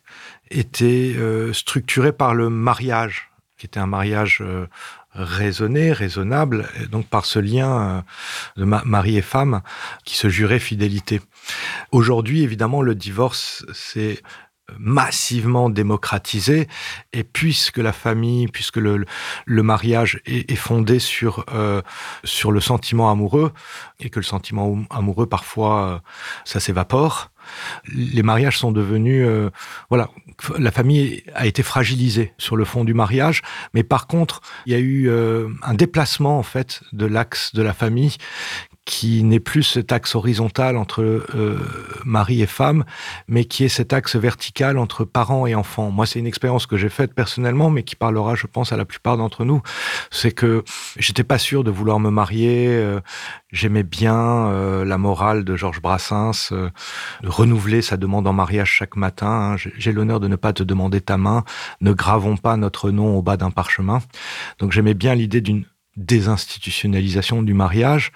était 0.49 1.13
euh, 1.15 1.53
structuré 1.53 2.11
par 2.11 2.33
le 2.33 2.49
mariage, 2.49 3.29
qui 3.57 3.65
était 3.65 3.79
un 3.79 3.87
mariage 3.87 4.39
euh, 4.41 4.67
raisonné, 5.13 5.91
raisonnable, 5.93 6.67
et 6.81 6.87
donc 6.87 7.07
par 7.07 7.25
ce 7.25 7.39
lien 7.39 7.79
euh, 7.79 8.01
de 8.57 8.65
ma 8.65 8.83
mari 8.85 9.17
et 9.17 9.21
femme 9.21 9.61
qui 10.03 10.17
se 10.17 10.29
jurait 10.29 10.59
fidélité. 10.59 11.21
Aujourd'hui, 11.91 12.43
évidemment, 12.43 12.81
le 12.81 12.95
divorce, 12.95 13.65
c'est 13.73 14.21
massivement 14.77 15.69
démocratisé 15.69 16.67
et 17.13 17.23
puisque 17.23 17.77
la 17.77 17.93
famille 17.93 18.47
puisque 18.47 18.77
le, 18.77 19.05
le 19.45 19.63
mariage 19.63 20.21
est, 20.25 20.49
est, 20.49 20.55
fondé 20.55 20.97
sur 20.99 21.45
euh, 21.53 21.81
sur 22.23 22.51
le 22.51 22.59
sentiment 22.59 23.11
amoureux 23.11 23.53
et 23.99 24.09
que 24.09 24.19
le 24.19 24.25
sentiment 24.25 24.77
amoureux 24.89 25.27
parfois 25.27 25.87
euh, 25.87 25.99
ça 26.45 26.59
s'évapore 26.59 27.31
les 27.93 28.23
mariages 28.23 28.57
sont 28.57 28.71
devenus 28.71 29.23
euh, 29.25 29.51
voilà 29.89 30.09
la 30.57 30.71
famille 30.71 31.23
a 31.33 31.45
été 31.45 31.63
fragilisée 31.63 32.33
sur 32.37 32.55
le 32.55 32.65
fond 32.65 32.83
du 32.83 32.93
mariage 32.93 33.41
mais 33.73 33.83
par 33.83 34.07
contre 34.07 34.41
il 34.65 34.73
y 34.73 34.75
a 34.75 34.79
eu 34.79 35.09
euh, 35.09 35.49
un 35.61 35.73
déplacement 35.73 36.37
en 36.37 36.43
fait 36.43 36.81
de 36.93 37.05
l'axe 37.05 37.53
de 37.53 37.61
la 37.61 37.73
famille 37.73 38.15
qui 38.85 39.23
n'est 39.23 39.39
plus 39.39 39.63
cet 39.63 39.91
axe 39.91 40.15
horizontal 40.15 40.77
entre 40.77 41.01
euh, 41.01 41.59
mari 42.05 42.41
et 42.41 42.45
femme, 42.45 42.85
mais 43.27 43.45
qui 43.45 43.63
est 43.63 43.69
cet 43.69 43.93
axe 43.93 44.15
vertical 44.15 44.77
entre 44.77 45.05
parents 45.05 45.47
et 45.47 45.55
enfants. 45.55 45.91
Moi, 45.91 46.05
c'est 46.05 46.19
une 46.19 46.27
expérience 46.27 46.67
que 46.67 46.77
j'ai 46.77 46.89
faite 46.89 47.13
personnellement, 47.13 47.69
mais 47.69 47.83
qui 47.83 47.95
parlera, 47.95 48.35
je 48.35 48.47
pense, 48.47 48.71
à 48.71 48.77
la 48.77 48.85
plupart 48.85 49.17
d'entre 49.17 49.43
nous. 49.43 49.61
C'est 50.11 50.31
que 50.31 50.63
j'étais 50.97 51.23
pas 51.23 51.39
sûr 51.39 51.63
de 51.63 51.71
vouloir 51.71 51.99
me 51.99 52.09
marier. 52.09 52.67
Euh, 52.67 52.99
J'aimais 53.55 53.83
bien 53.83 54.47
euh, 54.47 54.83
la 54.83 54.97
morale 54.97 55.45
de 55.45 55.55
Georges 55.55 55.81
Brassens, 55.81 56.49
euh, 56.51 56.69
de 57.23 57.29
renouveler 57.29 57.81
sa 57.81 57.95
demande 57.95 58.27
en 58.27 58.33
mariage 58.33 58.69
chaque 58.69 58.97
matin. 58.97 59.53
Hein. 59.53 59.55
J'ai 59.77 59.93
l'honneur 59.93 60.19
de 60.19 60.27
ne 60.27 60.35
pas 60.35 60.51
te 60.51 60.61
demander 60.61 60.99
ta 60.99 61.15
main. 61.15 61.45
Ne 61.79 61.93
gravons 61.93 62.35
pas 62.35 62.57
notre 62.57 62.91
nom 62.91 63.15
au 63.15 63.21
bas 63.21 63.37
d'un 63.37 63.51
parchemin. 63.51 63.99
Donc 64.59 64.73
j'aimais 64.73 64.93
bien 64.93 65.15
l'idée 65.15 65.39
d'une 65.39 65.63
désinstitutionnalisation 65.95 67.43
du 67.43 67.53
mariage. 67.53 68.11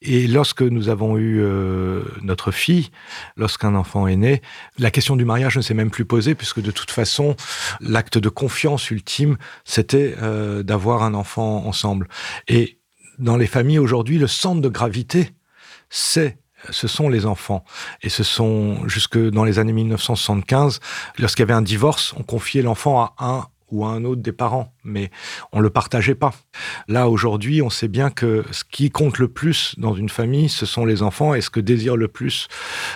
Et 0.00 0.28
lorsque 0.28 0.62
nous 0.62 0.88
avons 0.88 1.18
eu 1.18 1.40
euh, 1.40 2.04
notre 2.22 2.52
fille, 2.52 2.90
lorsqu'un 3.36 3.74
enfant 3.74 4.06
est 4.06 4.16
né, 4.16 4.42
la 4.78 4.92
question 4.92 5.16
du 5.16 5.24
mariage 5.24 5.56
ne 5.56 5.62
s'est 5.62 5.74
même 5.74 5.90
plus 5.90 6.04
posée, 6.04 6.36
puisque 6.36 6.60
de 6.60 6.70
toute 6.70 6.92
façon, 6.92 7.34
l'acte 7.80 8.16
de 8.16 8.28
confiance 8.28 8.90
ultime, 8.90 9.38
c'était 9.64 10.14
euh, 10.22 10.62
d'avoir 10.62 11.02
un 11.02 11.14
enfant 11.14 11.66
ensemble. 11.66 12.08
Et 12.46 12.78
dans 13.18 13.36
les 13.36 13.48
familles 13.48 13.80
aujourd'hui, 13.80 14.18
le 14.18 14.28
centre 14.28 14.60
de 14.60 14.68
gravité, 14.68 15.32
c'est 15.90 16.38
ce 16.70 16.88
sont 16.88 17.08
les 17.08 17.26
enfants. 17.26 17.64
Et 18.02 18.08
ce 18.08 18.24
sont, 18.24 18.86
jusque 18.88 19.18
dans 19.18 19.44
les 19.44 19.58
années 19.58 19.72
1975, 19.72 20.80
lorsqu'il 21.18 21.42
y 21.42 21.44
avait 21.44 21.54
un 21.54 21.62
divorce, 21.62 22.14
on 22.16 22.22
confiait 22.22 22.62
l'enfant 22.62 23.02
à 23.02 23.14
un 23.18 23.46
ou 23.70 23.84
à 23.84 23.90
un 23.90 24.04
autre 24.04 24.22
des 24.22 24.32
parents, 24.32 24.72
mais 24.84 25.10
on 25.52 25.60
le 25.60 25.70
partageait 25.70 26.14
pas. 26.14 26.32
Là, 26.88 27.08
aujourd'hui, 27.08 27.62
on 27.62 27.70
sait 27.70 27.88
bien 27.88 28.10
que 28.10 28.44
ce 28.50 28.64
qui 28.64 28.90
compte 28.90 29.18
le 29.18 29.28
plus 29.28 29.74
dans 29.78 29.94
une 29.94 30.08
famille, 30.08 30.48
ce 30.48 30.66
sont 30.66 30.84
les 30.84 31.02
enfants, 31.02 31.34
et 31.34 31.40
ce 31.40 31.50
que 31.50 31.60
désirent 31.60 31.96
le 31.96 32.08
plus 32.08 32.48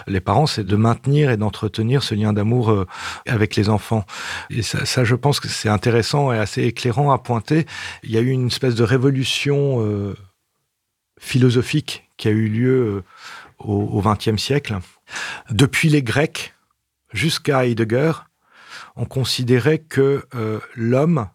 les 0.07 0.21
parents, 0.21 0.47
c'est 0.47 0.65
de 0.65 0.77
maintenir 0.77 1.31
et 1.31 1.37
d'entretenir 1.37 2.03
ce 2.03 2.15
lien 2.15 2.33
d'amour 2.33 2.71
euh, 2.71 2.87
avec 3.27 3.57
les 3.57 3.69
enfants. 3.69 4.05
Et 4.51 4.63
ça, 4.63 4.85
ça 4.85 5.05
je 5.05 5.15
pense 5.15 5.41
que 5.41 5.49
c'est 5.49 5.69
intéressant 5.69 6.33
et 6.33 6.39
assez 6.39 6.63
éclairant 6.63 7.11
à 7.11 7.19
pointer. 7.19 7.67
Il 8.03 8.11
y 8.11 8.17
a 8.17 8.21
eu 8.21 8.31
une 8.31 8.47
espèce 8.47 8.75
de 8.75 8.85
révolution 8.85 9.85
euh, 9.85 10.15
philosophique 11.19 12.09
qui 12.17 12.29
a 12.29 12.31
eu 12.31 12.49
lieu 12.49 12.97
euh, 12.97 13.03
au 13.59 14.03
XXe 14.03 14.43
siècle. 14.43 14.79
Depuis 15.51 15.89
les 15.89 16.03
Grecs 16.03 16.55
jusqu'à 17.13 17.67
Heidegger, 17.67 18.13
on 18.97 19.05
considérait 19.05 19.79
que 19.79 20.27
euh, 20.35 20.61
l'homme 20.75 21.29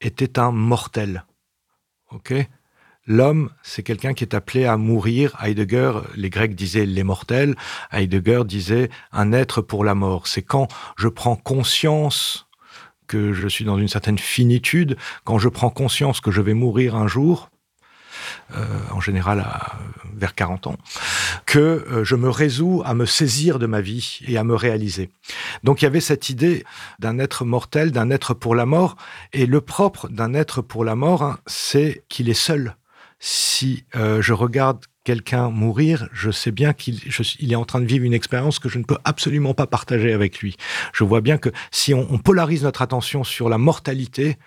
était 0.00 0.38
un 0.38 0.52
mortel. 0.52 1.24
Ok? 2.10 2.34
L'homme, 3.06 3.50
c'est 3.62 3.82
quelqu'un 3.82 4.14
qui 4.14 4.24
est 4.24 4.34
appelé 4.34 4.64
à 4.64 4.78
mourir. 4.78 5.36
Heidegger, 5.42 5.92
les 6.16 6.30
Grecs 6.30 6.54
disaient 6.54 6.86
les 6.86 7.02
mortels. 7.02 7.54
Heidegger 7.92 8.42
disait 8.46 8.88
un 9.12 9.32
être 9.32 9.60
pour 9.60 9.84
la 9.84 9.94
mort. 9.94 10.26
C'est 10.26 10.42
quand 10.42 10.68
je 10.96 11.08
prends 11.08 11.36
conscience 11.36 12.46
que 13.06 13.34
je 13.34 13.46
suis 13.46 13.66
dans 13.66 13.78
une 13.78 13.88
certaine 13.88 14.18
finitude, 14.18 14.96
quand 15.24 15.38
je 15.38 15.50
prends 15.50 15.68
conscience 15.68 16.20
que 16.20 16.30
je 16.30 16.40
vais 16.40 16.54
mourir 16.54 16.96
un 16.96 17.06
jour, 17.06 17.50
en 18.90 19.00
général 19.00 19.44
vers 20.16 20.34
40 20.34 20.68
ans, 20.68 20.76
que 21.46 21.58
euh, 21.58 22.04
je 22.04 22.16
me 22.16 22.28
résous 22.30 22.82
à 22.84 22.94
me 22.94 23.06
saisir 23.06 23.58
de 23.58 23.66
ma 23.66 23.80
vie 23.80 24.20
et 24.26 24.38
à 24.38 24.44
me 24.44 24.54
réaliser. 24.54 25.10
Donc 25.62 25.82
il 25.82 25.84
y 25.84 25.88
avait 25.88 26.00
cette 26.00 26.30
idée 26.30 26.64
d'un 26.98 27.18
être 27.18 27.44
mortel, 27.44 27.90
d'un 27.90 28.10
être 28.10 28.34
pour 28.34 28.54
la 28.54 28.66
mort, 28.66 28.96
et 29.32 29.46
le 29.46 29.60
propre 29.60 30.08
d'un 30.08 30.34
être 30.34 30.62
pour 30.62 30.84
la 30.84 30.94
mort, 30.94 31.22
hein, 31.22 31.38
c'est 31.46 32.04
qu'il 32.08 32.28
est 32.28 32.34
seul. 32.34 32.76
Si 33.18 33.84
euh, 33.96 34.20
je 34.20 34.32
regarde 34.32 34.84
quelqu'un 35.04 35.50
mourir, 35.50 36.08
je 36.12 36.30
sais 36.30 36.50
bien 36.50 36.72
qu'il 36.72 37.00
il 37.38 37.52
est 37.52 37.56
en 37.56 37.64
train 37.64 37.80
de 37.80 37.86
vivre 37.86 38.04
une 38.04 38.14
expérience 38.14 38.58
que 38.58 38.68
je 38.68 38.78
ne 38.78 38.84
peux 38.84 38.96
absolument 39.04 39.54
pas 39.54 39.66
partager 39.66 40.12
avec 40.12 40.40
lui. 40.40 40.56
Je 40.92 41.04
vois 41.04 41.20
bien 41.20 41.38
que 41.38 41.50
si 41.70 41.94
on, 41.94 42.18
polarise 42.18 42.62
notre 42.62 42.80
attention 42.80 43.22
sur 43.22 43.48
la 43.50 43.58
mortalité, 43.58 44.38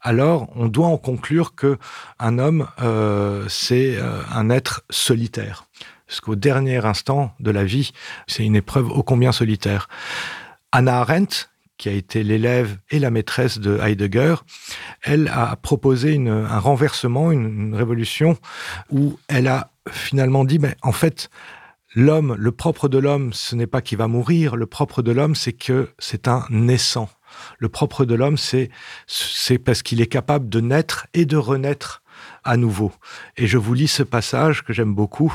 alors 0.00 0.48
on 0.56 0.66
doit 0.66 0.86
en 0.86 0.96
conclure 0.96 1.54
que 1.54 1.76
un 2.18 2.38
homme, 2.38 2.66
euh, 2.80 3.44
c'est 3.48 3.96
euh, 3.96 4.22
un 4.32 4.48
être 4.48 4.84
solitaire. 4.88 5.66
Parce 6.06 6.20
qu'au 6.20 6.36
dernier 6.36 6.84
instant 6.84 7.34
de 7.40 7.50
la 7.50 7.64
vie, 7.64 7.92
c'est 8.26 8.44
une 8.44 8.56
épreuve 8.56 8.90
ô 8.90 9.02
combien 9.02 9.32
solitaire. 9.32 9.88
Anna 10.72 11.00
Arendt, 11.00 11.48
qui 11.76 11.88
a 11.88 11.92
été 11.92 12.22
l'élève 12.22 12.78
et 12.90 12.98
la 12.98 13.10
maîtresse 13.10 13.58
de 13.58 13.78
Heidegger, 13.82 14.36
elle 15.02 15.28
a 15.28 15.56
proposé 15.56 16.16
un 16.16 16.58
renversement, 16.58 17.32
une 17.32 17.74
révolution, 17.74 18.38
où 18.90 19.18
elle 19.28 19.48
a 19.48 19.70
finalement 19.90 20.44
dit, 20.44 20.58
mais 20.58 20.76
en 20.82 20.92
fait, 20.92 21.30
l'homme, 21.94 22.36
le 22.38 22.52
propre 22.52 22.88
de 22.88 22.98
l'homme, 22.98 23.32
ce 23.32 23.56
n'est 23.56 23.66
pas 23.66 23.80
qu'il 23.80 23.98
va 23.98 24.08
mourir, 24.08 24.56
le 24.56 24.66
propre 24.66 25.02
de 25.02 25.12
l'homme, 25.12 25.34
c'est 25.34 25.52
que 25.52 25.90
c'est 25.98 26.28
un 26.28 26.44
naissant. 26.50 27.08
Le 27.58 27.68
propre 27.68 28.04
de 28.04 28.14
l'homme, 28.14 28.36
c'est 28.36 28.70
c'est 29.06 29.58
parce 29.58 29.82
qu'il 29.82 30.00
est 30.00 30.06
capable 30.06 30.48
de 30.48 30.60
naître 30.60 31.06
et 31.14 31.24
de 31.24 31.36
renaître 31.36 32.02
à 32.44 32.56
nouveau. 32.56 32.92
Et 33.36 33.46
je 33.46 33.58
vous 33.58 33.74
lis 33.74 33.88
ce 33.88 34.02
passage 34.02 34.62
que 34.62 34.72
j'aime 34.72 34.94
beaucoup. 34.94 35.34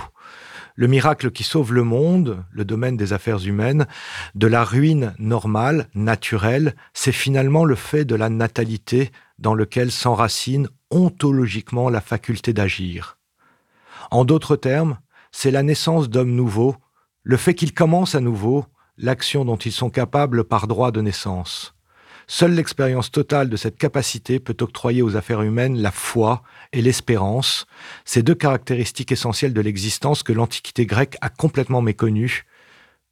Le 0.75 0.87
miracle 0.87 1.31
qui 1.31 1.43
sauve 1.43 1.73
le 1.73 1.83
monde, 1.83 2.43
le 2.51 2.65
domaine 2.65 2.97
des 2.97 3.13
affaires 3.13 3.45
humaines, 3.45 3.87
de 4.35 4.47
la 4.47 4.63
ruine 4.63 5.13
normale, 5.19 5.87
naturelle, 5.93 6.75
c'est 6.93 7.11
finalement 7.11 7.65
le 7.65 7.75
fait 7.75 8.05
de 8.05 8.15
la 8.15 8.29
natalité 8.29 9.11
dans 9.37 9.53
lequel 9.53 9.91
s'enracine 9.91 10.69
ontologiquement 10.89 11.89
la 11.89 12.01
faculté 12.01 12.53
d'agir. 12.53 13.17
En 14.11 14.25
d'autres 14.25 14.57
termes, 14.57 14.99
c'est 15.31 15.51
la 15.51 15.63
naissance 15.63 16.09
d'hommes 16.09 16.35
nouveaux, 16.35 16.75
le 17.23 17.37
fait 17.37 17.55
qu'ils 17.55 17.73
commencent 17.73 18.15
à 18.15 18.19
nouveau 18.19 18.65
l'action 18.97 19.45
dont 19.45 19.55
ils 19.55 19.71
sont 19.71 19.89
capables 19.89 20.43
par 20.43 20.67
droit 20.67 20.91
de 20.91 20.99
naissance. 20.99 21.73
Seule 22.27 22.53
l'expérience 22.53 23.09
totale 23.09 23.49
de 23.49 23.55
cette 23.55 23.77
capacité 23.77 24.39
peut 24.39 24.57
octroyer 24.59 25.01
aux 25.01 25.15
affaires 25.15 25.41
humaines 25.41 25.81
la 25.81 25.91
foi 25.91 26.43
et 26.73 26.81
l'espérance, 26.81 27.65
ces 28.03 28.21
deux 28.21 28.35
caractéristiques 28.35 29.13
essentielles 29.13 29.53
de 29.53 29.61
l'existence 29.61 30.23
que 30.23 30.33
l'Antiquité 30.33 30.85
grecque 30.85 31.17
a 31.21 31.29
complètement 31.29 31.81
méconnues 31.81 32.45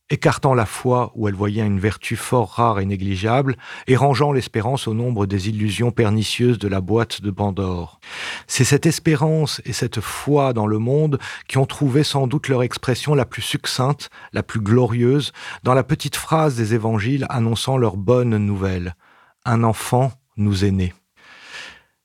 écartant 0.10 0.54
la 0.54 0.66
foi 0.66 1.12
où 1.16 1.28
elle 1.28 1.36
voyait 1.36 1.66
une 1.66 1.80
vertu 1.80 2.16
fort 2.16 2.52
rare 2.52 2.80
et 2.80 2.86
négligeable, 2.86 3.58
et 3.88 3.96
rangeant 3.96 4.32
l'espérance 4.32 4.88
au 4.88 4.94
nombre 4.94 5.26
des 5.26 5.50
illusions 5.50 5.92
pernicieuses 5.92 6.60
de 6.60 6.68
la 6.68 6.82
boîte 6.82 7.22
de 7.22 7.32
Pandore. 7.32 8.00
C'est 8.48 8.64
cette 8.64 8.86
espérance 8.86 9.62
et 9.66 9.74
cette 9.74 10.00
foi 10.00 10.54
dans 10.54 10.68
le 10.68 10.80
monde 10.80 11.20
qui 11.48 11.58
ont 11.58 11.66
trouvé 11.66 12.04
sans 12.04 12.28
doute 12.28 12.48
leur 12.48 12.64
expression 12.64 13.14
la 13.16 13.26
plus 13.26 13.42
succincte, 13.42 14.10
la 14.34 14.44
plus 14.44 14.62
glorieuse, 14.62 15.32
dans 15.64 15.74
la 15.74 15.84
petite 15.84 16.16
phrase 16.16 16.56
des 16.56 16.74
évangiles 16.74 17.26
annonçant 17.30 17.78
leur 17.78 17.98
bonne 17.98 18.38
nouvelle. 18.38 18.96
Un 19.46 19.64
enfant 19.64 20.12
nous 20.38 20.66
est 20.66 20.72
né. 20.72 20.94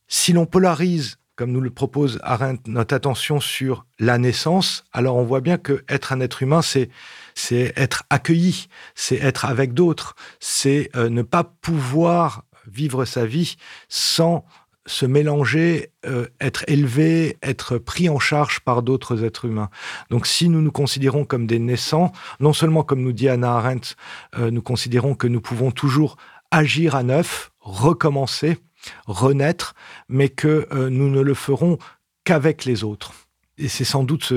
Si 0.09 0.32
l'on 0.32 0.46
polarise 0.46 1.18
comme 1.36 1.50
nous 1.50 1.61
le 1.61 1.70
propose 1.70 2.20
Arendt, 2.22 2.62
notre 2.70 2.94
attention 2.94 3.40
sur 3.40 3.86
la 3.98 4.18
naissance, 4.18 4.84
alors 4.92 5.16
on 5.16 5.24
voit 5.24 5.40
bien 5.40 5.59
que 5.59 5.84
être 5.88 6.12
un 6.12 6.20
être 6.20 6.42
humain, 6.42 6.62
c'est 6.62 6.90
c'est 7.35 7.72
être 7.76 8.05
accueilli, 8.11 8.68
c'est 8.95 9.16
être 9.16 9.45
avec 9.45 9.74
d'autres, 9.74 10.14
c'est 10.41 10.91
euh, 10.97 11.09
ne 11.09 11.22
pas 11.22 11.45
pouvoir 11.45 12.45
vivre 12.66 13.05
sa 13.05 13.26
vie 13.26 13.57
sans 13.89 14.45
se 14.87 15.07
mélanger, 15.07 15.93
euh, 16.07 16.26
être 16.41 16.64
élevé, 16.68 17.39
être 17.43 17.78
pris 17.78 18.09
en 18.09 18.18
charge 18.18 18.61
par 18.61 18.82
d'autres 18.82 19.24
êtres 19.24 19.47
humains. 19.47 19.70
Donc 20.11 20.26
si 20.26 20.49
nous 20.49 20.61
nous 20.61 20.72
considérons 20.72 21.24
comme 21.24 21.47
des 21.47 21.59
naissants, 21.59 22.12
non 22.39 22.53
seulement 22.53 22.82
comme 22.82 23.03
nous 23.03 23.12
dit 23.12 23.28
Anna 23.28 23.57
Arendt, 23.57 23.95
euh, 24.39 24.51
nous 24.51 24.62
considérons 24.62 25.14
que 25.14 25.26
nous 25.26 25.41
pouvons 25.41 25.70
toujours 25.70 26.16
agir 26.51 26.95
à 26.95 27.03
neuf, 27.03 27.51
recommencer, 27.61 28.59
renaître, 29.07 29.74
mais 30.09 30.28
que 30.28 30.68
nous 30.89 31.09
ne 31.09 31.20
le 31.20 31.35
ferons 31.35 31.78
qu'avec 32.24 32.66
les 32.66 32.85
autres. 32.85 33.12
Et 33.59 33.68
c'est 33.68 33.84
sans 33.84 34.05
doute 34.05 34.32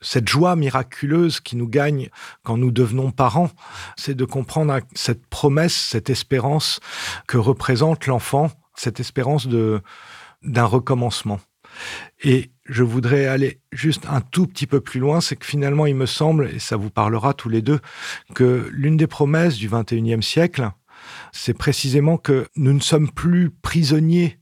cette 0.00 0.28
joie 0.28 0.56
miraculeuse 0.56 1.40
qui 1.40 1.56
nous 1.56 1.68
gagne 1.68 2.10
quand 2.42 2.56
nous 2.56 2.70
devenons 2.70 3.10
parents, 3.10 3.50
c'est 3.96 4.14
de 4.14 4.24
comprendre 4.24 4.78
cette 4.94 5.26
promesse, 5.26 5.74
cette 5.74 6.10
espérance 6.10 6.80
que 7.26 7.38
représente 7.38 8.06
l'enfant, 8.06 8.50
cette 8.74 9.00
espérance 9.00 9.46
de 9.46 9.80
d'un 10.42 10.64
recommencement. 10.64 11.40
Et 12.22 12.50
je 12.66 12.82
voudrais 12.82 13.26
aller 13.26 13.60
juste 13.72 14.06
un 14.08 14.20
tout 14.20 14.46
petit 14.46 14.66
peu 14.66 14.80
plus 14.80 15.00
loin, 15.00 15.20
c'est 15.20 15.36
que 15.36 15.46
finalement, 15.46 15.86
il 15.86 15.94
me 15.94 16.06
semble, 16.06 16.50
et 16.52 16.58
ça 16.58 16.76
vous 16.76 16.90
parlera 16.90 17.34
tous 17.34 17.48
les 17.48 17.62
deux, 17.62 17.80
que 18.34 18.68
l'une 18.72 18.96
des 18.96 19.06
promesses 19.06 19.56
du 19.56 19.68
21e 19.68 20.22
siècle, 20.22 20.70
c'est 21.32 21.54
précisément 21.54 22.16
que 22.16 22.46
nous 22.56 22.72
ne 22.72 22.80
sommes 22.80 23.10
plus 23.10 23.50
prisonniers 23.50 24.38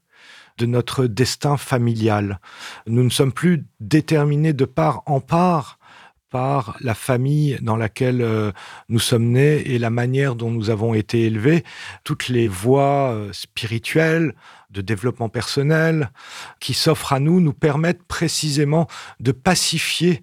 de 0.60 0.66
notre 0.66 1.06
destin 1.06 1.56
familial. 1.56 2.38
Nous 2.86 3.02
ne 3.02 3.08
sommes 3.08 3.32
plus 3.32 3.64
déterminés 3.80 4.52
de 4.52 4.66
part 4.66 5.02
en 5.06 5.20
part 5.20 5.78
par 6.28 6.76
la 6.80 6.94
famille 6.94 7.58
dans 7.62 7.76
laquelle 7.76 8.20
euh, 8.20 8.52
nous 8.88 9.00
sommes 9.00 9.30
nés 9.30 9.62
et 9.72 9.78
la 9.78 9.90
manière 9.90 10.36
dont 10.36 10.50
nous 10.50 10.70
avons 10.70 10.94
été 10.94 11.24
élevés, 11.24 11.64
toutes 12.04 12.28
les 12.28 12.46
voies 12.46 13.10
euh, 13.10 13.32
spirituelles, 13.32 14.34
de 14.70 14.82
développement 14.82 15.28
personnel 15.28 16.12
qui 16.60 16.74
s'offrent 16.74 17.14
à 17.14 17.18
nous 17.18 17.40
nous 17.40 17.54
permettent 17.54 18.04
précisément 18.04 18.86
de 19.18 19.32
pacifier 19.32 20.22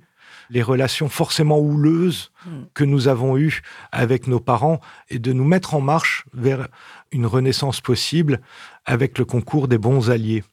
les 0.50 0.62
relations 0.62 1.10
forcément 1.10 1.60
houleuses 1.60 2.32
hmm. 2.46 2.64
que 2.74 2.84
nous 2.84 3.08
avons 3.08 3.38
eues 3.38 3.62
avec 3.92 4.28
nos 4.28 4.40
parents 4.40 4.80
et 5.10 5.20
de 5.20 5.34
nous 5.34 5.44
mettre 5.44 5.74
en 5.74 5.82
marche 5.82 6.26
vers 6.34 6.70
une 7.12 7.26
renaissance 7.26 7.82
possible 7.82 8.42
avec 8.86 9.18
le 9.18 9.26
concours 9.26 9.68
des 9.68 9.78
bons 9.78 10.10
alliés. 10.10 10.44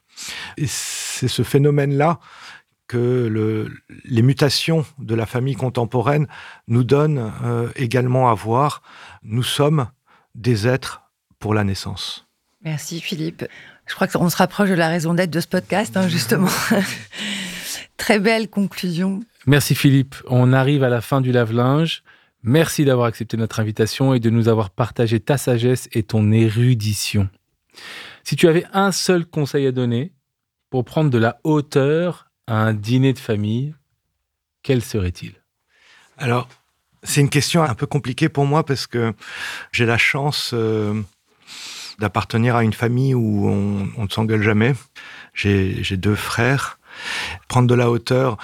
Et 0.56 0.66
c'est 0.66 1.28
ce 1.28 1.42
phénomène-là 1.42 2.20
que 2.86 3.68
les 4.04 4.22
mutations 4.22 4.84
de 4.98 5.14
la 5.14 5.26
famille 5.26 5.54
contemporaine 5.54 6.26
nous 6.68 6.84
donnent 6.84 7.32
euh, 7.42 7.68
également 7.76 8.28
à 8.30 8.34
voir. 8.34 8.82
Nous 9.22 9.42
sommes 9.42 9.88
des 10.34 10.68
êtres 10.68 11.02
pour 11.38 11.54
la 11.54 11.64
naissance. 11.64 12.26
Merci 12.62 13.00
Philippe. 13.00 13.44
Je 13.86 13.94
crois 13.94 14.06
qu'on 14.06 14.30
se 14.30 14.36
rapproche 14.36 14.70
de 14.70 14.74
la 14.74 14.88
raison 14.88 15.14
d'être 15.14 15.30
de 15.30 15.40
ce 15.40 15.46
podcast, 15.46 15.96
hein, 15.96 16.08
justement. 16.08 16.48
Très 17.96 18.18
belle 18.18 18.48
conclusion. 18.48 19.20
Merci 19.46 19.74
Philippe. 19.74 20.16
On 20.28 20.52
arrive 20.52 20.84
à 20.84 20.88
la 20.88 21.00
fin 21.00 21.20
du 21.20 21.32
lave-linge. 21.32 22.02
Merci 22.46 22.84
d'avoir 22.84 23.06
accepté 23.06 23.38
notre 23.38 23.58
invitation 23.58 24.12
et 24.12 24.20
de 24.20 24.28
nous 24.28 24.48
avoir 24.48 24.68
partagé 24.68 25.18
ta 25.18 25.38
sagesse 25.38 25.88
et 25.92 26.02
ton 26.02 26.30
érudition. 26.30 27.30
Si 28.22 28.36
tu 28.36 28.46
avais 28.48 28.66
un 28.74 28.92
seul 28.92 29.24
conseil 29.24 29.66
à 29.66 29.72
donner 29.72 30.12
pour 30.68 30.84
prendre 30.84 31.08
de 31.08 31.16
la 31.16 31.40
hauteur 31.42 32.28
à 32.46 32.58
un 32.58 32.74
dîner 32.74 33.14
de 33.14 33.18
famille, 33.18 33.74
quel 34.62 34.82
serait-il? 34.82 35.32
Alors, 36.18 36.50
c'est 37.02 37.22
une 37.22 37.30
question 37.30 37.62
un 37.62 37.74
peu 37.74 37.86
compliquée 37.86 38.28
pour 38.28 38.44
moi 38.44 38.62
parce 38.62 38.86
que 38.86 39.14
j'ai 39.72 39.86
la 39.86 39.96
chance 39.96 40.50
euh, 40.52 41.00
d'appartenir 41.98 42.56
à 42.56 42.62
une 42.62 42.74
famille 42.74 43.14
où 43.14 43.48
on, 43.48 43.88
on 43.96 44.04
ne 44.04 44.08
s'engueule 44.10 44.42
jamais. 44.42 44.74
J'ai 45.32 45.96
deux 45.96 46.14
frères 46.14 46.78
Prendre 47.48 47.68
de 47.68 47.74
la 47.74 47.90
hauteur, 47.90 48.36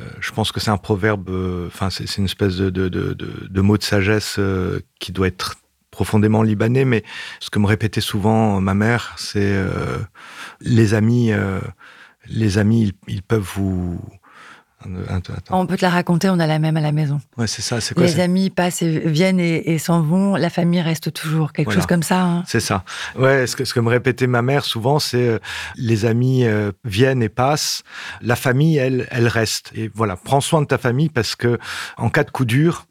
euh, 0.00 0.08
je 0.20 0.32
pense 0.32 0.52
que 0.52 0.60
c'est 0.60 0.70
un 0.70 0.76
proverbe, 0.76 1.28
euh, 1.30 1.68
c'est 1.90 2.16
une 2.16 2.24
espèce 2.24 2.56
de, 2.56 3.60
mot 3.60 3.76
de 3.76 3.82
sagesse 3.82 4.36
euh, 4.38 4.80
qui 4.98 5.12
doit 5.12 5.28
être 5.28 5.56
profondément 5.90 6.42
libanais, 6.42 6.84
mais 6.84 7.02
ce 7.40 7.50
que 7.50 7.58
me 7.58 7.66
répétait 7.66 8.00
souvent 8.00 8.60
ma 8.60 8.74
mère, 8.74 9.14
c'est 9.16 9.56
les 10.60 10.94
amis, 10.94 11.32
les 12.28 12.58
amis, 12.58 12.92
ils 13.08 13.22
peuvent 13.22 13.48
vous 13.56 14.00
on 15.50 15.66
peut 15.66 15.76
te 15.76 15.84
la 15.84 15.90
raconter, 15.90 16.28
on 16.28 16.38
a 16.38 16.46
la 16.46 16.58
même 16.58 16.76
à 16.76 16.80
la 16.80 16.92
maison. 16.92 17.20
Ouais, 17.36 17.46
c'est 17.46 17.62
ça. 17.62 17.80
C'est 17.80 17.94
quoi 17.94 18.04
Les 18.04 18.20
amis 18.20 18.50
passent 18.50 18.82
et 18.82 19.00
viennent 19.00 19.40
et, 19.40 19.78
s'en 19.78 20.02
vont, 20.02 20.36
la 20.36 20.50
famille 20.50 20.80
reste 20.80 21.12
toujours, 21.12 21.52
quelque 21.52 21.72
chose 21.72 21.86
comme 21.86 22.02
ça. 22.02 22.22
Hein. 22.22 22.44
C'est 22.46 22.60
ça. 22.60 22.84
Ouais, 23.16 23.46
ce 23.46 23.56
que, 23.56 23.64
ce 23.64 23.74
que 23.74 23.80
me 23.80 23.88
répétait 23.88 24.26
ma 24.26 24.42
mère 24.42 24.64
souvent, 24.64 24.98
c'est 24.98 25.28
euh, 25.28 25.38
les 25.76 26.04
amis 26.04 26.44
euh, 26.44 26.72
viennent 26.84 27.22
et 27.22 27.28
passent, 27.28 27.82
la 28.20 28.36
famille, 28.36 28.76
elle, 28.76 29.08
elle 29.10 29.28
reste. 29.28 29.72
Et 29.74 29.90
voilà, 29.94 30.16
prends 30.16 30.40
soin 30.40 30.62
de 30.62 30.66
ta 30.66 30.78
famille 30.78 31.08
parce 31.08 31.34
que 31.34 31.58
en 31.96 32.10
cas 32.10 32.24
de 32.24 32.30
coup 32.30 32.44
dur, 32.44 32.86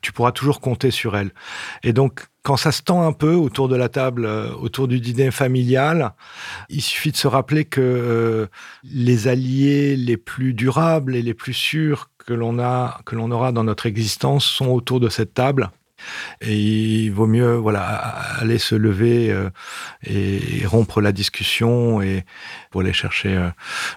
tu 0.00 0.12
pourras 0.12 0.32
toujours 0.32 0.60
compter 0.60 0.90
sur 0.90 1.16
elle. 1.16 1.32
Et 1.82 1.92
donc, 1.92 2.26
quand 2.42 2.56
ça 2.56 2.72
se 2.72 2.82
tend 2.82 3.06
un 3.06 3.12
peu 3.12 3.34
autour 3.34 3.68
de 3.68 3.76
la 3.76 3.88
table, 3.88 4.24
euh, 4.26 4.52
autour 4.54 4.88
du 4.88 5.00
dîner 5.00 5.30
familial, 5.30 6.14
il 6.68 6.82
suffit 6.82 7.12
de 7.12 7.16
se 7.16 7.28
rappeler 7.28 7.64
que 7.64 7.80
euh, 7.80 8.46
les 8.82 9.28
alliés 9.28 9.96
les 9.96 10.16
plus 10.16 10.52
durables 10.52 11.14
et 11.14 11.22
les 11.22 11.34
plus 11.34 11.54
sûrs 11.54 12.10
que 12.18 12.34
l'on 12.34 12.58
a, 12.58 13.00
que 13.06 13.14
l'on 13.14 13.30
aura 13.30 13.52
dans 13.52 13.64
notre 13.64 13.86
existence 13.86 14.44
sont 14.44 14.66
autour 14.66 15.00
de 15.00 15.08
cette 15.08 15.34
table. 15.34 15.70
Et 16.40 16.56
il 16.56 17.10
vaut 17.10 17.28
mieux, 17.28 17.54
voilà, 17.54 17.80
aller 17.80 18.58
se 18.58 18.74
lever 18.74 19.30
euh, 19.30 19.50
et, 20.02 20.66
rompre 20.66 21.00
la 21.00 21.12
discussion 21.12 22.02
et 22.02 22.24
pour 22.70 22.80
aller 22.80 22.92
chercher 22.92 23.50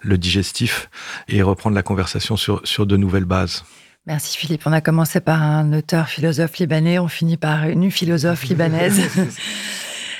le 0.03 0.17
digestif 0.19 0.87
et 1.27 1.41
reprendre 1.41 1.75
la 1.75 1.81
conversation 1.81 2.37
sur, 2.37 2.61
sur 2.63 2.85
de 2.85 2.95
nouvelles 2.95 3.25
bases. 3.25 3.63
Merci 4.07 4.37
Philippe. 4.37 4.63
On 4.65 4.71
a 4.71 4.81
commencé 4.81 5.19
par 5.19 5.41
un 5.41 5.73
auteur 5.73 6.07
philosophe 6.07 6.57
libanais, 6.57 6.99
on 6.99 7.07
finit 7.07 7.37
par 7.37 7.67
une 7.67 7.89
philosophe 7.89 8.43
libanaise. 8.47 9.01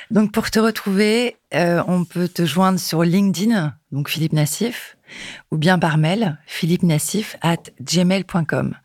donc 0.10 0.32
pour 0.32 0.50
te 0.50 0.60
retrouver, 0.60 1.38
euh, 1.54 1.84
on 1.88 2.04
peut 2.04 2.28
te 2.28 2.46
joindre 2.46 2.80
sur 2.80 3.04
LinkedIn, 3.04 3.76
donc 3.92 4.10
Philippe 4.10 4.34
Nassif, 4.34 4.98
ou 5.52 5.58
bien 5.58 5.78
par 5.78 5.98
mail, 5.98 6.40
philippe 6.48 6.84
nassif 6.84 7.38
at 7.42 7.64
gmail.com. 7.80 8.76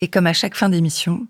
Et 0.00 0.08
comme 0.08 0.26
à 0.26 0.32
chaque 0.32 0.56
fin 0.56 0.68
d'émission, 0.68 1.26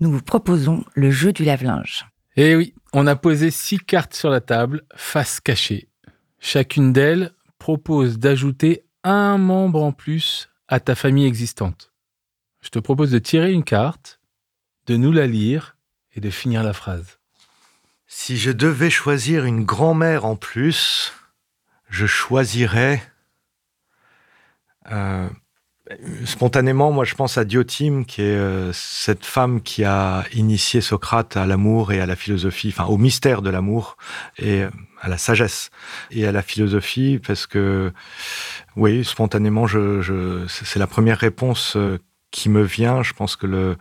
nous 0.00 0.10
vous 0.10 0.22
proposons 0.22 0.84
le 0.94 1.10
jeu 1.10 1.32
du 1.32 1.44
lave-linge. 1.44 2.06
Eh 2.36 2.56
oui, 2.56 2.74
on 2.92 3.06
a 3.06 3.16
posé 3.16 3.50
six 3.50 3.78
cartes 3.78 4.14
sur 4.14 4.30
la 4.30 4.40
table, 4.40 4.82
face 4.94 5.40
cachée. 5.40 5.88
Chacune 6.38 6.92
d'elles 6.92 7.30
propose 7.58 8.18
d'ajouter 8.18 8.84
un 9.04 9.38
membre 9.38 9.82
en 9.82 9.92
plus 9.92 10.50
à 10.68 10.80
ta 10.80 10.94
famille 10.94 11.26
existante. 11.26 11.91
Je 12.62 12.70
te 12.70 12.78
propose 12.78 13.10
de 13.10 13.18
tirer 13.18 13.52
une 13.52 13.64
carte, 13.64 14.20
de 14.86 14.96
nous 14.96 15.12
la 15.12 15.26
lire 15.26 15.76
et 16.14 16.20
de 16.20 16.30
finir 16.30 16.62
la 16.62 16.72
phrase. 16.72 17.18
Si 18.06 18.38
je 18.38 18.50
devais 18.50 18.90
choisir 18.90 19.44
une 19.44 19.64
grand-mère 19.64 20.24
en 20.24 20.36
plus, 20.36 21.12
je 21.88 22.06
choisirais... 22.06 23.02
Euh, 24.90 25.28
spontanément, 26.24 26.92
moi 26.92 27.04
je 27.04 27.14
pense 27.14 27.38
à 27.38 27.44
Diotime, 27.44 28.04
qui 28.04 28.22
est 28.22 28.36
euh, 28.36 28.72
cette 28.72 29.24
femme 29.24 29.60
qui 29.60 29.84
a 29.84 30.24
initié 30.32 30.80
Socrate 30.80 31.36
à 31.36 31.46
l'amour 31.46 31.92
et 31.92 32.00
à 32.00 32.06
la 32.06 32.16
philosophie, 32.16 32.68
enfin 32.68 32.84
au 32.84 32.98
mystère 32.98 33.42
de 33.42 33.50
l'amour 33.50 33.96
et 34.38 34.62
euh, 34.62 34.70
à 35.00 35.08
la 35.08 35.18
sagesse 35.18 35.70
et 36.10 36.26
à 36.26 36.32
la 36.32 36.42
philosophie, 36.42 37.20
parce 37.24 37.46
que 37.46 37.92
oui, 38.76 39.04
spontanément, 39.04 39.66
c'est 40.48 40.78
la 40.78 40.86
première 40.86 41.18
réponse 41.18 41.76
qui 42.32 42.48
me 42.48 42.62
vient. 42.62 43.02
Je 43.04 43.12
pense 43.12 43.36
que 43.36 43.46
le 43.46 43.76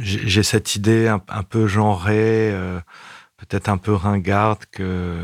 j'ai 0.00 0.42
cette 0.42 0.74
idée 0.74 1.08
un, 1.08 1.42
peu 1.42 1.66
genrée, 1.66 2.50
euh, 2.52 2.80
peut-être 3.36 3.68
un 3.68 3.76
peu 3.76 3.92
ringarde 3.92 4.64
que 4.72 5.22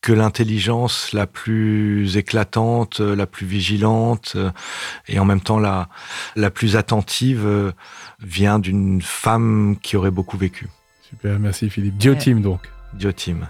que 0.00 0.12
l'intelligence 0.12 1.12
la 1.12 1.26
plus 1.26 2.16
éclatante, 2.16 3.00
la 3.00 3.26
plus 3.26 3.46
vigilante 3.46 4.36
et 5.08 5.18
en 5.18 5.24
même 5.24 5.40
temps 5.40 5.58
la, 5.58 5.88
la 6.36 6.52
plus 6.52 6.76
attentive 6.76 7.74
vient 8.20 8.60
d'une 8.60 9.02
femme 9.02 9.76
qui 9.82 9.96
aurait 9.96 10.12
beaucoup 10.12 10.38
vécu. 10.38 10.68
Super, 11.02 11.40
merci 11.40 11.68
Philippe. 11.68 11.96
Diotim 11.96 12.40
donc. 12.40 12.60
Diotim. 12.94 13.48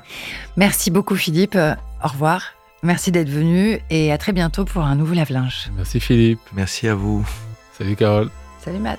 Merci 0.56 0.90
beaucoup 0.90 1.16
Philippe. 1.16 1.58
Au 2.02 2.08
revoir. 2.08 2.54
Merci 2.82 3.10
d'être 3.10 3.30
venu 3.30 3.80
et 3.90 4.12
à 4.12 4.18
très 4.18 4.32
bientôt 4.32 4.64
pour 4.64 4.82
un 4.84 4.94
nouveau 4.94 5.14
lave-linge. 5.14 5.70
Merci 5.76 6.00
Philippe. 6.00 6.40
Merci 6.52 6.86
à 6.88 6.94
vous. 6.94 7.26
Salut 7.78 7.94
Carole. 7.94 8.28
Salut 8.58 8.80
Matt. 8.80 8.98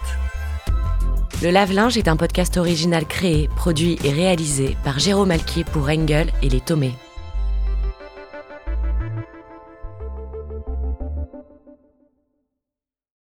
Le 1.44 1.52
lave-linge 1.52 1.98
est 1.98 2.08
un 2.08 2.16
podcast 2.16 2.56
original 2.56 3.06
créé, 3.06 3.50
produit 3.58 4.00
et 4.06 4.12
réalisé 4.12 4.78
par 4.86 5.00
Jérôme 5.00 5.32
Alquier 5.32 5.66
pour 5.66 5.90
Engel 5.90 6.32
et 6.42 6.48
les 6.48 6.62
Tomés. 6.62 6.96